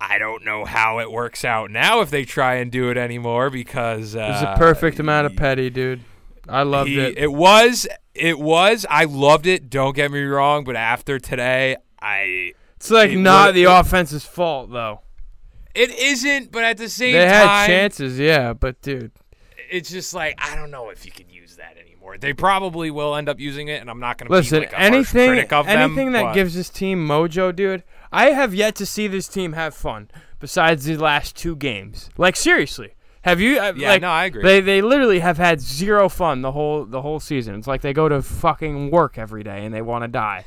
I 0.00 0.18
don't 0.18 0.44
know 0.44 0.64
how 0.64 0.98
it 0.98 1.10
works 1.10 1.44
out 1.44 1.70
now 1.70 2.00
if 2.00 2.10
they 2.10 2.24
try 2.24 2.56
and 2.56 2.70
do 2.70 2.90
it 2.90 2.98
anymore 2.98 3.48
because 3.48 4.14
uh, 4.14 4.18
It 4.18 4.28
was 4.28 4.42
a 4.42 4.54
perfect 4.58 4.98
amount 4.98 5.26
of 5.26 5.36
petty, 5.36 5.70
dude. 5.70 6.02
I 6.48 6.62
loved 6.62 6.90
he- 6.90 7.00
it. 7.00 7.18
It 7.18 7.32
was. 7.32 7.86
It 8.14 8.38
was. 8.38 8.86
I 8.88 9.04
loved 9.04 9.46
it. 9.46 9.68
Don't 9.70 9.94
get 9.94 10.10
me 10.10 10.22
wrong, 10.22 10.64
but 10.64 10.76
after 10.76 11.18
today, 11.18 11.76
I 12.00 12.52
It's 12.76 12.90
like 12.90 13.10
it 13.10 13.18
not 13.18 13.54
the 13.54 13.64
offense's 13.64 14.24
fault 14.24 14.70
though. 14.70 15.00
it 15.74 15.90
isn't. 15.90 16.50
But 16.52 16.64
at 16.64 16.76
the 16.78 16.88
same 16.88 17.12
They 17.12 17.24
time, 17.26 17.30
had 17.48 17.66
chances, 17.66 18.18
yeah, 18.18 18.52
but 18.54 18.80
dude, 18.80 19.10
it's 19.70 19.90
just 19.90 20.14
like 20.14 20.38
I 20.38 20.54
don't 20.56 20.70
know 20.70 20.88
if 20.90 21.04
you 21.04 21.12
can 21.12 21.28
use 21.28 21.56
that 21.56 21.76
anymore. 21.78 22.16
They 22.18 22.32
probably 22.32 22.90
will 22.90 23.16
end 23.16 23.28
up 23.28 23.38
using 23.40 23.68
it, 23.68 23.80
and 23.80 23.90
I'm 23.90 24.00
not 24.00 24.16
going 24.16 24.28
to 24.28 24.32
Listen, 24.32 24.60
be 24.60 24.66
like 24.66 24.74
anything, 24.78 25.28
critic 25.28 25.52
of 25.52 25.66
them. 25.66 25.78
anything 25.78 26.12
that 26.12 26.22
but- 26.22 26.34
gives 26.34 26.54
this 26.54 26.70
team 26.70 27.06
mojo, 27.06 27.54
dude. 27.54 27.82
I 28.12 28.30
have 28.30 28.54
yet 28.54 28.76
to 28.76 28.86
see 28.86 29.08
this 29.08 29.26
team 29.28 29.52
have 29.54 29.74
fun 29.74 30.08
besides 30.38 30.84
the 30.84 30.96
last 30.96 31.36
two 31.36 31.56
games. 31.56 32.08
Like 32.16 32.36
seriously, 32.36 32.94
have 33.26 33.40
you? 33.40 33.58
uh, 33.58 33.74
Yeah, 33.76 33.90
like, 33.90 34.00
no, 34.02 34.08
I 34.08 34.24
agree. 34.24 34.42
They 34.42 34.60
they 34.60 34.80
literally 34.80 35.18
have 35.18 35.36
had 35.36 35.60
zero 35.60 36.08
fun 36.08 36.40
the 36.40 36.52
whole 36.52 36.86
the 36.86 37.02
whole 37.02 37.20
season. 37.20 37.54
It's 37.56 37.66
like 37.66 37.82
they 37.82 37.92
go 37.92 38.08
to 38.08 38.22
fucking 38.22 38.90
work 38.90 39.18
every 39.18 39.42
day 39.42 39.64
and 39.66 39.74
they 39.74 39.82
want 39.82 40.04
to 40.04 40.08
die. 40.08 40.44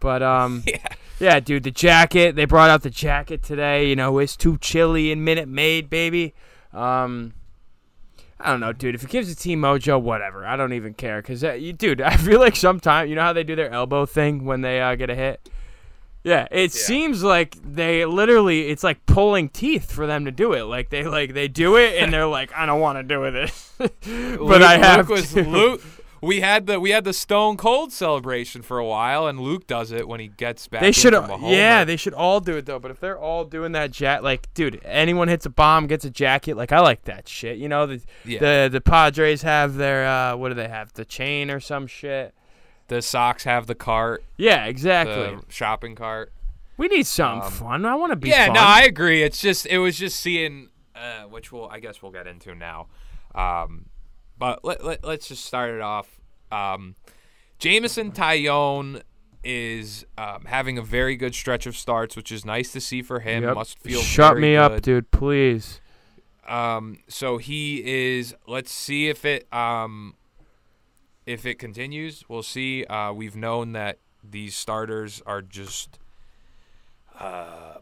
But 0.00 0.22
um, 0.22 0.64
Yeah. 0.66 0.78
yeah, 1.20 1.38
dude, 1.40 1.62
the 1.62 1.70
jacket 1.70 2.34
they 2.34 2.44
brought 2.46 2.70
out 2.70 2.82
the 2.82 2.90
jacket 2.90 3.42
today. 3.42 3.88
You 3.88 3.94
know, 3.94 4.18
it's 4.18 4.36
too 4.36 4.58
chilly 4.58 5.12
and 5.12 5.24
Minute 5.24 5.48
Maid, 5.48 5.88
baby. 5.88 6.34
Um. 6.72 7.34
I 8.44 8.50
don't 8.50 8.58
know, 8.58 8.72
dude. 8.72 8.96
If 8.96 9.04
it 9.04 9.08
gives 9.10 9.28
the 9.28 9.40
team 9.40 9.60
mojo, 9.60 10.02
whatever. 10.02 10.44
I 10.44 10.56
don't 10.56 10.72
even 10.72 10.94
care, 10.94 11.22
cause 11.22 11.44
uh, 11.44 11.52
you, 11.52 11.72
dude, 11.72 12.00
I 12.00 12.16
feel 12.16 12.40
like 12.40 12.56
sometimes 12.56 13.08
you 13.08 13.14
know 13.14 13.22
how 13.22 13.32
they 13.32 13.44
do 13.44 13.54
their 13.54 13.70
elbow 13.70 14.04
thing 14.04 14.44
when 14.44 14.62
they 14.62 14.80
uh, 14.80 14.96
get 14.96 15.10
a 15.10 15.14
hit. 15.14 15.48
Yeah, 16.24 16.46
it 16.52 16.72
seems 16.72 17.22
like 17.24 17.56
they 17.64 18.04
literally 18.04 18.68
it's 18.68 18.84
like 18.84 19.04
pulling 19.06 19.48
teeth 19.48 19.90
for 19.90 20.06
them 20.06 20.24
to 20.26 20.30
do 20.30 20.52
it. 20.52 20.62
Like 20.62 20.90
they 20.90 21.04
like 21.04 21.34
they 21.34 21.48
do 21.48 21.76
it 21.76 22.00
and 22.00 22.12
they're 22.12 22.26
like, 22.26 22.52
I 22.54 22.64
don't 22.66 22.80
want 22.80 22.98
to 22.98 23.02
do 23.02 23.24
it. 23.24 23.52
but 23.78 23.92
Luke, 24.06 24.62
I 24.62 24.78
have 24.78 25.08
Luke 25.08 25.18
was 25.18 25.32
to. 25.32 25.42
Luke. 25.42 25.82
We 26.20 26.40
had 26.40 26.66
the 26.68 26.78
we 26.78 26.90
had 26.90 27.02
the 27.02 27.12
Stone 27.12 27.56
Cold 27.56 27.92
celebration 27.92 28.62
for 28.62 28.78
a 28.78 28.86
while, 28.86 29.26
and 29.26 29.40
Luke 29.40 29.66
does 29.66 29.90
it 29.90 30.06
when 30.06 30.20
he 30.20 30.28
gets 30.28 30.68
back. 30.68 30.80
They 30.80 30.92
should, 30.92 31.14
yeah, 31.40 31.82
they 31.82 31.96
should 31.96 32.14
all 32.14 32.38
do 32.38 32.56
it 32.56 32.64
though. 32.66 32.78
But 32.78 32.92
if 32.92 33.00
they're 33.00 33.18
all 33.18 33.44
doing 33.44 33.72
that 33.72 33.90
jack, 33.90 34.22
like, 34.22 34.54
dude, 34.54 34.80
anyone 34.84 35.26
hits 35.26 35.46
a 35.46 35.50
bomb 35.50 35.88
gets 35.88 36.04
a 36.04 36.10
jacket. 36.10 36.56
Like, 36.56 36.70
I 36.70 36.78
like 36.78 37.02
that 37.06 37.28
shit. 37.28 37.58
You 37.58 37.68
know, 37.68 37.86
the 37.86 38.00
Yeah. 38.24 38.38
the 38.38 38.68
the 38.70 38.80
Padres 38.80 39.42
have 39.42 39.74
their 39.74 40.06
uh, 40.06 40.36
what 40.36 40.50
do 40.50 40.54
they 40.54 40.68
have? 40.68 40.92
The 40.92 41.04
chain 41.04 41.50
or 41.50 41.58
some 41.58 41.88
shit. 41.88 42.32
The 42.92 43.02
Sox 43.02 43.44
have 43.44 43.66
the 43.66 43.74
cart, 43.74 44.22
Yeah, 44.36 44.66
exactly. 44.66 45.14
the 45.36 45.42
shopping 45.48 45.94
cart. 45.94 46.32
we 46.76 46.88
need 46.88 47.06
something 47.06 47.50
fun. 47.50 47.84
I 47.86 47.94
want 47.94 48.10
to 48.12 48.16
be. 48.16 48.28
yeah, 48.28 48.46
fun. 48.46 48.54
no, 48.54 48.60
I 48.60 48.82
agree. 48.82 49.22
It's 49.22 49.40
just 49.40 49.66
it 49.66 49.78
was 49.78 49.96
just 49.98 50.20
seeing, 50.20 50.68
uh, 50.94 51.22
which 51.24 51.50
we'll 51.52 51.68
I 51.68 51.80
guess 51.80 52.02
we'll 52.02 52.12
get 52.12 52.26
into 52.26 52.54
now. 52.54 52.88
Um, 53.34 53.86
but 54.38 54.64
let, 54.64 54.84
let 54.84 55.04
let's 55.04 55.28
just 55.28 55.44
start 55.44 55.70
it 55.74 55.80
off. 55.80 56.20
Um, 56.50 56.96
Jameson 57.58 58.12
Taillon 58.12 59.02
is 59.44 60.04
um, 60.18 60.44
having 60.46 60.78
a 60.78 60.82
very 60.82 61.16
good 61.16 61.34
stretch 61.34 61.66
of 61.66 61.76
starts, 61.76 62.14
which 62.16 62.30
is 62.30 62.44
nice 62.44 62.72
to 62.72 62.80
see 62.80 63.02
for 63.02 63.20
him. 63.20 63.42
Yep. 63.42 63.54
Must 63.54 63.78
feel 63.78 64.00
Shut 64.00 64.36
me 64.38 64.56
up, 64.56 64.82
dude, 64.82 65.10
please. 65.10 65.80
Um, 66.46 66.98
so 67.08 67.38
he 67.38 67.82
is. 68.18 68.34
Let's 68.46 68.72
see 68.72 69.08
if 69.08 69.24
it 69.24 69.52
um, 69.52 70.14
if 71.26 71.46
it 71.46 71.58
continues. 71.58 72.24
We'll 72.28 72.42
see. 72.42 72.84
Uh, 72.84 73.12
we've 73.12 73.36
known 73.36 73.72
that 73.72 73.98
these 74.22 74.54
starters 74.56 75.22
are 75.26 75.42
just. 75.42 75.98
Uh, 77.18 77.74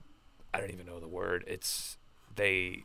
I 0.53 0.61
don't 0.61 0.71
even 0.71 0.87
know 0.87 1.01
the 1.01 1.09
word. 1.09 1.45
It's 1.47 1.97
they 2.35 2.85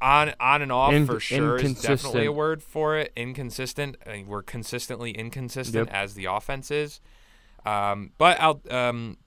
on 0.00 0.32
on 0.40 0.62
and 0.62 0.70
off 0.72 0.92
In- 0.92 1.06
for 1.06 1.18
sure 1.20 1.56
is 1.56 1.80
definitely 1.80 2.26
a 2.26 2.32
word 2.32 2.62
for 2.62 2.96
it. 2.96 3.12
Inconsistent. 3.16 3.96
I 4.06 4.12
mean, 4.12 4.26
we're 4.26 4.42
consistently 4.42 5.10
inconsistent 5.10 5.88
Yep. 5.88 5.94
as 5.94 6.14
the 6.14 6.26
offense 6.26 6.70
is. 6.70 7.00
Um, 7.66 8.12
but 8.18 8.38
out 8.38 8.70
um, 8.72 9.18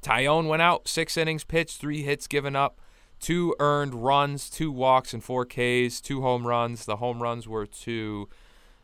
Taillon 0.00 0.46
went 0.48 0.62
out 0.62 0.88
six 0.88 1.16
innings 1.16 1.44
pitched, 1.44 1.80
three 1.80 2.02
hits 2.02 2.26
given 2.26 2.54
up, 2.54 2.80
two 3.18 3.54
earned 3.58 3.94
runs, 3.94 4.48
two 4.48 4.70
walks, 4.70 5.12
and 5.12 5.22
four 5.22 5.44
Ks, 5.44 6.00
two 6.00 6.22
home 6.22 6.46
runs. 6.46 6.84
The 6.84 6.96
home 6.96 7.20
runs 7.22 7.48
were 7.48 7.66
to 7.66 8.28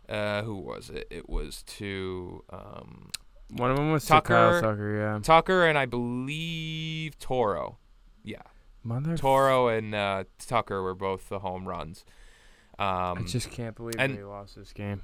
uh, 0.09 0.42
who 0.42 0.57
was 0.57 0.90
it? 0.90 1.07
It 1.11 1.29
was 1.29 1.62
to 1.64 2.42
um, 2.51 3.11
One 3.51 3.71
of 3.71 3.77
them 3.77 3.92
was 3.92 4.05
to 4.07 4.21
Kyle 4.21 4.21
Tucker. 4.23 4.61
Tucker. 4.61 4.97
Yeah, 4.99 5.18
Tucker 5.23 5.66
and 5.66 5.77
I 5.79 5.87
believe 5.87 7.18
Toro. 7.18 7.79
Yeah, 8.25 8.42
mother. 8.83 9.16
Toro 9.16 9.68
and 9.68 9.94
uh, 9.94 10.25
Tucker 10.47 10.83
were 10.83 10.94
both 10.94 11.29
the 11.29 11.38
home 11.40 11.66
runs. 11.66 12.05
Um, 12.79 12.87
I 13.18 13.23
just 13.27 13.51
can't 13.51 13.75
believe 13.77 13.97
and- 13.99 14.16
they 14.16 14.23
lost 14.23 14.55
this 14.57 14.73
game. 14.73 15.03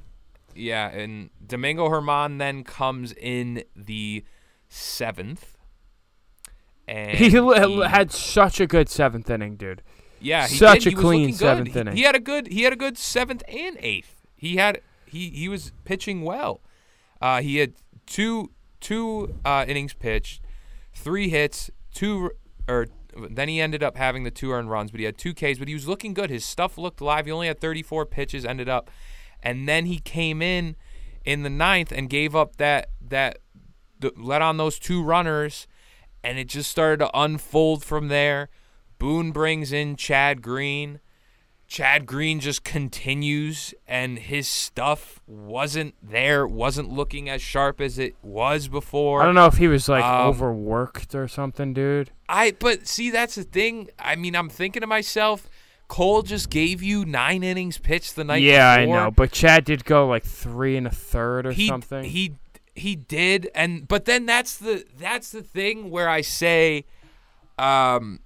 Yeah, 0.56 0.88
and 0.88 1.30
Domingo 1.44 1.88
Germán 1.88 2.38
then 2.38 2.62
comes 2.62 3.12
in 3.12 3.64
the 3.74 4.24
seventh. 4.68 5.56
And 6.86 7.10
He 7.18 7.30
he- 7.30 7.80
had 7.82 8.12
such 8.12 8.60
a 8.60 8.66
good 8.66 8.88
seventh 8.88 9.28
inning, 9.30 9.56
dude. 9.56 9.82
yeah, 10.20 10.46
he 10.46 10.54
such 10.56 10.84
did. 10.84 10.86
a 10.92 10.96
He 10.96 10.96
clean 10.96 11.30
good. 11.30 11.38
seventh 11.38 11.72
He- 11.74 11.80
inning. 11.80 11.96
He 11.96 12.02
had 12.02 12.14
a 12.14 12.20
good. 12.20 12.46
He 12.48 12.62
had 12.62 12.72
a 12.72 12.76
good 12.76 12.96
seventh 12.96 13.42
and 13.48 13.76
eighth. 13.80 14.22
He 14.36 14.56
had 14.56 14.80
he 15.14 15.30
he 15.30 15.48
was 15.48 15.72
pitching 15.84 16.22
well. 16.22 16.60
Uh, 17.20 17.40
he 17.40 17.58
had 17.58 17.74
two 18.06 18.50
two 18.80 19.34
uh, 19.44 19.64
innings 19.66 19.94
pitched, 19.94 20.42
three 20.92 21.28
hits, 21.28 21.70
two 21.94 22.32
or 22.68 22.86
then 23.30 23.48
he 23.48 23.60
ended 23.60 23.82
up 23.82 23.96
having 23.96 24.24
the 24.24 24.30
two 24.30 24.50
earned 24.50 24.70
runs, 24.70 24.90
but 24.90 24.98
he 24.98 25.06
had 25.06 25.16
two 25.16 25.32
Ks. 25.32 25.58
But 25.58 25.68
he 25.68 25.74
was 25.74 25.86
looking 25.86 26.14
good. 26.14 26.30
His 26.30 26.44
stuff 26.44 26.76
looked 26.76 27.00
live. 27.00 27.26
He 27.26 27.32
only 27.32 27.46
had 27.46 27.60
34 27.60 28.06
pitches. 28.06 28.44
Ended 28.44 28.68
up, 28.68 28.90
and 29.40 29.68
then 29.68 29.86
he 29.86 29.98
came 30.00 30.42
in 30.42 30.74
in 31.24 31.42
the 31.42 31.50
ninth 31.50 31.92
and 31.92 32.10
gave 32.10 32.34
up 32.34 32.56
that 32.56 32.90
that 33.00 33.38
the, 34.00 34.12
let 34.16 34.42
on 34.42 34.56
those 34.56 34.80
two 34.80 35.02
runners, 35.02 35.68
and 36.24 36.38
it 36.38 36.48
just 36.48 36.70
started 36.70 36.98
to 36.98 37.10
unfold 37.18 37.84
from 37.84 38.08
there. 38.08 38.48
Boone 38.98 39.30
brings 39.30 39.72
in 39.72 39.94
Chad 39.94 40.42
Green. 40.42 40.98
Chad 41.74 42.06
Green 42.06 42.38
just 42.38 42.62
continues, 42.62 43.74
and 43.88 44.16
his 44.16 44.46
stuff 44.46 45.20
wasn't 45.26 45.96
there, 46.00 46.46
wasn't 46.46 46.88
looking 46.88 47.28
as 47.28 47.42
sharp 47.42 47.80
as 47.80 47.98
it 47.98 48.14
was 48.22 48.68
before. 48.68 49.20
I 49.20 49.24
don't 49.24 49.34
know 49.34 49.46
if 49.46 49.56
he 49.56 49.66
was 49.66 49.88
like 49.88 50.04
Um, 50.04 50.28
overworked 50.28 51.16
or 51.16 51.26
something, 51.26 51.74
dude. 51.74 52.12
I 52.28 52.52
but 52.52 52.86
see 52.86 53.10
that's 53.10 53.34
the 53.34 53.42
thing. 53.42 53.88
I 53.98 54.14
mean, 54.14 54.36
I'm 54.36 54.48
thinking 54.48 54.82
to 54.82 54.86
myself, 54.86 55.48
Cole 55.88 56.22
just 56.22 56.48
gave 56.48 56.80
you 56.80 57.04
nine 57.04 57.42
innings 57.42 57.78
pitched 57.78 58.14
the 58.14 58.22
night 58.22 58.42
Yeah, 58.42 58.78
before. 58.78 58.96
I 58.96 59.04
know, 59.06 59.10
but 59.10 59.32
Chad 59.32 59.64
did 59.64 59.84
go 59.84 60.06
like 60.06 60.22
three 60.22 60.76
and 60.76 60.86
a 60.86 60.90
third 60.90 61.44
or 61.44 61.50
he 61.50 61.66
something. 61.66 62.04
he 62.04 62.36
he 62.76 62.94
did, 62.94 63.50
and 63.52 63.88
but 63.88 64.04
then 64.04 64.26
that's 64.26 64.58
the 64.58 64.84
that's 64.96 65.32
the 65.32 65.42
thing 65.42 65.90
where 65.90 66.08
I 66.08 66.20
say, 66.20 66.84
um, 67.58 68.20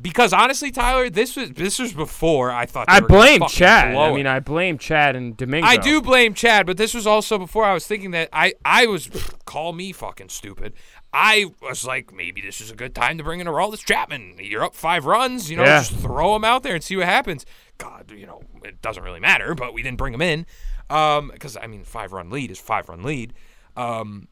because 0.00 0.32
honestly, 0.32 0.70
Tyler, 0.70 1.08
this 1.08 1.36
was 1.36 1.50
this 1.52 1.78
was 1.78 1.92
before 1.92 2.50
I 2.50 2.66
thought. 2.66 2.86
I 2.88 3.00
blame 3.00 3.42
Chad. 3.48 3.94
I 3.94 4.12
mean, 4.14 4.26
I 4.26 4.40
blame 4.40 4.76
Chad 4.78 5.16
and 5.16 5.36
Domingo. 5.36 5.66
I 5.66 5.76
do 5.78 6.02
blame 6.02 6.34
Chad, 6.34 6.66
but 6.66 6.76
this 6.76 6.92
was 6.92 7.06
also 7.06 7.38
before 7.38 7.64
I 7.64 7.72
was 7.72 7.86
thinking 7.86 8.10
that 8.10 8.28
I 8.32 8.52
I 8.64 8.86
was 8.86 9.08
call 9.46 9.72
me 9.72 9.92
fucking 9.92 10.28
stupid. 10.28 10.74
I 11.12 11.46
was 11.62 11.84
like, 11.86 12.12
maybe 12.12 12.42
this 12.42 12.60
is 12.60 12.70
a 12.70 12.74
good 12.74 12.94
time 12.94 13.16
to 13.16 13.24
bring 13.24 13.40
in 13.40 13.46
a 13.46 13.50
Aroldis 13.52 13.82
Chapman. 13.84 14.34
You're 14.38 14.64
up 14.64 14.74
five 14.74 15.06
runs, 15.06 15.50
you 15.50 15.56
know, 15.56 15.64
Yeah. 15.64 15.78
just 15.80 15.94
throw 15.94 16.36
him 16.36 16.44
out 16.44 16.62
there 16.62 16.74
and 16.74 16.84
see 16.84 16.94
what 16.96 17.06
happens. 17.06 17.46
God, 17.78 18.10
you 18.10 18.26
know, 18.26 18.42
it 18.64 18.82
doesn't 18.82 19.02
really 19.02 19.20
matter, 19.20 19.54
but 19.54 19.72
we 19.72 19.82
didn't 19.82 19.96
bring 19.96 20.12
him 20.12 20.20
in 20.22 20.44
because 20.88 21.56
I 21.56 21.66
mean, 21.68 21.84
five 21.84 22.12
run 22.12 22.28
lead 22.28 22.50
is 22.50 22.58
five 22.58 22.88
run 22.90 23.02
lead. 23.02 23.32
Um, 23.76 24.28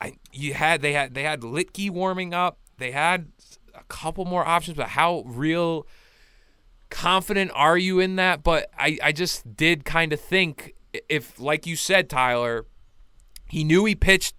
I 0.00 0.14
you 0.30 0.52
had 0.54 0.82
they 0.82 0.92
had 0.92 1.14
they 1.14 1.22
had 1.22 1.40
Luetge 1.40 1.90
warming 1.90 2.34
up. 2.34 2.58
They 2.76 2.90
had 2.92 3.28
a 3.74 3.84
couple 3.84 4.24
more 4.24 4.46
options, 4.46 4.76
but 4.76 4.88
how 4.88 5.22
real 5.26 5.86
confident 6.90 7.50
are 7.54 7.78
you 7.78 8.00
in 8.00 8.16
that? 8.16 8.42
But 8.42 8.70
I, 8.78 8.98
I 9.02 9.12
just 9.12 9.56
did 9.56 9.84
kind 9.84 10.12
of 10.12 10.20
think 10.20 10.74
if, 11.08 11.38
like 11.38 11.66
you 11.66 11.76
said, 11.76 12.08
Tyler, 12.08 12.66
he 13.46 13.64
knew 13.64 13.84
he 13.84 13.94
pitched 13.94 14.34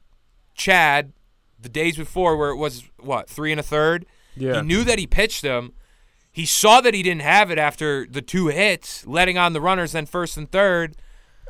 Chad 0.53 1.13
the 1.59 1.69
days 1.69 1.97
before 1.97 2.37
where 2.37 2.49
it 2.49 2.57
was 2.57 2.83
what 2.99 3.29
three 3.29 3.51
and 3.51 3.59
a 3.59 3.63
third. 3.63 4.05
Yeah. 4.35 4.55
He 4.55 4.67
knew 4.67 4.83
that 4.83 4.99
he 4.99 5.07
pitched 5.07 5.43
him. 5.43 5.73
He 6.31 6.45
saw 6.45 6.79
that 6.81 6.93
he 6.93 7.03
didn't 7.03 7.23
have 7.23 7.51
it 7.51 7.57
after 7.57 8.05
the 8.05 8.21
two 8.21 8.47
hits, 8.47 9.05
letting 9.05 9.37
on 9.37 9.53
the 9.53 9.61
runners, 9.61 9.91
then 9.91 10.05
first 10.05 10.37
and 10.37 10.49
third. 10.49 10.95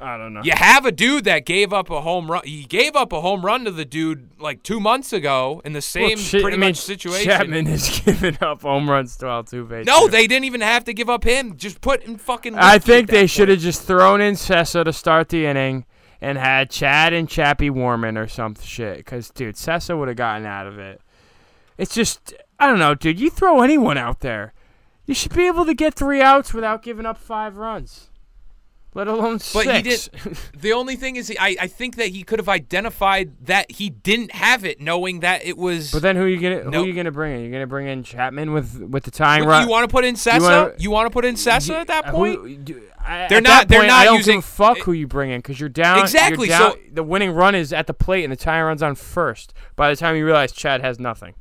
I 0.02 0.18
don't 0.18 0.34
know. 0.34 0.42
You 0.44 0.54
have 0.56 0.86
a 0.86 0.92
dude 0.92 1.26
that 1.26 1.46
gave 1.46 1.72
up 1.74 1.90
a 1.90 2.02
home 2.02 2.30
run. 2.32 2.42
He 2.46 2.64
gave 2.64 2.96
up 2.96 3.12
a 3.14 3.22
home 3.22 3.46
run 3.46 3.66
to 3.66 3.72
the 3.72 3.86
dude 3.86 4.30
like 4.40 4.64
two 4.64 4.80
months 4.80 5.12
ago 5.14 5.62
in 5.66 5.74
the 5.74 5.78
Well, 5.78 5.82
same 5.82 6.18
Ch- 6.18 6.32
pretty 6.32 6.48
I 6.48 6.52
mean, 6.52 6.60
much 6.62 6.78
situation. 6.78 7.26
Chapman 7.30 7.66
has 7.68 8.00
given 8.06 8.38
up 8.42 8.62
home 8.62 8.90
runs 8.90 9.18
to 9.18 9.26
Altuve. 9.26 9.86
no, 9.86 10.06
too. 10.06 10.12
they 10.12 10.28
didn't 10.28 10.46
even 10.46 10.62
have 10.62 10.84
to 10.86 10.94
give 10.94 11.10
up 11.10 11.24
him. 11.24 11.58
Just 11.58 11.82
put 11.82 12.04
in 12.04 12.18
fucking. 12.18 12.56
I 12.56 12.80
think 12.80 13.10
they 13.10 13.28
should 13.28 13.50
have 13.50 13.60
just 13.60 13.84
thrown 13.84 14.22
in 14.22 14.36
Cessa 14.36 14.84
to 14.86 14.94
start 14.94 15.30
the 15.30 15.46
inning 15.46 15.86
and 16.22 16.38
had 16.38 16.70
Chad 16.70 17.14
and 17.14 17.30
Chappie 17.30 17.70
Warman 17.70 18.18
or 18.18 18.28
some 18.28 18.56
shit. 18.62 18.98
Because, 18.98 19.30
dude, 19.30 19.56
Cessa 19.56 19.98
would 19.98 20.08
have 20.08 20.18
gotten 20.18 20.46
out 20.46 20.68
of 20.68 20.78
it. 20.80 21.02
It's 21.78 21.94
just, 21.96 22.34
I 22.60 22.68
don't 22.68 22.80
know, 22.80 22.94
dude. 22.96 23.20
You 23.20 23.30
throw 23.30 23.62
anyone 23.62 23.98
out 23.98 24.20
there, 24.20 24.54
you 25.06 25.14
should 25.14 25.34
be 25.34 25.48
able 25.48 25.66
to 25.66 25.74
get 25.74 25.94
three 25.94 26.22
outs 26.22 26.54
without 26.54 26.84
giving 26.84 27.06
up 27.06 27.18
five 27.18 27.56
runs. 27.58 28.10
Let 28.96 29.08
alone 29.08 29.40
But 29.54 29.84
he 29.86 29.92
six. 29.92 30.10
The 30.58 30.74
only 30.74 30.96
thing 30.96 31.16
is, 31.16 31.32
I, 31.40 31.56
I 31.62 31.68
think 31.68 31.96
that 31.98 32.08
he 32.08 32.24
could 32.24 32.40
have 32.40 32.50
identified 32.50 33.46
that 33.46 33.70
he 33.72 33.90
didn't 33.92 34.32
have 34.32 34.66
it, 34.66 34.82
knowing 34.82 35.20
that 35.20 35.46
it 35.46 35.58
was. 35.58 35.92
but 35.92 36.02
then 36.02 36.16
who 36.16 36.26
you 36.26 36.40
gonna 36.42 36.64
who 36.64 36.72
Nope. 36.72 36.88
you 36.88 36.94
gonna 36.94 37.12
bring 37.12 37.36
in? 37.36 37.46
You 37.46 37.52
gonna 37.52 37.68
bring 37.68 37.88
in 37.88 38.04
Chapman 38.04 38.52
with 38.52 38.82
with 38.82 39.04
the 39.04 39.12
tying 39.12 39.46
run? 39.46 39.64
you 39.64 39.70
want 39.70 39.88
to 39.88 39.92
put 39.94 40.06
in 40.06 40.16
Cessa? 40.16 40.74
You 40.80 40.90
want 40.90 41.06
to 41.06 41.12
put 41.12 41.24
in 41.24 41.36
Cessa 41.36 41.76
at 41.82 41.88
that 41.88 42.06
Who- 42.08 42.12
point? 42.18 42.66
do- 42.66 42.82
I- 43.02 43.28
They're 43.28 43.42
not- 43.42 43.68
they're 43.68 43.88
not 43.88 44.02
I 44.02 44.06
don't 44.06 44.18
using- 44.18 44.38
give 44.38 44.44
a 44.44 44.48
fuck 44.48 44.78
who 44.80 44.92
you 44.92 45.08
bring 45.08 45.30
in 45.32 45.40
because 45.40 45.60
you're 45.60 45.70
down. 45.70 45.98
you're 45.98 46.06
Exactly, 46.06 46.48
down- 46.48 46.72
so- 46.74 46.78
the 46.92 47.04
winning 47.04 47.32
run 47.32 47.56
is 47.56 47.72
at 47.72 47.88
the 47.88 47.94
plate 47.94 48.24
and 48.24 48.32
the 48.32 48.36
tying 48.38 48.64
run's 48.66 48.84
on 48.84 48.96
first. 48.96 49.54
By 49.76 49.90
the 49.90 49.96
time 49.96 50.16
you 50.16 50.26
realize 50.26 50.52
Chad 50.52 50.82
has 50.82 51.00
nothing. 51.00 51.34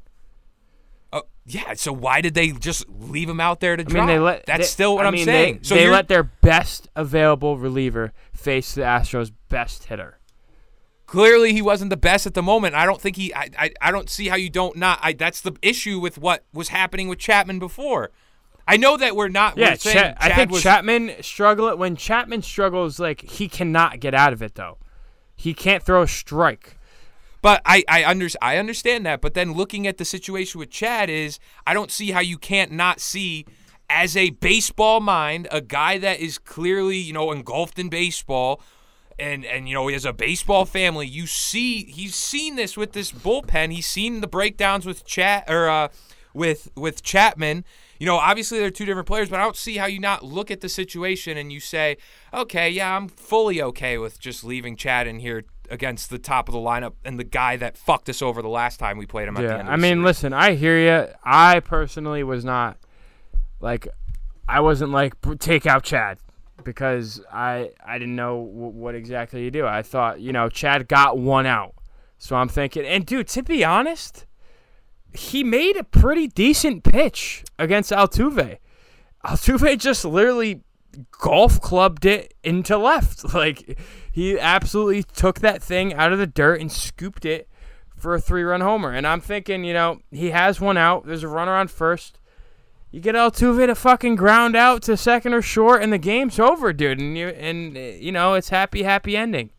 Uh, 1.13 1.23
yeah. 1.47 1.75
So 1.75 1.93
why 1.93 2.21
did 2.21 2.35
they 2.35 2.51
just 2.51 2.89
leave 2.89 3.29
him 3.29 3.41
out 3.41 3.61
there 3.61 3.77
to 3.77 3.83
I 3.83 3.85
drop? 3.85 4.07
mean, 4.07 4.17
they 4.17 4.21
let. 4.21 4.47
That's 4.47 4.59
they- 4.61 4.65
still 4.65 4.95
what 4.97 5.05
I 5.05 5.09
am 5.09 5.15
mean, 5.15 5.25
saying. 5.25 5.55
They, 5.59 5.63
so 5.63 5.75
they 5.75 5.89
let 5.89 6.09
their 6.09 6.23
best 6.25 6.89
available 6.95 7.57
reliever 7.59 8.13
face 8.33 8.75
the 8.75 8.83
Astros' 8.83 9.33
best 9.49 9.85
hitter. 9.85 10.19
clearly 11.07 11.53
he 11.55 11.63
wasn't 11.63 11.91
the 11.91 11.97
best 11.97 12.27
at 12.27 12.35
the 12.35 12.43
moment. 12.43 12.75
I 12.75 12.85
don't 12.85 13.01
think 13.01 13.17
he. 13.17 13.35
I, 13.35 13.49
I, 13.59 13.71
I 13.81 13.91
don't 13.91 14.11
see 14.11 14.29
how 14.29 14.37
you 14.37 14.51
don't 14.51 14.77
not. 14.77 14.99
I, 15.03 15.13
that's 15.15 15.41
the 15.41 15.53
issue 15.63 15.99
with 15.99 16.19
what 16.19 16.45
was 16.53 16.69
happening 16.69 17.09
with 17.09 17.19
Chapman 17.19 17.59
before. 17.59 18.11
I 18.67 18.77
know 18.77 18.99
that 18.99 19.17
we're 19.17 19.29
not. 19.29 19.57
Yeah, 19.57 19.71
we're 19.71 19.77
saying 19.77 19.97
Cha- 19.97 20.15
I 20.21 20.35
think 20.35 20.51
was, 20.51 20.63
Chapman 20.63 21.23
struggle 21.23 21.75
when 21.77 21.97
Chapman 21.97 22.43
struggles 22.43 23.01
like 23.01 23.23
he 23.23 23.49
cannot 23.49 24.01
get 24.01 24.15
out 24.15 24.35
of 24.35 24.43
it 24.43 24.55
though. 24.57 24.77
He 25.35 25.55
can't 25.55 25.83
throw 25.83 26.03
a 26.03 26.09
strike. 26.09 26.77
But 27.43 27.63
I 27.65 27.85
I, 27.89 28.05
under, 28.05 28.29
I 28.43 28.57
understand 28.57 29.07
that. 29.07 29.21
But 29.21 29.35
then 29.35 29.53
looking 29.53 29.87
at 29.87 29.99
the 29.99 30.05
situation 30.05 30.59
with 30.59 30.71
Chad 30.71 31.11
is 31.11 31.39
I 31.67 31.75
don't 31.75 31.91
see 31.91 32.11
how 32.11 32.21
you 32.21 32.39
can't 32.39 32.73
not 32.73 33.01
see 33.01 33.47
as 33.91 34.17
a 34.17 34.31
baseball 34.31 35.01
mind 35.01 35.49
a 35.51 35.61
guy 35.61 35.99
that 35.99 36.21
is 36.21 36.39
clearly 36.39 36.99
you 36.99 37.13
know 37.13 37.33
engulfed 37.33 37.79
in 37.79 37.89
baseball. 37.89 38.61
And, 39.21 39.45
and 39.45 39.69
you 39.69 39.75
know 39.75 39.89
he 39.89 39.95
has 39.95 40.05
a 40.05 40.13
baseball 40.13 40.65
family. 40.65 41.05
You 41.05 41.27
see, 41.27 41.83
he's 41.83 42.15
seen 42.15 42.55
this 42.55 42.77
with 42.77 42.93
this 42.93 43.11
bullpen. 43.11 43.73
He's 43.73 43.89
seen 43.89 44.21
the 44.21 44.29
breakdowns 44.29 44.87
with 44.87 45.05
Chat 45.05 45.51
or 45.51 45.69
uh, 45.69 45.89
with 46.35 46.71
with 46.77 47.03
Chapman. 47.03 47.65
You 47.99 48.07
know, 48.07 48.17
obviously 48.17 48.61
they're 48.61 48.71
two 48.71 48.87
different 48.87 49.09
players, 49.09 49.29
but 49.29 49.41
I 49.41 49.43
don't 49.43 49.57
see 49.57 49.77
how 49.77 49.87
you 49.87 49.99
not 49.99 50.25
look 50.25 50.53
at 50.53 50.61
the 50.61 50.69
situation 50.69 51.37
and 51.37 51.53
you 51.53 51.59
say, 51.59 51.97
okay, 52.33 52.71
yeah, 52.71 52.97
I'm 52.97 53.09
fully 53.09 53.61
okay 53.61 53.99
with 53.99 54.21
just 54.21 54.45
leaving 54.45 54.77
Chad 54.77 55.09
in 55.09 55.19
here 55.19 55.45
against 55.71 56.11
the 56.11 56.19
top 56.19 56.49
of 56.49 56.53
the 56.53 56.59
lineup 56.61 56.95
and 57.05 57.19
the 57.19 57.25
guy 57.25 57.57
that 57.57 57.77
fucked 57.77 58.09
us 58.09 58.23
over 58.23 58.41
the 58.43 58.49
last 58.49 58.79
time 58.79 58.99
we 58.99 59.07
played 59.07 59.29
him 59.29 59.37
at 59.37 59.41
the 59.43 59.47
Yeah, 59.49 59.59
end. 59.59 59.69
Of 59.69 59.75
I 59.75 59.77
mean, 59.77 59.83
series. 59.97 60.05
listen, 60.05 60.33
I 60.33 60.55
hear 60.55 60.79
you. 60.79 61.13
I 61.25 61.61
personally 61.61 62.23
was 62.23 62.45
not 62.45 62.79
like, 63.61 63.89
I 64.49 64.61
wasn't 64.61 64.93
like 64.93 65.15
take 65.39 65.67
out 65.67 65.83
Chad 65.85 66.19
because 66.65 67.23
I 67.33 67.71
I 67.85 67.99
didn't 67.99 68.17
know 68.17 68.45
w- 68.45 68.73
what 68.73 68.95
exactly 68.95 69.45
you 69.45 69.51
do. 69.51 69.67
I 69.67 69.83
thought 69.83 70.21
you 70.21 70.33
know 70.33 70.49
Chad 70.49 70.89
got 70.89 71.19
one 71.19 71.47
out, 71.47 71.75
so 72.19 72.35
I'm 72.37 72.49
thinking. 72.49 72.85
And 72.87 73.05
dude, 73.05 73.29
to 73.29 73.43
be 73.43 73.65
honest, 73.65 74.25
he 75.13 75.45
made 75.45 75.77
a 75.77 75.85
pretty 75.85 76.27
decent 76.29 76.83
pitch 76.85 77.45
against 77.59 77.91
Altuve. 77.93 78.59
Altuve 79.25 79.79
just 79.79 80.05
literally 80.05 80.63
golf 81.11 81.61
clubbed 81.61 82.05
it 82.05 82.35
into 82.43 82.77
left. 82.77 83.25
Like 83.35 83.79
he 84.11 84.39
absolutely 84.39 85.03
took 85.03 85.41
that 85.41 85.63
thing 85.63 85.95
out 85.95 86.13
of 86.13 86.19
the 86.19 86.27
dirt 86.27 86.61
and 86.61 86.73
scooped 86.73 87.25
it 87.25 87.49
for 87.97 88.15
a 88.15 88.21
three-run 88.21 88.61
homer. 88.61 88.93
And 88.93 89.07
I'm 89.07 89.21
thinking, 89.21 89.65
you 89.65 89.75
know, 89.75 90.01
he 90.11 90.31
has 90.31 90.61
one 90.61 90.77
out. 90.77 91.07
There's 91.07 91.23
a 91.23 91.29
runner 91.29 91.55
on 91.55 91.69
first. 91.69 92.19
You 92.91 93.01
get 93.01 93.15
Altuve 93.15 93.67
to 93.67 93.75
fucking 93.75 94.17
ground 94.17 94.57
out 94.57 94.83
to 94.85 94.97
second 94.97 95.35
or 95.35 95.43
short, 95.43 95.83
and 95.83 95.93
the 95.93 95.99
game's 95.99 96.39
over, 96.39 96.73
dude. 96.73 96.99
And 96.99 97.19
you 97.19 97.29
and 97.29 97.77
uh, 97.77 97.81
you 97.81 98.13
know 98.13 98.35
it's 98.35 98.49
happy, 98.49 98.83
happy 98.83 99.17
ending. 99.17 99.51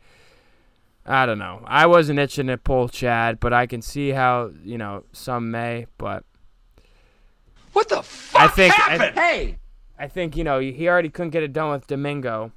I 1.06 1.26
don't 1.26 1.40
know. 1.40 1.62
I 1.66 1.86
wasn't 1.86 2.20
itching 2.20 2.48
to 2.48 2.58
pull 2.58 2.90
Chad, 2.90 3.40
but 3.40 3.54
I 3.54 3.68
can 3.68 3.82
see 3.82 4.10
how 4.10 4.52
you 4.64 4.78
know 4.78 5.04
some 5.12 5.52
may. 5.52 5.86
But 5.98 6.24
What 7.74 7.90
the 7.90 8.02
fuck 8.02 8.42
I 8.42 8.48
think 8.48 8.74
happened? 8.74 9.20
I, 9.20 9.22
hey, 9.22 9.58
I 10.00 10.08
think 10.08 10.38
you 10.38 10.45
know 10.45 10.60
he 10.60 10.88
already 10.88 11.10
couldn't 11.10 11.32
get 11.32 11.43
it 11.43 11.52
done 11.52 11.72
with 11.72 11.88
Domingo, 11.88 12.54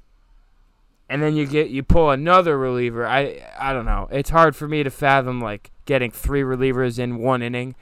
and 1.09 1.21
then 1.21 1.35
you 1.35 1.45
get 1.45 1.69
you 1.69 1.83
pull 1.83 2.09
another 2.09 2.57
reliever. 2.57 3.05
I 3.05 3.45
I 3.59 3.73
don't 3.73 3.85
know. 3.85 4.07
It's 4.11 4.29
hard 4.29 4.55
for 4.55 4.67
me 4.67 4.81
to 4.81 4.89
fathom 4.89 5.41
like 5.41 5.71
getting 5.85 6.09
three 6.09 6.41
relievers 6.41 6.97
in 6.97 7.17
one 7.17 7.41
inning 7.41 7.75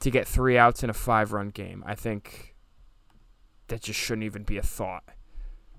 to 0.00 0.10
get 0.10 0.28
three 0.28 0.58
outs 0.58 0.84
in 0.84 0.90
a 0.90 0.92
five-run 0.92 1.48
game. 1.48 1.82
I 1.86 1.94
think 1.94 2.54
that 3.68 3.80
just 3.80 3.98
shouldn't 3.98 4.24
even 4.24 4.42
be 4.42 4.58
a 4.58 4.62
thought 4.62 5.04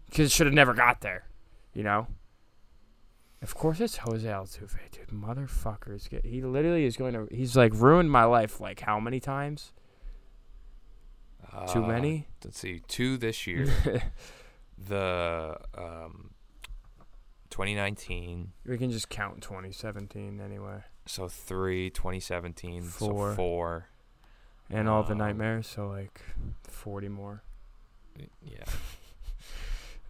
because 0.08 0.26
it 0.26 0.32
should 0.32 0.48
have 0.48 0.56
never 0.56 0.74
got 0.74 1.02
there. 1.02 1.26
You 1.74 1.84
know. 1.84 2.08
Of 3.40 3.54
course, 3.54 3.80
it's 3.80 3.98
Jose 3.98 4.28
Altuve, 4.28 4.80
dude. 4.92 5.10
Motherfuckers, 5.10 6.10
get 6.10 6.26
he 6.26 6.42
literally 6.42 6.86
is 6.86 6.98
going 6.98 7.14
to. 7.14 7.28
He's 7.30 7.56
like 7.56 7.72
ruined 7.76 8.10
my 8.10 8.24
life. 8.24 8.60
Like 8.60 8.80
how 8.80 9.00
many 9.00 9.20
times? 9.20 9.74
Too 11.74 11.84
Uh, 11.84 11.88
many. 11.88 12.28
Let's 12.44 12.60
see, 12.60 12.82
two 12.88 13.18
this 13.18 13.48
year. 13.48 13.66
the 14.78 15.58
um, 15.78 16.32
2019, 17.50 18.52
We 18.66 18.78
can 18.78 18.92
just 18.92 19.10
count 19.10 19.42
2017 19.42 20.40
anyway. 20.42 20.84
so 21.06 21.28
three, 21.28 21.90
2017, 21.90 22.84
Four. 22.84 23.32
so 23.32 23.36
four. 23.36 23.88
And 24.70 24.90
all 24.90 25.04
the 25.04 25.14
Um, 25.14 25.20
nightmares, 25.20 25.66
so 25.68 25.88
like 25.88 26.22
40 26.64 27.08
more. 27.10 27.42
Yeah. 28.44 28.64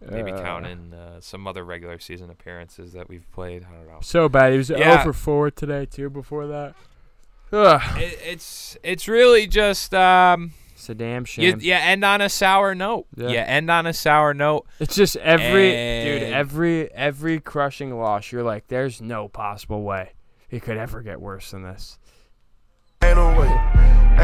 Maybe 0.00 0.32
Uh, 0.32 0.42
counting 0.42 0.92
uh, 0.94 1.20
some 1.20 1.46
other 1.46 1.64
regular 1.64 1.98
season 1.98 2.30
appearances 2.30 2.92
that 2.92 3.08
we've 3.08 3.28
played. 3.32 3.64
I 3.64 3.74
don't 3.74 3.86
know. 3.88 3.98
So 4.02 4.28
bad. 4.28 4.52
He 4.52 4.58
was 4.58 4.70
Yeah. 4.70 5.02
0 5.02 5.04
for 5.04 5.12
4 5.12 5.50
today, 5.50 5.86
too, 5.86 6.10
before 6.10 6.46
that. 6.48 6.74
It, 7.50 8.18
it's 8.22 8.76
it's 8.82 9.08
really 9.08 9.46
just 9.46 9.94
um 9.94 10.52
It's 10.78 10.88
a 10.88 10.94
damn 10.94 11.22
you, 11.22 11.26
shame. 11.26 11.58
you 11.60 11.72
end 11.74 12.04
on 12.04 12.20
a 12.20 12.28
sour 12.28 12.74
note. 12.74 13.06
Yeah. 13.16 13.28
You 13.28 13.38
end 13.38 13.68
on 13.70 13.86
a 13.86 13.92
sour 13.92 14.32
note. 14.32 14.66
It's 14.78 14.94
just 14.94 15.16
every 15.16 15.70
dude, 15.70 16.22
every 16.32 16.92
every 16.92 17.40
crushing 17.40 17.98
loss. 17.98 18.30
You're 18.30 18.44
like, 18.44 18.68
there's 18.68 19.00
no 19.00 19.26
possible 19.28 19.82
way 19.82 20.12
it 20.50 20.62
could 20.62 20.76
ever 20.76 21.02
get 21.02 21.20
worse 21.20 21.50
than 21.50 21.62
this. 21.64 21.98
Ain't 23.02 23.16
no 23.16 23.28
way. 23.38 23.48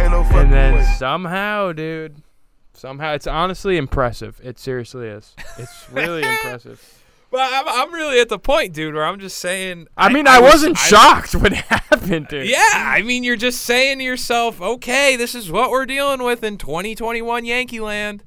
Ain't 0.00 0.10
no 0.12 0.22
fucking 0.24 0.38
And 0.38 0.52
then 0.52 0.74
way. 0.74 0.84
somehow, 0.96 1.72
dude, 1.72 2.22
somehow 2.72 3.12
it's 3.14 3.26
honestly 3.26 3.76
impressive. 3.76 4.40
It 4.42 4.58
seriously 4.58 5.08
is. 5.08 5.34
It's 5.58 5.90
really 5.90 6.22
impressive. 6.28 7.03
But 7.34 7.52
I'm, 7.52 7.68
I'm 7.68 7.92
really 7.92 8.20
at 8.20 8.28
the 8.28 8.38
point, 8.38 8.72
dude, 8.74 8.94
where 8.94 9.04
I'm 9.04 9.18
just 9.18 9.38
saying. 9.38 9.88
I 9.96 10.08
mean, 10.12 10.28
I, 10.28 10.38
was- 10.38 10.52
wasn't 10.52 10.78
I- 10.78 10.82
shocked 10.82 11.34
when 11.42 11.52
it 11.52 11.64
happened, 11.64 12.28
dude. 12.28 12.48
Yeah, 12.48 12.60
I 12.72 13.02
mean, 13.02 13.24
you're 13.24 13.34
just 13.34 13.62
saying 13.62 13.98
to 13.98 14.04
yourself, 14.04 14.60
okay, 14.60 15.16
this 15.16 15.34
is 15.34 15.50
what 15.50 15.70
we're 15.70 15.84
dealing 15.84 16.22
with 16.22 16.44
in 16.44 16.58
2021 16.58 17.44
Yankee 17.44 17.80
land. 17.80 18.22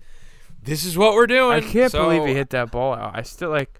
This 0.62 0.84
is 0.84 0.98
what 0.98 1.14
we're 1.14 1.26
doing. 1.26 1.54
I 1.54 1.62
can't 1.62 1.90
So, 1.90 2.04
believe 2.04 2.26
he 2.28 2.34
hit 2.34 2.50
that 2.50 2.70
ball 2.70 2.96
out. 2.96 3.16
I 3.16 3.22
still 3.22 3.50
like. 3.50 3.80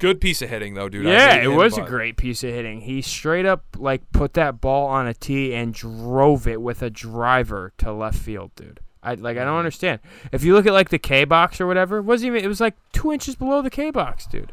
Good 0.00 0.20
piece 0.20 0.42
of 0.42 0.48
hitting, 0.50 0.74
though, 0.74 0.88
dude. 0.88 1.04
Yeah, 1.06 1.36
it 1.36 1.46
was 1.48 1.78
a 1.78 1.82
great 1.82 2.16
piece 2.16 2.42
of 2.42 2.50
hitting. 2.50 2.80
He 2.80 3.02
straight 3.02 3.46
up 3.46 3.62
like 3.78 4.10
put 4.10 4.34
that 4.34 4.60
ball 4.60 4.88
on 4.88 5.06
a 5.06 5.14
tee 5.14 5.54
and 5.54 5.72
drove 5.72 6.48
it 6.48 6.60
with 6.60 6.82
a 6.82 6.90
driver 6.90 7.72
to 7.78 7.92
left 7.92 8.18
field, 8.18 8.50
dude. 8.56 8.80
I 9.02 9.14
like 9.14 9.36
I 9.38 9.44
don't 9.44 9.56
understand. 9.58 10.00
If 10.32 10.44
you 10.44 10.54
look 10.54 10.66
at 10.66 10.72
like 10.72 10.90
the 10.90 10.98
K 10.98 11.24
box 11.24 11.60
or 11.60 11.66
whatever, 11.66 11.98
it 11.98 12.02
wasn't 12.02 12.28
even 12.28 12.44
it 12.44 12.48
was 12.48 12.60
like 12.60 12.74
two 12.92 13.12
inches 13.12 13.34
below 13.36 13.62
the 13.62 13.70
K 13.70 13.90
box, 13.90 14.26
dude. 14.26 14.52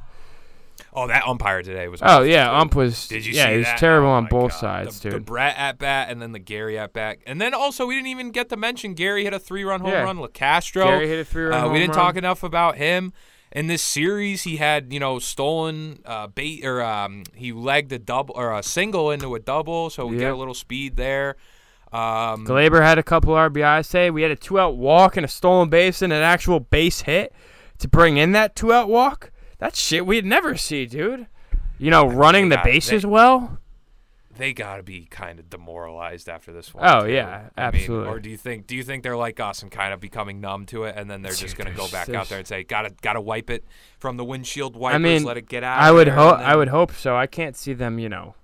Oh, 0.93 1.07
that 1.07 1.27
umpire 1.27 1.61
today 1.63 1.87
was. 1.87 2.01
Oh 2.03 2.21
yeah, 2.21 2.51
ump 2.51 2.75
was 2.75 3.07
Did 3.07 3.25
you 3.25 3.33
yeah, 3.33 3.45
see 3.47 3.51
he 3.53 3.57
was 3.57 3.65
that? 3.67 3.77
terrible 3.79 4.07
Oh 4.09 4.11
on 4.13 4.25
both 4.25 4.51
God. 4.51 4.57
sides, 4.59 4.99
the, 4.99 5.09
dude. 5.09 5.19
The 5.19 5.23
Brett 5.25 5.55
at 5.57 5.77
bat 5.79 6.09
and 6.09 6.21
then 6.21 6.31
the 6.31 6.39
Gary 6.39 6.77
at 6.77 6.93
bat, 6.93 7.17
and 7.25 7.41
then 7.41 7.53
also 7.53 7.85
we 7.87 7.95
didn't 7.95 8.07
even 8.07 8.31
get 8.31 8.49
to 8.49 8.57
mention 8.57 8.93
Gary 8.93 9.23
hit 9.23 9.33
a 9.33 9.39
three-run 9.39 9.81
home 9.81 9.91
Yeah. 9.91 10.03
run. 10.03 10.17
LaCastro. 10.17 10.85
Gary 10.85 11.07
hit 11.07 11.19
a 11.19 11.25
three-run 11.25 11.53
Uh, 11.53 11.61
home 11.63 11.73
we 11.73 11.79
didn't 11.79 11.95
run. 11.95 12.05
talk 12.05 12.15
enough 12.15 12.43
about 12.43 12.77
him. 12.77 13.11
In 13.51 13.67
this 13.67 13.81
series, 13.81 14.43
he 14.43 14.57
had 14.57 14.91
you 14.93 14.99
know 14.99 15.19
stolen 15.19 15.99
uh, 16.05 16.27
bait 16.27 16.63
or 16.65 16.81
um, 16.83 17.23
he 17.33 17.51
legged 17.51 17.91
a 17.91 17.99
double 17.99 18.35
or 18.37 18.53
a 18.53 18.61
single 18.63 19.09
into 19.11 19.33
a 19.35 19.39
double, 19.39 19.89
so 19.89 20.05
we 20.05 20.17
get 20.17 20.31
a 20.31 20.35
little 20.35 20.53
speed 20.53 20.95
there. 20.95 21.35
Um, 21.93 22.45
Gleyber 22.45 22.81
had 22.81 22.97
a 22.97 23.03
couple 23.03 23.33
RBIs 23.33 23.85
say. 23.85 24.09
We 24.09 24.21
had 24.21 24.31
a 24.31 24.35
two 24.35 24.59
out 24.59 24.75
walk 24.77 25.15
and 25.17 25.25
a 25.25 25.29
stolen 25.29 25.69
base 25.69 26.01
and 26.01 26.11
an 26.11 26.21
actual 26.21 26.59
base 26.59 27.01
hit 27.01 27.33
to 27.79 27.87
bring 27.87 28.17
in 28.17 28.33
that 28.33 28.55
two 28.55 28.73
out 28.73 28.89
walk. 28.89 29.31
That's 29.57 29.79
shit 29.79 30.05
we'd 30.05 30.25
never 30.25 30.55
see, 30.57 30.85
dude. 30.85 31.27
You 31.79 31.89
know, 31.91 32.05
running 32.07 32.49
the 32.49 32.55
got- 32.57 32.65
they- 32.65 32.71
bases 32.73 33.05
well. 33.05 33.59
they 34.37 34.53
got 34.53 34.77
to 34.77 34.83
be 34.83 35.05
kind 35.09 35.39
of 35.39 35.49
demoralized 35.49 36.29
after 36.29 36.53
this 36.53 36.71
one. 36.71 36.83
Oh, 36.87 37.05
too. 37.07 37.13
yeah, 37.13 37.49
I 37.57 37.71
mean, 37.71 37.81
absolutely. 37.81 38.09
or 38.09 38.19
do 38.19 38.29
you 38.29 38.37
think 38.37 38.67
do 38.67 38.75
you 38.75 38.83
think 38.83 39.01
they're 39.01 39.17
like 39.17 39.39
us 39.39 39.63
and 39.63 39.71
kind 39.71 39.91
of 39.93 39.99
becoming 39.99 40.39
numb 40.41 40.67
to 40.67 40.83
it, 40.83 40.93
and 40.95 41.09
then 41.09 41.23
they're 41.23 41.31
just 41.31 41.57
gonna 41.57 41.71
go 41.73 41.87
back 41.87 42.09
out 42.09 42.29
there 42.29 42.37
and 42.37 42.45
say, 42.47 42.63
"Gotta 42.63 42.91
gotta 43.01 43.19
wipe 43.21 43.49
it 43.49 43.63
from 43.97 44.15
the 44.17 44.23
windshield 44.23 44.75
wipers, 44.75 44.95
I 44.95 44.99
mean, 44.99 45.23
let 45.23 45.37
it 45.37 45.47
get 45.49 45.63
out." 45.63 45.79
I 45.79 45.91
would 45.91 46.09
hope. 46.09 46.37
I 46.37 46.55
would 46.55 46.67
hope 46.67 46.91
so. 46.93 47.15
I 47.15 47.25
can't 47.25 47.55
see 47.55 47.73
them, 47.73 47.97
you 47.97 48.09
know, 48.09 48.35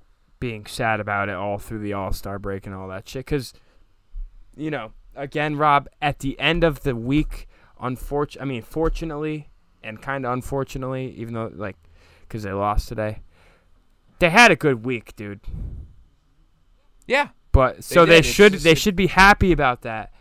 being 0.43 0.65
sad 0.65 0.99
about 0.99 1.29
it 1.29 1.35
all 1.35 1.57
through 1.57 1.79
the 1.79 1.93
All 1.93 2.11
Star 2.11 2.37
break 2.37 2.65
and 2.65 2.75
all 2.75 2.89
that 2.89 3.07
shit. 3.07 3.25
Because, 3.25 3.53
you 4.57 4.69
know, 4.69 4.91
again, 5.15 5.55
Rob, 5.55 5.87
at 6.01 6.19
the 6.19 6.37
end 6.37 6.65
of 6.65 6.83
the 6.83 6.97
week, 6.97 7.47
unfortunately, 7.79 8.41
I 8.41 8.53
mean, 8.53 8.61
fortunately, 8.61 9.47
and 9.81 10.01
kind 10.01 10.25
of 10.25 10.33
unfortunately, 10.33 11.15
even 11.17 11.33
though 11.33 11.49
like 11.55 11.77
because 12.23 12.43
they 12.43 12.51
lost 12.51 12.89
today, 12.89 13.21
they 14.19 14.29
had 14.29 14.51
a 14.51 14.57
good 14.57 14.85
week, 14.85 15.15
dude. 15.15 15.39
Yeah. 17.07 17.29
But 17.53 17.85
so 17.85 18.05
they. 18.05 18.17
It's 18.17 18.27
should 18.27 18.51
just 18.51 18.65
they 18.65 18.75
should 18.75 18.97
be 18.97 19.07
happy 19.07 19.53
about 19.53 19.83
that. 19.83 20.11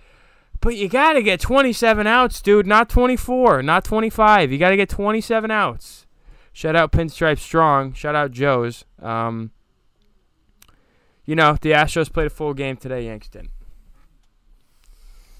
But 0.60 0.76
you 0.76 0.88
got 0.88 1.14
to 1.14 1.22
get 1.24 1.40
27 1.40 2.06
outs, 2.06 2.40
dude, 2.40 2.68
not 2.68 2.88
24, 2.88 3.64
not 3.64 3.82
25. 3.82 4.52
You 4.52 4.58
got 4.58 4.70
to 4.70 4.76
get 4.76 4.88
27 4.88 5.50
outs. 5.50 6.06
Shout 6.52 6.76
out 6.76 6.92
Pinstripe 6.92 7.40
Strong. 7.40 7.94
Shout 7.94 8.14
out 8.14 8.30
Joe's. 8.30 8.84
Um, 9.00 9.50
you 11.24 11.34
know, 11.34 11.56
the 11.60 11.72
Astros 11.72 12.12
played 12.12 12.26
a 12.26 12.30
full 12.30 12.54
game 12.54 12.76
today, 12.76 13.06
Yanks 13.06 13.28
didn't. 13.28 13.50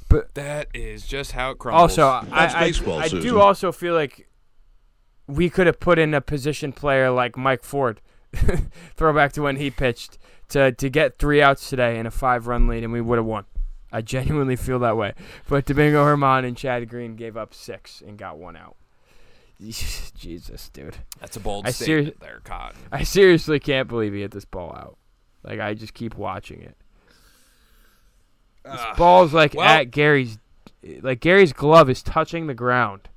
But 0.09 0.35
That 0.35 0.69
is 0.75 1.07
just 1.07 1.33
how 1.33 1.53
it 1.53 1.59
crumbles. 1.59 1.99
Also, 1.99 2.07
I, 2.07 2.25
That's 2.25 2.55
I, 2.55 2.61
baseball, 2.61 2.99
I 2.99 3.09
do 3.09 3.41
also 3.41 3.73
feel 3.73 3.95
like 3.95 4.29
we 5.27 5.49
could 5.49 5.67
have 5.67 5.81
put 5.81 5.99
in 5.99 6.13
a 6.13 6.21
position 6.21 6.73
player 6.73 7.11
like 7.11 7.37
Mike 7.37 7.65
Ford, 7.65 8.01
throwback 8.95 9.33
to 9.33 9.43
when 9.43 9.57
he 9.57 9.71
pitched, 9.71 10.19
to, 10.51 10.73
to 10.73 10.91
get 10.91 11.19
three 11.19 11.41
outs 11.41 11.71
today 11.71 11.99
in 11.99 12.07
a 12.07 12.11
five 12.11 12.47
run 12.47 12.69
lead, 12.69 12.85
and 12.85 12.93
we 12.93 13.01
would 13.01 13.17
have 13.17 13.25
won. 13.25 13.47
I 13.91 14.01
genuinely 14.01 14.57
feel 14.57 14.79
that 14.81 14.97
way. 14.97 15.15
But 15.49 15.67
Domingo 15.67 16.05
Germán 16.05 16.47
and 16.47 16.57
Chad 16.57 16.89
Green 16.89 17.17
gave 17.17 17.37
up 17.37 17.55
six 17.55 18.03
and 18.07 18.19
got 18.19 18.39
one 18.39 18.57
out. 18.57 18.77
Jesus, 19.61 20.69
dude. 20.71 20.97
That's 21.21 21.37
a 21.37 21.41
bold 21.41 21.67
I 21.67 21.71
statement 21.71 22.21
there, 22.21 22.41
Cotton. 22.43 22.81
I 22.91 23.05
seriously 23.05 23.61
can't 23.61 23.89
believe 23.89 24.13
he 24.13 24.23
hit 24.23 24.33
this 24.33 24.45
ball 24.45 24.73
out. 24.73 24.97
Like, 25.45 25.61
I 25.61 25.75
just 25.75 25.95
keep 25.95 26.15
watching 26.17 26.63
it. 26.63 26.77
This 28.65 28.75
Ugh. 28.79 28.97
ball's 28.97 29.35
like 29.35 29.55
well- 29.55 29.69
at 29.69 29.91
Gary's, 29.91 30.39
like 31.01 31.21
Gary's 31.21 31.53
glove 31.53 31.91
is 31.91 32.03
touching 32.03 32.47
the 32.47 32.55
ground. 32.55 33.09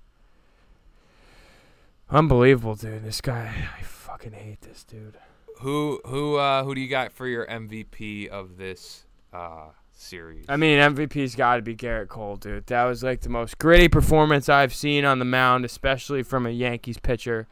Unbelievable, 2.09 2.75
dude. 2.75 3.03
This 3.03 3.21
guy, 3.21 3.53
I 3.79 3.83
fucking 3.83 4.33
hate 4.33 4.61
this 4.61 4.83
dude. 4.83 5.17
Who 5.59 6.01
who 6.05 6.35
uh 6.35 6.63
who 6.63 6.75
do 6.75 6.81
you 6.81 6.87
got 6.89 7.11
for 7.13 7.27
your 7.27 7.45
MVP 7.47 8.27
of 8.27 8.57
this 8.57 9.05
uh 9.33 9.69
series? 9.91 10.45
I 10.49 10.57
mean, 10.57 10.79
MVP's 10.79 11.35
got 11.35 11.55
to 11.55 11.61
be 11.61 11.75
Gerrit 11.75 12.09
Cole, 12.09 12.35
dude. 12.35 12.67
That 12.67 12.83
was 12.85 13.03
like 13.03 13.21
the 13.21 13.29
most 13.29 13.57
gritty 13.57 13.87
performance 13.87 14.49
I've 14.49 14.73
seen 14.73 15.05
on 15.05 15.19
the 15.19 15.25
mound, 15.25 15.65
especially 15.65 16.23
from 16.23 16.45
a 16.45 16.51
Yankees 16.51 16.97
pitcher. 16.99 17.47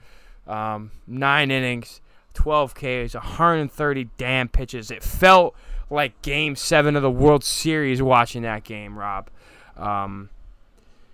Um, 0.45 0.91
nine 1.07 1.49
innings, 1.49 2.01
12 2.34 2.73
Ks, 2.75 3.13
130 3.13 4.09
damn 4.17 4.47
pitches. 4.49 4.91
It 4.91 5.03
felt 5.03 5.55
like 5.89 6.19
Game 6.21 6.55
Seven 6.55 6.95
of 6.95 7.01
the 7.01 7.11
World 7.11 7.43
Series 7.43 8.01
watching 8.01 8.41
that 8.43 8.63
game, 8.63 8.97
Rob. 8.97 9.29
Um, 9.77 10.29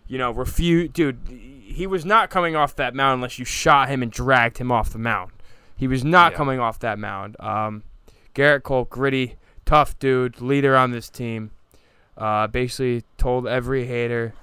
you 0.08 0.18
know, 0.18 0.32
refuse, 0.32 0.90
dude. 0.92 1.20
He 1.30 1.86
was 1.86 2.04
not 2.06 2.30
coming 2.30 2.56
off 2.56 2.76
that 2.78 2.96
mound 2.96 3.16
unless 3.16 3.38
you 3.40 3.46
shot 3.46 3.90
him 3.90 4.02
and 4.02 4.12
dragged 4.12 4.58
him 4.58 4.72
off 4.72 4.92
the 4.92 4.98
mound. 5.00 5.32
He 5.76 5.88
was 5.88 6.04
not 6.04 6.32
Yeah. 6.32 6.38
coming 6.38 6.60
off 6.60 6.80
that 6.80 6.98
mound. 7.00 7.36
Um, 7.40 7.84
Gerrit 8.36 8.64
Cole, 8.64 8.86
gritty, 8.86 9.36
tough 9.66 9.98
dude, 10.00 10.42
leader 10.42 10.76
on 10.76 10.92
this 10.92 11.10
team. 11.10 11.52
Uh, 12.18 12.48
basically 12.48 13.04
told 13.18 13.48
every 13.48 13.86
hater 13.86 14.34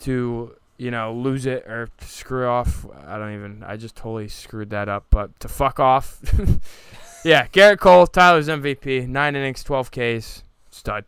to 0.00 0.54
you 0.82 0.90
know 0.90 1.14
lose 1.14 1.46
it 1.46 1.64
or 1.66 1.88
screw 2.00 2.46
off. 2.46 2.84
I 3.06 3.16
don't 3.16 3.34
even. 3.34 3.62
I 3.62 3.76
just 3.76 3.94
totally 3.94 4.28
screwed 4.28 4.70
that 4.70 4.88
up. 4.88 5.06
But 5.10 5.38
to 5.40 5.48
fuck 5.48 5.78
off. 5.78 6.20
yeah, 7.24 7.46
Gerrit 7.46 7.78
Cole, 7.78 8.08
Tyler's 8.08 8.48
MVP, 8.48 9.06
nine 9.06 9.36
innings, 9.36 9.62
12 9.62 9.90
Ks, 9.92 10.42
stud. 10.70 11.04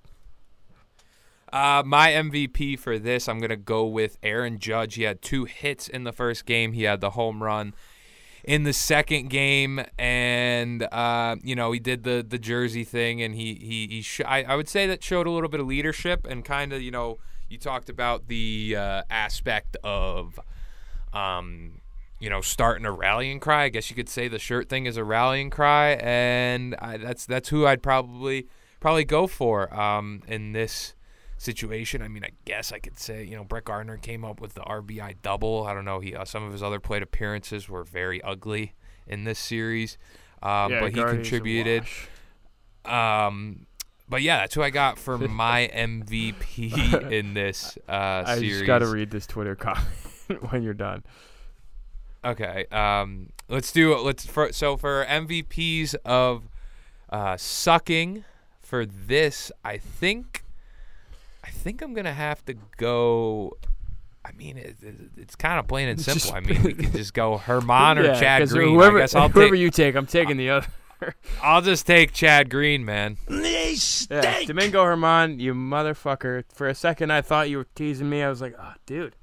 Uh, 1.52 1.82
my 1.84 2.10
MVP 2.10 2.78
for 2.78 2.98
this, 2.98 3.28
I'm 3.28 3.40
gonna 3.40 3.56
go 3.56 3.84
with 3.84 4.16
Aaron 4.22 4.58
Judge. 4.60 4.94
He 4.94 5.02
had 5.02 5.20
two 5.20 5.44
hits 5.44 5.88
in 5.88 6.04
the 6.04 6.12
first 6.12 6.46
game. 6.46 6.72
He 6.72 6.84
had 6.84 7.00
the 7.00 7.10
home 7.10 7.42
run 7.42 7.74
in 8.44 8.62
the 8.62 8.72
second 8.72 9.30
game, 9.30 9.84
and 9.98 10.82
uh, 10.92 11.36
you 11.42 11.56
know 11.56 11.72
he 11.72 11.80
did 11.80 12.04
the 12.04 12.24
the 12.26 12.38
jersey 12.38 12.84
thing, 12.84 13.20
and 13.22 13.34
he 13.34 13.54
he 13.54 13.86
he. 13.88 14.02
Sh- 14.02 14.20
I, 14.24 14.44
I 14.44 14.54
would 14.54 14.68
say 14.68 14.86
that 14.86 15.02
showed 15.02 15.26
a 15.26 15.30
little 15.30 15.48
bit 15.48 15.60
of 15.60 15.66
leadership 15.66 16.26
and 16.28 16.44
kind 16.44 16.72
of 16.72 16.80
you 16.80 16.90
know 16.90 17.18
you 17.48 17.58
talked 17.58 17.88
about 17.88 18.28
the 18.28 18.76
uh, 18.76 19.02
aspect 19.10 19.76
of 19.84 20.38
um 21.12 21.80
you 22.18 22.28
know 22.30 22.40
starting 22.40 22.86
a 22.86 22.92
rallying 22.92 23.40
cry. 23.40 23.64
I 23.64 23.68
guess 23.68 23.90
you 23.90 23.96
could 23.96 24.08
say 24.08 24.28
the 24.28 24.38
shirt 24.38 24.68
thing 24.68 24.86
is 24.86 24.96
a 24.96 25.04
rallying 25.04 25.50
cry, 25.50 25.92
and 26.00 26.74
I, 26.78 26.96
that's 26.96 27.26
that's 27.26 27.48
who 27.48 27.66
I'd 27.66 27.82
probably 27.82 28.48
probably 28.80 29.04
go 29.04 29.26
for 29.26 29.72
um 29.78 30.22
in 30.26 30.52
this 30.52 30.94
situation. 31.36 32.02
I 32.02 32.08
mean, 32.08 32.24
I 32.24 32.30
guess 32.44 32.72
I 32.72 32.78
could 32.78 32.98
say, 32.98 33.24
you 33.24 33.36
know, 33.36 33.44
Brett 33.44 33.64
Gardner 33.64 33.96
came 33.98 34.24
up 34.24 34.40
with 34.40 34.54
the 34.54 34.62
RBI 34.62 35.16
double. 35.22 35.66
I 35.66 35.74
don't 35.74 35.84
know. 35.84 36.00
He 36.00 36.14
uh, 36.14 36.24
some 36.24 36.42
of 36.42 36.52
his 36.52 36.62
other 36.62 36.80
plate 36.80 37.02
appearances 37.02 37.68
were 37.68 37.84
very 37.84 38.22
ugly 38.22 38.74
in 39.06 39.24
this 39.24 39.38
series, 39.38 39.98
um, 40.42 40.72
but 40.80 40.92
he 40.94 41.00
contributed. 41.16 41.84
Um, 42.84 43.66
but 44.08 44.22
yeah, 44.22 44.38
that's 44.38 44.54
who 44.54 44.62
I 44.62 44.70
got 44.70 44.98
for 44.98 45.16
my 45.28 45.70
MVP 45.74 47.10
in 47.12 47.34
this 47.34 47.78
uh, 47.88 48.24
I 48.26 48.34
series. 48.36 48.52
just 48.52 48.66
gotta 48.66 48.86
read 48.86 49.10
this 49.10 49.26
Twitter 49.26 49.54
comment 49.56 50.50
when 50.50 50.62
you're 50.62 50.74
done. 50.74 51.02
Okay. 52.24 52.66
Um, 52.72 53.30
let's 53.48 53.70
do 53.72 53.96
let's 53.98 54.26
for 54.26 54.52
so 54.52 54.76
for 54.76 55.04
MVPs 55.04 55.94
of 56.04 56.48
uh, 57.10 57.36
sucking 57.36 58.24
for 58.60 58.86
this, 58.86 59.52
I 59.64 59.76
think 59.78 60.42
I 61.44 61.50
think 61.50 61.82
I'm 61.82 61.94
gonna 61.94 62.12
have 62.14 62.44
to 62.46 62.54
go. 62.76 63.56
I 64.26 64.32
mean, 64.32 64.56
it, 64.56 64.76
it, 64.80 64.94
it's 65.18 65.36
kind 65.36 65.58
of 65.60 65.66
plain 65.68 65.86
and 65.90 66.00
simple. 66.00 66.32
I 66.32 66.40
mean, 66.40 66.62
we 66.62 66.72
could 66.72 66.92
just 66.92 67.12
go 67.12 67.36
Germán 67.36 67.98
or 67.98 68.04
Yeah, 68.04 68.18
Chad 68.18 68.48
Green. 68.48 68.74
Whoever, 68.74 68.96
I 68.96 69.00
guess 69.02 69.14
I'll 69.14 69.28
whoever 69.28 69.50
take. 69.54 69.60
you 69.60 69.70
take, 69.70 69.94
I'm 69.96 70.06
taking 70.06 70.38
the 70.38 70.48
other. 70.48 70.66
I'll 71.42 71.62
just 71.62 71.86
take 71.86 72.12
Chad 72.12 72.50
Green, 72.50 72.84
man. 72.84 73.16
Yeah, 73.28 74.44
Domingo 74.46 74.84
Germán, 74.84 75.40
you 75.40 75.54
motherfucker. 75.54 76.44
For 76.52 76.68
a 76.68 76.74
second, 76.74 77.10
I 77.12 77.22
thought 77.22 77.50
you 77.50 77.58
were 77.58 77.66
teasing 77.74 78.08
me. 78.08 78.22
I 78.22 78.28
was 78.28 78.40
like, 78.40 78.54
oh, 78.58 78.74
dude. 78.86 79.16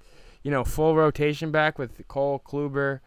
You 0.44 0.52
know, 0.52 0.64
full 0.64 0.96
rotation 0.96 1.52
back 1.52 1.78
with 1.78 2.08
Cole 2.08 2.42
Kluber, 2.44 3.00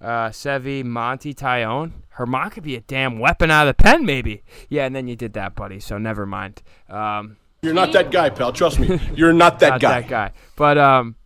uh, 0.00 0.30
Sevi, 0.30 0.84
Monty, 0.84 1.32
Taillon. 1.32 1.92
Germán 2.16 2.50
could 2.50 2.64
be 2.64 2.74
a 2.74 2.80
damn 2.80 3.18
weapon 3.18 3.50
out 3.50 3.68
of 3.68 3.76
the 3.76 3.82
pen, 3.82 4.04
maybe. 4.04 4.42
Yeah, 4.68 4.86
and 4.86 4.94
then 4.94 5.06
you 5.06 5.14
did 5.16 5.32
that, 5.34 5.54
buddy, 5.54 5.78
so 5.78 5.98
never 5.98 6.26
mind. 6.26 6.62
Um, 6.88 7.36
You're 7.62 7.74
not 7.74 7.92
that 7.92 8.10
guy, 8.10 8.30
pal. 8.30 8.52
Trust 8.52 8.80
me. 8.80 9.00
You're 9.14 9.32
not 9.32 9.60
that 9.60 9.80
guy. 9.80 10.00
not 10.00 10.00
guy. 10.00 10.00
that 10.00 10.08
guy. 10.08 10.32
But 10.56 10.78
um, 10.78 11.16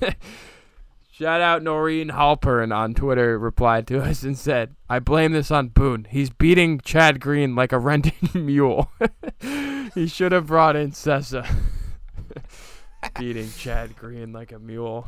shout 1.12 1.40
out 1.40 1.62
Noreen 1.62 2.08
Halpern 2.08 2.74
on 2.74 2.94
Twitter 2.94 3.38
replied 3.38 3.86
to 3.88 4.02
us 4.02 4.24
and 4.24 4.36
said, 4.36 4.74
"I 4.88 4.98
blame 4.98 5.32
this 5.32 5.50
on 5.50 5.68
Boone. 5.68 6.06
He's 6.10 6.30
beating 6.30 6.80
Chad 6.80 7.20
Green 7.20 7.54
like 7.54 7.70
a 7.72 7.78
rented 7.78 8.34
mule. 8.34 8.90
he 9.94 10.08
should 10.08 10.32
have 10.32 10.46
brought 10.46 10.74
in 10.74 10.90
Cessa. 10.90 11.46
beating 13.18 13.50
Chad 13.56 13.94
Green 13.96 14.32
like 14.32 14.50
a 14.50 14.58
mule. 14.58 15.06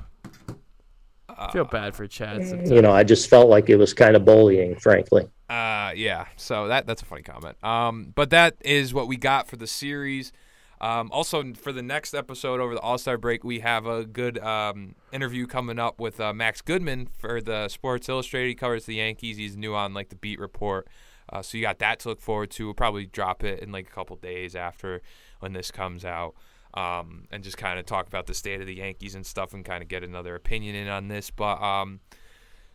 I 1.37 1.51
feel 1.51 1.65
bad 1.65 1.97
for 1.97 2.07
Chad. 2.07 2.47
Sometimes. 2.47 2.71
You 2.71 2.81
know, 2.83 2.93
I 2.93 3.03
just 3.03 3.29
felt 3.29 3.49
like 3.49 3.69
it 3.69 3.77
was 3.77 3.93
kind 3.93 4.15
of 4.15 4.25
bullying, 4.25 4.77
frankly. 4.77 5.29
Uh, 5.49 5.93
yeah. 5.97 6.27
So 6.37 6.69
that 6.69 6.87
that's 6.87 7.03
a 7.03 7.05
funny 7.05 7.23
comment. 7.23 7.63
Um, 7.65 8.13
but 8.15 8.31
that 8.31 8.57
is 8.61 8.95
what 8.95 9.09
we 9.09 9.17
got 9.17 9.49
for 9.49 9.57
the 9.57 9.67
series. 9.67 10.33
Um, 10.81 11.11
also 11.13 11.53
for 11.55 11.73
the 11.73 11.83
next 11.83 12.15
episode 12.15 12.61
over 12.61 12.75
the 12.75 12.81
All 12.81 12.99
Star 12.99 13.17
break, 13.17 13.45
we 13.45 13.61
have 13.61 13.87
a 13.87 14.05
good 14.05 14.39
um, 14.39 14.95
interview 15.13 15.47
coming 15.47 15.79
up 15.79 16.01
with 16.01 16.21
uh, 16.21 16.33
Max 16.33 16.61
Goodman 16.61 17.07
for 17.07 17.41
the 17.41 17.69
Sports 17.69 18.09
Illustrated. 18.09 18.49
He 18.49 18.55
covers 18.55 18.85
the 18.85 18.97
Yankees. 18.97 19.37
He's 19.37 19.57
new 19.57 19.75
on 19.75 19.95
like 19.95 20.09
the 20.09 20.17
beat 20.17 20.39
report. 20.39 20.89
Uh, 21.33 21.43
so 21.43 21.57
you 21.57 21.63
got 21.63 21.79
that 21.79 22.01
to 22.01 22.09
look 22.09 22.21
forward 22.21 22.51
to. 22.51 22.67
We'll 22.67 22.75
probably 22.75 23.07
drop 23.07 23.45
it 23.45 23.61
in 23.61 23.73
like 23.73 23.89
a 23.89 23.91
couple 23.91 24.17
days 24.17 24.55
after 24.55 25.01
when 25.41 25.53
this 25.53 25.71
comes 25.71 26.05
out. 26.05 26.35
Um, 26.75 27.29
and 27.31 27.45
just 27.45 27.57
kind 27.57 27.79
of 27.79 27.87
talk 27.87 28.09
about 28.09 28.27
the 28.27 28.35
state 28.35 28.61
of 28.61 28.67
the 28.67 28.75
Yankees 28.75 29.15
and 29.15 29.25
stuff, 29.25 29.55
and 29.55 29.65
kind 29.65 29.81
of 29.81 29.89
get 29.89 30.03
another 30.03 30.35
opinion 30.35 30.75
in 30.75 30.89
on 30.89 31.07
this. 31.07 31.31
But 31.31 31.63
um, 31.63 32.01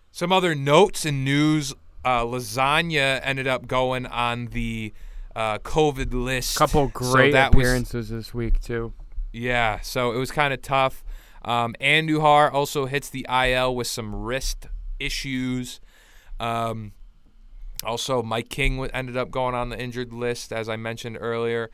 some 0.10 0.32
other 0.32 0.56
notes 0.56 1.06
and 1.06 1.26
news: 1.26 1.74
uh, 2.06 2.24
Lasagna 2.24 3.20
ended 3.24 3.46
up 3.46 3.68
going 3.68 4.06
on 4.06 4.48
the 4.48 4.94
uh, 5.36 5.60
COVID 5.60 6.14
list. 6.14 6.58
Couple 6.58 6.88
So 6.88 6.92
great 6.94 7.34
was- 7.34 7.48
appearances 7.48 8.10
this 8.10 8.34
week 8.34 8.60
too. 8.62 8.94
yeah, 9.32 9.80
so 9.82 10.12
it 10.12 10.18
was 10.18 10.32
kind 10.32 10.54
of 10.54 10.62
tough. 10.62 11.04
Um, 11.46 11.76
Andujar 11.80 12.52
also 12.52 12.86
hits 12.86 13.10
the 13.10 13.26
IL 13.30 13.76
with 13.76 13.88
some 13.88 14.14
wrist 14.16 14.68
issues. 15.00 15.80
Um, 16.40 16.92
also, 17.84 18.22
Mike 18.22 18.50
King 18.50 18.74
w- 18.76 18.92
ended 18.94 19.16
up 19.16 19.32
going 19.32 19.56
on 19.56 19.70
the 19.70 19.80
injured 19.80 20.12
list, 20.12 20.52
as 20.52 20.68
I 20.68 20.76
mentioned 20.76 21.18
earlier. 21.20 21.70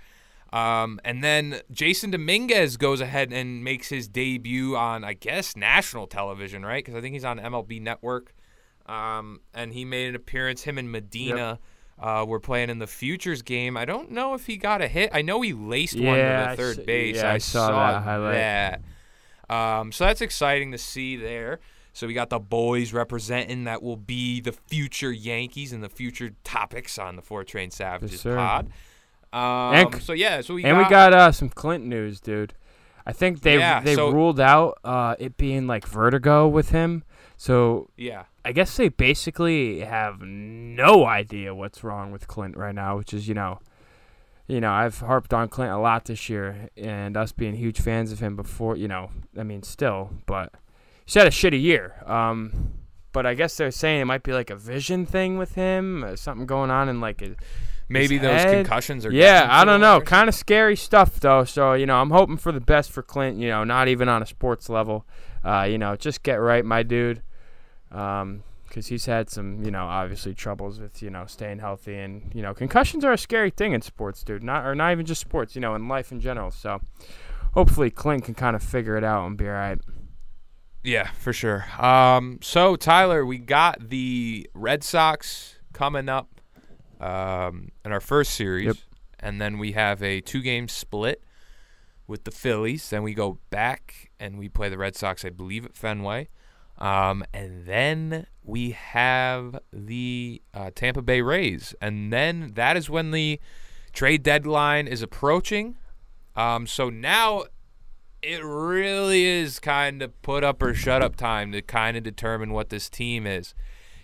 Um, 0.53 0.99
and 1.03 1.24
then 1.24 1.62
Jasson 1.74 2.14
Domínguez 2.14 2.78
goes 2.78 3.01
ahead 3.01 3.34
and 3.34 3.64
makes 3.64 3.89
his 3.89 4.08
debut 4.08 4.76
on, 4.78 5.03
I 5.03 5.14
guess, 5.14 5.56
national 5.58 6.06
television, 6.08 6.64
right? 6.64 6.86
Because 6.86 6.97
I 6.97 7.01
think 7.01 7.14
he's 7.14 7.26
on 7.26 7.39
MLB 7.39 7.82
Network. 7.82 8.34
Um, 8.86 9.41
and 9.53 9.74
he 9.74 9.84
made 9.84 10.10
an 10.10 10.16
appearance. 10.16 10.62
Him 10.64 10.78
and 10.78 10.91
Medina 10.91 11.60
uh, 12.00 12.26
were 12.28 12.39
playing 12.39 12.70
in 12.70 12.80
the 12.80 12.88
Futures 12.88 13.41
game. 13.41 13.78
I 13.78 13.86
don't 13.86 14.12
know 14.12 14.34
if 14.34 14.46
he 14.48 14.58
got 14.58 14.82
a 14.82 14.88
hit. 14.88 15.10
I 15.14 15.22
know 15.22 15.41
he 15.41 15.54
laced 15.54 16.00
one 16.00 16.18
to 16.18 16.48
the 16.50 16.56
third 16.58 16.80
s- 16.80 16.86
base. 16.86 17.16
yeah, 17.18 17.32
I 17.32 17.38
saw 17.38 17.68
that 17.93 18.04
highlight. 18.04 18.34
that. 18.36 18.82
Um, 19.50 19.91
so 19.91 20.06
that's 20.06 20.22
exciting 20.22 20.72
to 20.72 20.78
see 20.78 21.16
there. 21.16 21.60
So 21.93 22.08
we 22.08 22.14
got 22.14 22.30
the 22.30 22.39
boys 22.39 22.91
representing 22.91 23.64
that 23.66 23.82
will 23.82 23.96
be 23.96 24.41
the 24.41 24.52
future 24.52 25.12
Yankees 25.14 25.72
and 25.72 25.82
the 25.82 25.88
future 25.89 26.32
topics 26.43 26.98
on 27.00 27.16
the 27.16 27.22
Four 27.22 27.43
Train 27.46 27.72
Savages 27.72 28.20
sir. 28.20 28.36
pod. 28.36 28.70
Um, 29.32 29.76
And- 29.93 30.02
so 30.02 30.12
yeah, 30.14 30.41
so 30.41 30.56
we 30.56 30.64
and 30.66 30.76
got, 30.78 30.84
we 30.86 30.89
got 30.89 31.14
uh, 31.14 31.32
some 31.32 31.48
Clint 31.50 31.86
news, 31.86 32.20
dude. 32.20 32.54
I 33.06 33.14
think 33.14 33.41
they 33.41 33.58
Yeah, 33.60 33.80
they 33.82 33.96
so- 33.96 34.10
ruled 34.12 34.39
out 34.41 34.80
uh, 34.84 35.16
it 35.20 35.38
being 35.38 35.68
like 35.68 35.88
vertigo 35.88 36.48
with 36.48 36.70
him. 36.72 37.04
So 37.38 37.89
yeah. 37.96 38.24
I 38.46 38.52
guess 38.52 38.78
they 38.78 38.89
basically 38.89 39.80
have 39.80 40.22
no 40.22 41.06
idea 41.06 41.56
what's 41.56 41.84
wrong 41.84 42.12
with 42.12 42.28
Clint 42.28 42.56
right 42.56 42.76
now, 42.76 42.98
which 42.98 43.12
is 43.12 43.28
you 43.28 43.34
know, 43.34 43.60
you 44.48 44.62
know 44.62 44.72
I've 44.72 45.00
harped 45.00 45.34
on 45.34 45.50
Clint 45.50 45.72
a 45.74 45.80
lot 45.80 46.06
this 46.06 46.30
year, 46.30 46.70
and 46.78 47.18
us 47.18 47.32
being 47.32 47.56
huge 47.56 47.82
fans 47.82 48.12
of 48.12 48.20
him 48.20 48.36
before, 48.36 48.78
you 48.78 48.88
know, 48.88 49.10
I 49.38 49.43
mean 49.43 49.64
still, 49.64 50.12
but 50.28 50.54
he's 51.06 51.16
had 51.16 51.26
a 51.26 51.32
shitty 51.32 51.60
year. 51.60 52.04
Um, 52.06 52.74
but 53.12 53.26
I 53.26 53.34
guess 53.34 53.58
they're 53.58 53.72
saying 53.72 54.02
it 54.02 54.06
might 54.06 54.24
be 54.24 54.34
like 54.34 54.52
a 54.52 54.56
vision 54.56 55.06
thing 55.08 55.38
with 55.39 55.56
him, 55.56 56.04
uh, 56.04 56.16
something 56.16 56.46
going 56.46 56.70
on 56.70 56.88
in 56.88 57.02
like 57.02 57.22
his 57.22 57.36
Maybe 57.88 58.18
his 58.18 58.24
those 58.24 58.41
head. 58.41 58.66
concussions 58.66 59.06
are. 59.06 59.12
Yeah, 59.12 59.48
I 59.50 59.64
don't 59.66 59.80
know. 59.82 60.02
Kind 60.02 60.28
of 60.30 60.36
scary 60.36 60.76
stuff 60.76 61.20
though. 61.20 61.46
So 61.46 61.74
you 61.74 61.86
know, 61.86 61.98
I'm 61.98 62.12
hoping 62.12 62.38
for 62.38 62.52
the 62.52 62.62
best 62.62 62.91
for 62.91 63.02
Clint. 63.02 63.39
You 63.39 63.50
know, 63.50 63.64
not 63.64 63.88
even 63.88 64.10
on 64.10 64.22
a 64.22 64.26
sports 64.26 64.70
level. 64.70 65.06
Uh, 65.43 65.64
you 65.64 65.78
know, 65.78 65.96
just 65.96 66.24
get 66.24 66.36
right, 66.36 66.64
my 66.66 66.84
dude. 66.84 67.22
Um, 67.96 68.43
because 68.68 68.88
he's 68.88 69.06
had 69.06 69.30
some, 69.30 69.64
you 69.64 69.72
know, 69.72 69.86
obviously 69.86 70.34
troubles 70.34 70.80
with, 70.80 71.02
you 71.02 71.10
know, 71.10 71.26
staying 71.28 71.60
healthy 71.60 71.96
and, 71.98 72.30
you 72.34 72.41
know, 72.41 72.54
concussions 72.54 73.06
are 73.06 73.14
a 73.14 73.18
scary 73.18 73.50
thing 73.52 73.72
in 73.74 73.82
sports, 73.82 74.24
dude. 74.24 74.43
Not 74.43 74.66
or 74.66 74.76
not 74.76 74.91
even 74.91 75.06
just 75.06 75.22
sports, 75.22 75.56
you 75.56 75.62
know, 75.62 75.76
in 75.76 75.88
life 75.88 76.12
in 76.12 76.20
general. 76.20 76.52
So, 76.52 76.82
hopefully 77.54 77.89
Clint 77.89 78.26
can 78.26 78.34
kind 78.34 78.56
of 78.56 78.62
figure 78.64 78.98
it 78.98 79.04
out 79.04 79.26
and 79.28 79.38
be 79.38 79.46
all 79.48 79.54
right. 79.54 79.80
Yeah, 80.84 81.10
for 81.12 81.32
sure. 81.32 81.66
Um, 81.80 82.39
so 82.41 82.76
Tyler, 82.76 83.26
we 83.26 83.38
got 83.38 83.89
the 83.89 84.50
Red 84.54 84.84
Sox 84.84 85.56
coming 85.74 86.10
up 86.10 86.41
um, 87.00 87.70
in 87.86 87.91
our 87.91 88.00
first 88.02 88.34
series, 88.34 88.66
Yep. 88.68 88.76
and 89.20 89.39
then 89.41 89.58
we 89.58 89.72
have 89.72 90.04
a 90.04 90.22
two-game 90.22 90.68
split 90.68 91.24
with 92.08 92.24
the 92.24 92.32
Phillies. 92.32 92.89
Then 92.89 93.04
we 93.04 93.14
go 93.14 93.39
back 93.50 94.12
and 94.20 94.38
we 94.38 94.50
play 94.50 94.70
the 94.70 94.78
Red 94.78 94.96
Sox, 94.96 95.24
I 95.26 95.30
believe, 95.30 95.66
at 95.66 95.76
Fenway, 95.76 96.30
um, 96.78 97.23
and 97.34 97.65
then 97.65 98.28
we 98.43 98.71
have 98.71 99.59
the 99.71 100.41
uh, 100.53 100.71
Tampa 100.76 101.01
Bay 101.01 101.21
Rays, 101.21 101.73
and 101.82 102.11
then 102.11 102.51
that 102.55 102.78
is 102.78 102.89
when 102.89 103.11
the 103.11 103.39
trade 103.93 104.23
deadline 104.23 104.88
is 104.88 105.01
approaching. 105.01 105.78
Um, 106.36 106.67
so 106.67 106.89
now 106.89 107.45
it 108.21 108.43
really 108.43 109.26
is 109.26 109.59
kind 109.59 110.01
of 110.01 110.21
put 110.21 110.43
up 110.43 110.61
or 110.61 110.73
shut 110.73 111.01
up 111.01 111.15
time 111.15 111.51
to 111.51 111.61
kind 111.61 111.95
of 111.95 112.03
determine 112.03 112.51
what 112.51 112.69
this 112.69 112.89
team 112.89 113.26
is. 113.26 113.53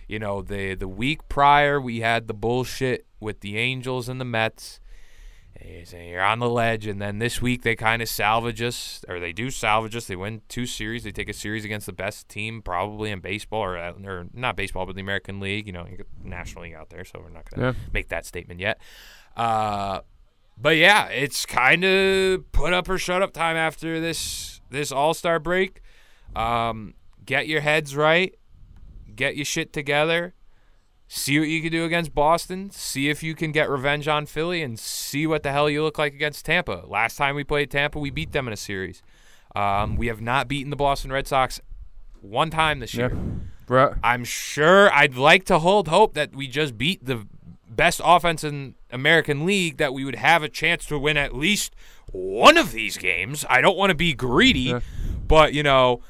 You 0.08 0.18
know, 0.18 0.42
the 0.42 0.74
the 0.74 0.88
week 0.88 1.28
prior 1.28 1.80
we 1.80 2.00
had 2.00 2.28
the 2.28 2.34
bullshit 2.34 3.06
with 3.20 3.40
the 3.40 3.58
Angels 3.58 4.08
and 4.08 4.20
the 4.20 4.24
Mets. 4.24 4.80
You're 5.60 6.22
on 6.22 6.38
the 6.38 6.48
ledge, 6.48 6.86
and 6.86 7.00
then 7.00 7.18
this 7.18 7.40
week 7.42 7.62
they 7.62 7.76
kind 7.76 8.02
of 8.02 8.08
salvage 8.08 8.62
us, 8.62 9.04
or 9.08 9.20
they 9.20 9.32
do 9.32 9.50
salvage 9.50 9.94
us. 9.94 10.06
They 10.06 10.16
win 10.16 10.42
two 10.48 10.66
series. 10.66 11.04
They 11.04 11.12
take 11.12 11.28
a 11.28 11.32
series 11.34 11.64
against 11.64 11.86
the 11.86 11.92
best 11.92 12.28
team 12.28 12.62
probably 12.62 13.10
in 13.10 13.20
baseball, 13.20 13.60
or, 13.62 13.78
uh, 13.78 13.92
or 14.04 14.26
not 14.32 14.56
baseball, 14.56 14.86
but 14.86 14.94
the 14.94 15.00
American 15.02 15.40
League. 15.40 15.66
You 15.66 15.72
know, 15.72 15.86
National 16.22 16.64
League 16.64 16.74
out 16.74 16.90
there, 16.90 17.04
so 17.04 17.20
we're 17.20 17.30
not 17.30 17.48
gonna 17.50 17.68
Yeah. 17.68 17.72
make 17.92 18.08
that 18.08 18.26
statement 18.26 18.60
yet. 18.60 18.80
Uh, 19.36 20.00
but 20.56 20.76
yeah, 20.76 21.06
it's 21.08 21.44
kind 21.46 21.84
of 21.84 22.50
put 22.52 22.72
up 22.72 22.88
or 22.88 22.98
shut 22.98 23.22
up 23.22 23.32
time 23.32 23.56
after 23.56 24.00
this 24.00 24.60
this 24.70 24.90
All 24.92 25.14
Star 25.14 25.38
break. 25.38 25.80
Um, 26.34 26.94
get 27.24 27.46
your 27.46 27.60
heads 27.60 27.94
right, 27.94 28.34
get 29.14 29.36
your 29.36 29.44
shit 29.44 29.72
together, 29.72 30.34
see 31.14 31.38
what 31.38 31.48
you 31.48 31.60
can 31.60 31.70
do 31.70 31.84
against 31.84 32.14
Boston, 32.14 32.70
see 32.70 33.10
if 33.10 33.22
you 33.22 33.34
can 33.34 33.52
get 33.52 33.68
revenge 33.68 34.08
on 34.08 34.24
Philly, 34.24 34.62
and 34.62 34.78
see 34.78 35.26
what 35.26 35.42
the 35.42 35.52
hell 35.52 35.68
you 35.68 35.82
look 35.82 35.98
like 35.98 36.14
against 36.14 36.46
Tampa. 36.46 36.84
Last 36.86 37.16
time 37.16 37.34
we 37.34 37.44
played 37.44 37.70
Tampa, 37.70 37.98
we 37.98 38.08
beat 38.10 38.32
them 38.32 38.46
in 38.46 38.52
a 38.54 38.56
series. 38.56 39.02
Um, 39.54 39.96
we 39.96 40.06
have 40.06 40.22
not 40.22 40.48
beaten 40.48 40.70
the 40.70 40.76
Boston 40.76 41.12
Red 41.12 41.26
Sox 41.28 41.60
one 42.22 42.48
time 42.48 42.78
this 42.80 42.94
year. 42.94 43.12
Bro, 43.66 43.96
I'm 44.02 44.24
sure 44.24 44.90
I'd 44.92 45.14
like 45.16 45.44
to 45.46 45.58
hold 45.58 45.88
hope 45.88 46.14
that 46.14 46.34
we 46.34 46.48
just 46.48 46.78
beat 46.78 47.04
the 47.04 47.26
best 47.68 48.00
offense 48.02 48.42
in 48.44 48.74
American 48.90 49.44
League 49.44 49.76
that 49.76 49.92
we 49.92 50.04
would 50.04 50.14
have 50.16 50.42
a 50.42 50.48
chance 50.48 50.86
to 50.86 50.98
win 50.98 51.16
at 51.18 51.34
least 51.34 51.74
one 52.10 52.56
of 52.56 52.72
these 52.72 52.96
games. 52.96 53.44
I 53.50 53.60
don't 53.60 53.76
want 53.76 53.90
to 53.90 53.94
be 53.94 54.14
greedy, 54.14 54.60
Yeah. 54.60 54.80
but 55.28 55.52
you 55.52 55.62
know, 55.62 56.00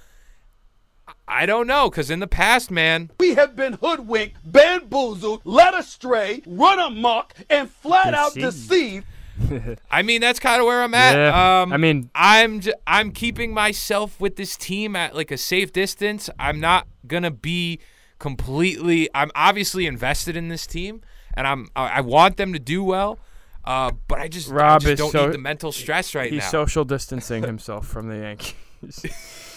I 1.29 1.47
don't 1.47 1.67
know 1.67 1.89
cuz 1.91 2.11
in 2.11 2.21
the 2.21 2.27
past, 2.27 2.71
man, 2.71 3.11
We 3.19 3.35
have 3.35 3.55
been 3.57 3.75
hoodwinked, 3.75 4.37
bamboozled, 4.45 5.41
led 5.45 5.75
astray, 5.75 6.43
run 6.47 6.79
amok, 6.79 7.35
and 7.49 7.71
flat 7.71 8.13
out 8.15 8.35
Deceived. 8.35 9.07
deceived. 9.39 9.79
I 9.91 10.03
mean 10.03 10.21
that's 10.21 10.39
kind 10.39 10.61
of 10.61 10.67
where 10.67 10.83
I'm 10.83 10.95
at. 10.95 11.15
Yeah, 11.15 11.63
Um 11.63 11.73
I 11.73 11.77
mean- 11.77 12.11
I'm 12.15 12.61
j- 12.61 12.75
I'm 12.87 13.13
keeping 13.13 13.55
myself 13.55 14.21
with 14.21 14.37
this 14.37 14.57
team 14.57 14.95
at 14.97 15.15
like 15.15 15.31
a 15.31 15.39
safe 15.39 15.73
distance. 15.73 16.29
I'm 16.39 16.61
not 16.61 16.87
going 17.07 17.23
to 17.23 17.31
be 17.31 17.81
completely 18.19 19.09
I'm 19.15 19.31
obviously 19.35 19.87
invested 19.87 20.37
in 20.37 20.49
this 20.49 20.67
team 20.67 21.01
and 21.35 21.47
I'm 21.47 21.69
I 21.75 21.89
I 21.89 22.01
want 22.03 22.37
them 22.37 22.53
to 22.53 22.59
do 22.59 22.85
well. 22.85 23.19
Uh, 23.65 23.93
but 24.09 24.19
I 24.19 24.27
just, 24.27 24.51
I 24.51 24.55
Rob 24.55 24.81
just 24.81 24.93
is 24.95 24.99
don't 24.99 25.13
so- 25.13 25.27
need 25.27 25.35
the 25.35 25.39
mental 25.39 25.71
stress 25.71 26.17
right 26.17 26.31
he's 26.33 26.39
now. 26.41 26.45
He's 26.45 26.51
social 26.51 26.85
distancing 26.85 27.45
himself 27.45 27.87
from 27.87 28.09
the 28.09 28.17
Yankees. 28.19 29.07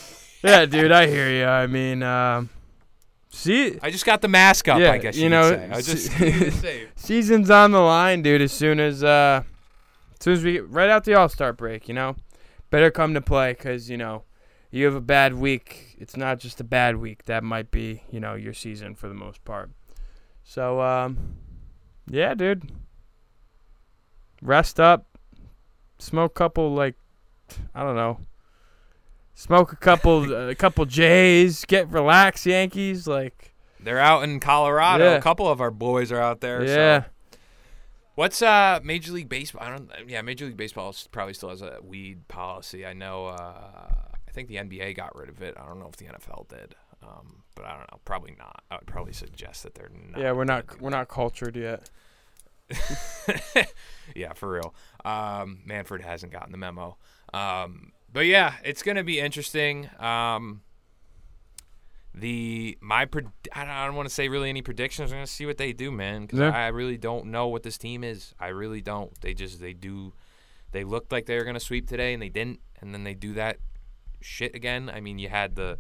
yeah, 0.46 0.66
dude, 0.66 0.92
I 0.92 1.08
hear 1.08 1.30
you. 1.30 1.46
I 1.46 1.68
mean, 1.68 2.04
um, 2.04 2.50
see, 3.30 3.78
I 3.82 3.90
just 3.92 4.06
got 4.06 4.22
the 4.22 4.28
mask 4.28 4.68
up, 4.68 4.80
Yeah, 4.80 4.92
I 4.92 4.98
guess 4.98 5.16
you 5.18 5.24
you, 5.24 5.30
know, 5.30 5.50
could 5.52 5.60
say. 5.60 5.70
I 5.72 5.82
just 5.82 6.10
s- 6.12 6.14
keeping 6.18 6.42
it 6.48 6.54
safe. 6.62 6.90
season's 6.96 7.50
on 7.50 7.72
the 7.72 7.80
line, 7.82 8.22
dude. 8.22 8.42
As 8.42 8.52
soon 8.52 8.80
as 8.80 9.04
uh, 9.04 9.44
as 10.20 10.24
soon 10.24 10.34
as 10.34 10.44
we 10.44 10.54
get 10.54 10.70
right 10.70 10.90
out 10.90 11.04
the 11.04 11.14
All 11.16 11.30
Star 11.30 11.54
break, 11.54 11.88
you 11.88 11.94
know, 11.94 12.16
better 12.70 12.92
come 12.92 13.14
to 13.14 13.22
play 13.22 13.54
because 13.54 13.90
you 13.90 13.98
know 13.98 14.24
you 14.72 14.86
have 14.86 14.96
a 14.96 15.02
bad 15.02 15.34
week. 15.36 15.96
It's 15.98 16.18
not 16.18 16.40
just 16.40 16.60
a 16.60 16.64
bad 16.66 16.98
week. 16.98 17.26
That 17.26 17.44
might 17.44 17.72
be 17.72 18.04
you 18.12 18.20
know 18.20 18.36
your 18.36 18.54
season 18.54 18.96
for 18.96 19.08
the 19.08 19.14
most 19.14 19.44
part. 19.46 19.70
So 20.44 20.82
um, 20.82 21.38
yeah, 22.10 22.34
dude, 22.36 22.70
rest 24.42 24.80
up, 24.80 25.08
smoke 25.98 26.32
a 26.32 26.34
couple 26.36 26.74
like 26.74 26.96
I 27.74 27.84
don't 27.84 27.96
know. 27.96 28.20
Smoke 29.36 29.74
a 29.74 29.76
couple, 29.76 30.50
a 30.50 30.56
couple 30.56 30.86
J's. 30.86 31.66
Get 31.66 31.90
relaxed, 31.90 32.46
Yankees. 32.46 33.06
Like, 33.08 33.54
They're 33.80 34.00
out 34.00 34.24
in 34.24 34.40
Colorado. 34.40 35.04
Yeah. 35.12 35.18
A 35.18 35.22
couple 35.22 35.48
of 35.48 35.60
our 35.62 35.72
boys 35.72 36.12
are 36.12 36.20
out 36.20 36.40
there. 36.42 36.64
yeah, 36.66 37.04
So. 37.04 37.10
What's 38.16 38.42
uh 38.42 38.80
Major 38.82 39.12
League 39.12 39.28
Baseball? 39.28 39.62
I 39.62 39.70
don't. 39.72 39.92
Yeah, 40.08 40.22
Major 40.22 40.46
League 40.46 40.56
Baseball 40.56 40.96
probably 41.12 41.34
still 41.34 41.50
has 41.50 41.62
a 41.62 41.80
weed 41.84 42.28
policy. 42.30 42.86
I 42.86 42.94
know. 42.94 43.28
Uh, 43.28 43.34
I 44.28 44.32
think 44.32 44.48
the 44.48 44.56
NBA 44.56 44.96
got 44.96 45.14
rid 45.18 45.28
of 45.28 45.42
it. 45.42 45.56
I 45.60 45.66
don't 45.66 45.80
know 45.80 45.88
if 45.90 45.98
the 45.98 46.06
NFL 46.06 46.48
did. 46.48 46.76
Um, 47.04 47.44
but 47.56 47.66
I 47.66 47.72
don't 47.72 47.92
know. 47.92 48.00
Probably 48.06 48.34
not. 48.40 48.64
I 48.72 48.76
would 48.76 48.88
probably 48.88 49.12
suggest 49.14 49.64
that 49.64 49.76
they're 49.76 49.92
not. 50.12 50.20
yeah. 50.22 50.32
We're 50.32 50.46
not, 50.46 50.82
we're 50.82 50.90
not 50.90 51.08
cultured 51.10 51.58
yet. 51.58 51.90
yeah, 54.16 54.34
for 54.34 54.50
real. 54.50 54.74
Um, 55.04 55.60
Manfred 55.66 56.02
hasn't 56.02 56.32
gotten 56.32 56.52
the 56.52 56.58
memo. 56.58 56.98
Um, 57.34 57.92
but 58.12 58.26
yeah, 58.26 58.54
it's 58.64 58.84
gonna 58.84 59.04
be 59.04 59.20
interesting. 59.20 59.90
Um, 60.00 60.62
the 62.14 62.78
my 62.82 63.06
pred- 63.06 63.32
I 63.54 63.62
don't, 63.66 63.70
I 63.74 63.86
don't 63.86 63.96
want 63.96 64.08
to 64.08 64.14
say 64.14 64.30
really 64.30 64.50
any 64.50 64.62
predictions. 64.62 65.12
I'm 65.12 65.18
gonna 65.18 65.28
see 65.28 65.46
what 65.46 65.58
they 65.58 65.74
do, 65.74 65.92
man, 65.92 66.22
because 66.22 66.40
Yeah. 66.40 66.50
I 66.52 66.68
really 66.68 66.98
don't 66.98 67.26
know 67.28 67.48
what 67.48 67.64
this 67.64 67.78
team 67.78 68.04
is. 68.04 68.34
I 68.40 68.48
really 68.48 68.82
don't. 68.82 69.20
They 69.22 69.34
just 69.34 69.60
they 69.60 69.74
do. 69.74 70.14
They 70.72 70.84
looked 70.84 71.12
like 71.12 71.26
they 71.26 71.38
were 71.38 71.44
gonna 71.44 71.60
sweep 71.60 71.88
today, 71.88 72.14
and 72.14 72.22
they 72.22 72.30
didn't. 72.30 72.60
And 72.82 72.94
then 72.94 73.04
they 73.04 73.14
do 73.14 73.34
that 73.34 73.58
shit 74.22 74.56
again. 74.56 74.90
I 74.94 75.02
mean, 75.02 75.20
you 75.20 75.30
had 75.30 75.56
the 75.56 75.80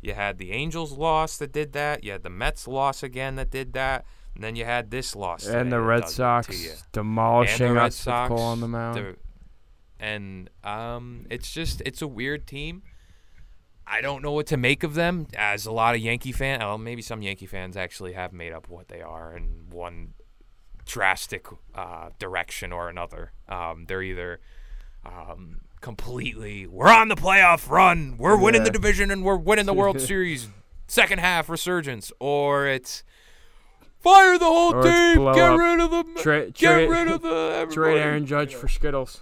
you 0.00 0.14
had 0.14 0.38
the 0.38 0.52
Angels 0.52 0.92
loss 0.92 1.36
that 1.38 1.52
did 1.52 1.72
that. 1.72 2.04
You 2.04 2.12
had 2.12 2.22
the 2.22 2.30
Mets 2.30 2.68
loss 2.68 3.02
again 3.02 3.36
that 3.36 3.50
did 3.50 3.72
that. 3.72 4.04
And 4.34 4.42
then 4.42 4.56
you 4.56 4.64
had 4.64 4.90
this 4.90 5.14
loss. 5.14 5.46
And 5.46 5.70
the 5.70 5.80
Red 5.80 6.08
Sox 6.08 6.82
demolishing 6.92 7.66
and 7.66 7.76
the 7.76 7.80
Red 7.80 7.86
us 7.88 7.96
Sox. 7.96 8.30
with 8.30 8.38
Cole 8.38 8.46
on 8.46 8.60
the 8.60 8.68
mound. 8.68 8.96
they're- 8.96 9.16
And 10.02 10.50
um, 10.64 11.26
it's 11.30 11.52
just 11.52 11.80
it's 11.86 12.02
a 12.02 12.08
weird 12.08 12.46
team. 12.46 12.82
I 13.86 14.00
don't 14.00 14.20
know 14.22 14.32
what 14.32 14.46
to 14.48 14.56
make 14.56 14.82
of 14.82 14.94
them. 14.94 15.28
As 15.36 15.64
a 15.64 15.70
lot 15.72 15.94
of 15.94 16.00
Yankee 16.00 16.32
fans, 16.32 16.60
well, 16.60 16.76
maybe 16.78 17.02
some 17.02 17.22
Yankee 17.22 17.46
fans 17.46 17.76
actually 17.76 18.12
have 18.14 18.32
made 18.32 18.52
up 18.52 18.68
what 18.68 18.88
they 18.88 19.00
are 19.00 19.36
in 19.36 19.66
one 19.70 20.14
drastic 20.86 21.46
uh, 21.74 22.10
direction 22.18 22.72
or 22.72 22.88
another. 22.88 23.30
Um, 23.48 23.84
they're 23.86 24.02
either 24.02 24.40
um, 25.06 25.60
completely 25.80 26.66
we're 26.66 26.88
on 26.88 27.08
the 27.08 27.14
playoff 27.16 27.68
run, 27.70 28.16
we're 28.18 28.36
winning 28.36 28.64
the 28.64 28.70
division, 28.70 29.10
and 29.12 29.24
we're 29.24 29.36
winning 29.36 29.66
the 29.66 29.74
World 29.74 30.00
Series. 30.10 30.48
Second 30.88 31.20
half 31.20 31.48
resurgence, 31.48 32.12
or 32.18 32.66
it's 32.66 33.02
fire 34.00 34.36
the 34.38 34.44
whole 34.46 34.74
Or 34.74 34.82
team, 34.82 35.24
get 35.32 35.38
up. 35.50 35.58
rid 35.58 35.80
of 35.80 35.90
the 35.90 36.20
Tra- 36.20 36.50
get 36.50 36.56
tra- 36.56 36.88
rid 36.88 37.08
of 37.08 37.22
the 37.22 37.28
everybody. 37.54 37.74
Trade 37.74 37.98
Aaron 38.00 38.26
Judge 38.26 38.54
for 38.54 38.68
Skittles. 38.68 39.20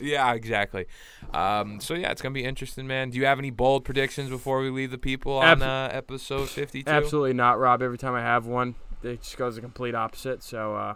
Yeah, 0.00 0.32
exactly. 0.34 0.86
Um, 1.32 1.80
so 1.80 1.94
yeah, 1.94 2.10
it's 2.10 2.22
gonna 2.22 2.32
be 2.32 2.44
interesting, 2.44 2.86
man. 2.86 3.10
Do 3.10 3.18
you 3.18 3.26
have 3.26 3.38
any 3.38 3.50
bold 3.50 3.84
predictions 3.84 4.30
before 4.30 4.60
we 4.60 4.70
leave 4.70 4.90
the 4.90 4.98
people 4.98 5.32
on 5.38 5.62
uh, 5.62 5.88
episode 5.92 6.48
fifty-two? 6.48 6.90
Absolutely 6.90 7.32
not, 7.34 7.58
Rob. 7.58 7.82
Every 7.82 7.98
time 7.98 8.14
I 8.14 8.20
have 8.20 8.46
one, 8.46 8.74
it 9.02 9.22
just 9.22 9.36
goes 9.36 9.54
the 9.56 9.60
complete 9.60 9.94
opposite. 9.94 10.42
So, 10.42 10.74
uh, 10.76 10.94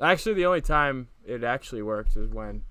actually, 0.00 0.34
the 0.34 0.46
only 0.46 0.60
time 0.60 1.08
it 1.26 1.44
actually 1.44 1.82
worked 1.82 2.16
is 2.16 2.28
when 2.28 2.62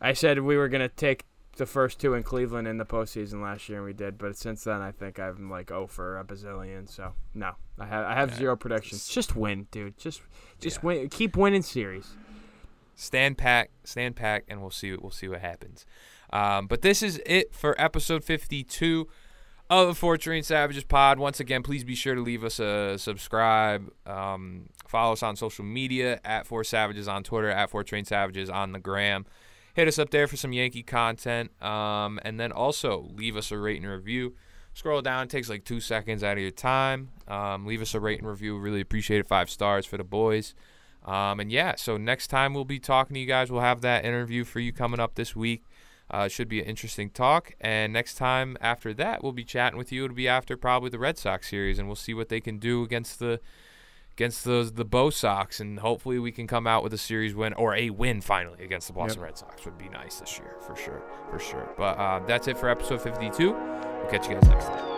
I 0.00 0.12
said 0.12 0.40
we 0.40 0.56
were 0.56 0.68
gonna 0.68 0.88
take 0.88 1.24
the 1.56 1.66
first 1.66 1.98
two 2.00 2.14
in 2.14 2.22
Cleveland 2.22 2.68
in 2.68 2.78
the 2.78 2.86
postseason 2.86 3.42
last 3.42 3.68
year, 3.68 3.78
and 3.78 3.86
we 3.86 3.92
did. 3.92 4.16
But 4.16 4.36
since 4.36 4.62
then, 4.64 4.80
I 4.80 4.92
think 4.92 5.18
I'm 5.18 5.50
like 5.50 5.70
oh 5.72 5.86
for 5.88 6.18
a 6.18 6.24
bazillion. 6.24 6.88
So 6.88 7.14
no, 7.34 7.52
I 7.78 7.86
have 7.86 8.06
I 8.06 8.14
have 8.14 8.30
Yeah, 8.30 8.36
zero 8.36 8.56
predictions. 8.56 9.08
Just 9.08 9.34
win, 9.36 9.66
dude. 9.72 9.98
Just 9.98 10.22
just 10.60 10.76
Yeah. 10.78 10.86
win. 10.86 11.08
Keep 11.08 11.36
winning 11.36 11.62
series. 11.62 12.12
Stand 12.98 13.38
pack, 13.38 13.70
stand 13.84 14.16
pack, 14.16 14.44
and 14.48 14.60
we'll 14.60 14.70
see. 14.70 14.94
We'll 14.94 15.10
see 15.10 15.28
what 15.28 15.40
happens. 15.40 15.86
Um, 16.30 16.66
but 16.66 16.82
this 16.82 17.02
is 17.02 17.22
it 17.24 17.54
for 17.54 17.80
episode 17.80 18.24
52 18.24 19.08
of 19.70 19.98
the 19.98 20.18
Train 20.18 20.42
Savages 20.42 20.84
pod. 20.84 21.18
Once 21.18 21.40
again, 21.40 21.62
please 21.62 21.84
be 21.84 21.94
sure 21.94 22.14
to 22.14 22.20
leave 22.20 22.42
us 22.42 22.58
a 22.58 22.98
subscribe. 22.98 23.90
Um, 24.04 24.68
follow 24.86 25.12
us 25.12 25.22
on 25.22 25.36
social 25.36 25.64
media 25.64 26.20
at 26.24 26.46
Four 26.46 26.64
Savages 26.64 27.06
on 27.06 27.22
Twitter, 27.22 27.48
at 27.48 27.70
Four 27.70 27.84
Train 27.84 28.04
Savages 28.04 28.50
on 28.50 28.72
the 28.72 28.80
gram. 28.80 29.24
Hit 29.74 29.86
us 29.86 29.98
up 29.98 30.10
there 30.10 30.26
for 30.26 30.36
some 30.36 30.52
Yankee 30.52 30.82
content. 30.82 31.50
Um, 31.62 32.18
and 32.24 32.40
then 32.40 32.50
also 32.50 33.08
leave 33.14 33.36
us 33.36 33.52
a 33.52 33.58
rate 33.58 33.80
and 33.80 33.88
review. 33.88 34.34
Scroll 34.74 35.02
down, 35.02 35.24
it 35.24 35.30
takes 35.30 35.48
like 35.48 35.64
two 35.64 35.80
seconds 35.80 36.24
out 36.24 36.36
of 36.36 36.42
your 36.42 36.50
time. 36.50 37.10
Um, 37.28 37.64
leave 37.64 37.80
us 37.80 37.94
a 37.94 38.00
rate 38.00 38.18
and 38.18 38.28
review. 38.28 38.58
Really 38.58 38.80
appreciate 38.80 39.18
it. 39.18 39.28
Five 39.28 39.50
stars 39.50 39.86
for 39.86 39.96
the 39.96 40.04
boys. 40.04 40.54
Um, 41.08 41.40
and 41.40 41.50
yeah, 41.50 41.74
so 41.76 41.96
next 41.96 42.26
time 42.26 42.52
we'll 42.52 42.66
be 42.66 42.78
talking 42.78 43.14
to 43.14 43.20
you 43.20 43.26
guys. 43.26 43.50
We'll 43.50 43.62
have 43.62 43.80
that 43.80 44.04
interview 44.04 44.44
for 44.44 44.60
you 44.60 44.72
coming 44.72 45.00
up 45.00 45.14
this 45.14 45.34
week. 45.34 45.64
Uh, 46.10 46.28
should 46.28 46.48
be 46.48 46.60
an 46.60 46.66
interesting 46.66 47.10
talk. 47.10 47.54
And 47.60 47.92
next 47.92 48.14
time 48.14 48.58
after 48.60 48.92
that, 48.94 49.22
we'll 49.22 49.32
be 49.32 49.44
chatting 49.44 49.78
with 49.78 49.90
you. 49.90 50.04
It'll 50.04 50.14
be 50.14 50.28
after 50.28 50.56
probably 50.56 50.90
the 50.90 50.98
Red 50.98 51.18
Sox 51.18 51.48
series, 51.48 51.78
and 51.78 51.88
we'll 51.88 51.96
see 51.96 52.14
what 52.14 52.28
they 52.28 52.40
can 52.40 52.58
do 52.58 52.82
against 52.82 53.18
the 53.18 53.40
against 54.12 54.44
those 54.44 54.72
the 54.72 54.84
Bo 54.84 55.10
Sox, 55.10 55.60
and 55.60 55.78
hopefully 55.78 56.18
we 56.18 56.32
can 56.32 56.46
come 56.46 56.66
out 56.66 56.82
with 56.82 56.92
a 56.92 56.98
series 56.98 57.34
win 57.34 57.52
or 57.54 57.74
a 57.74 57.90
win 57.90 58.20
finally 58.20 58.62
against 58.64 58.88
the 58.88 58.92
Boston 58.92 59.22
Red 59.22 59.38
Sox. 59.38 59.64
Would 59.64 59.78
be 59.78 59.88
nice 59.88 60.20
this 60.20 60.38
year 60.38 60.56
for 60.60 60.76
sure, 60.76 61.02
for 61.30 61.38
sure. 61.38 61.72
But 61.76 61.98
uh, 61.98 62.20
that's 62.26 62.48
it 62.48 62.58
for 62.58 62.68
episode 62.68 63.00
52. 63.00 63.52
We'll 63.52 64.10
catch 64.10 64.28
you 64.28 64.34
guys 64.34 64.48
next 64.48 64.66
time. 64.66 64.97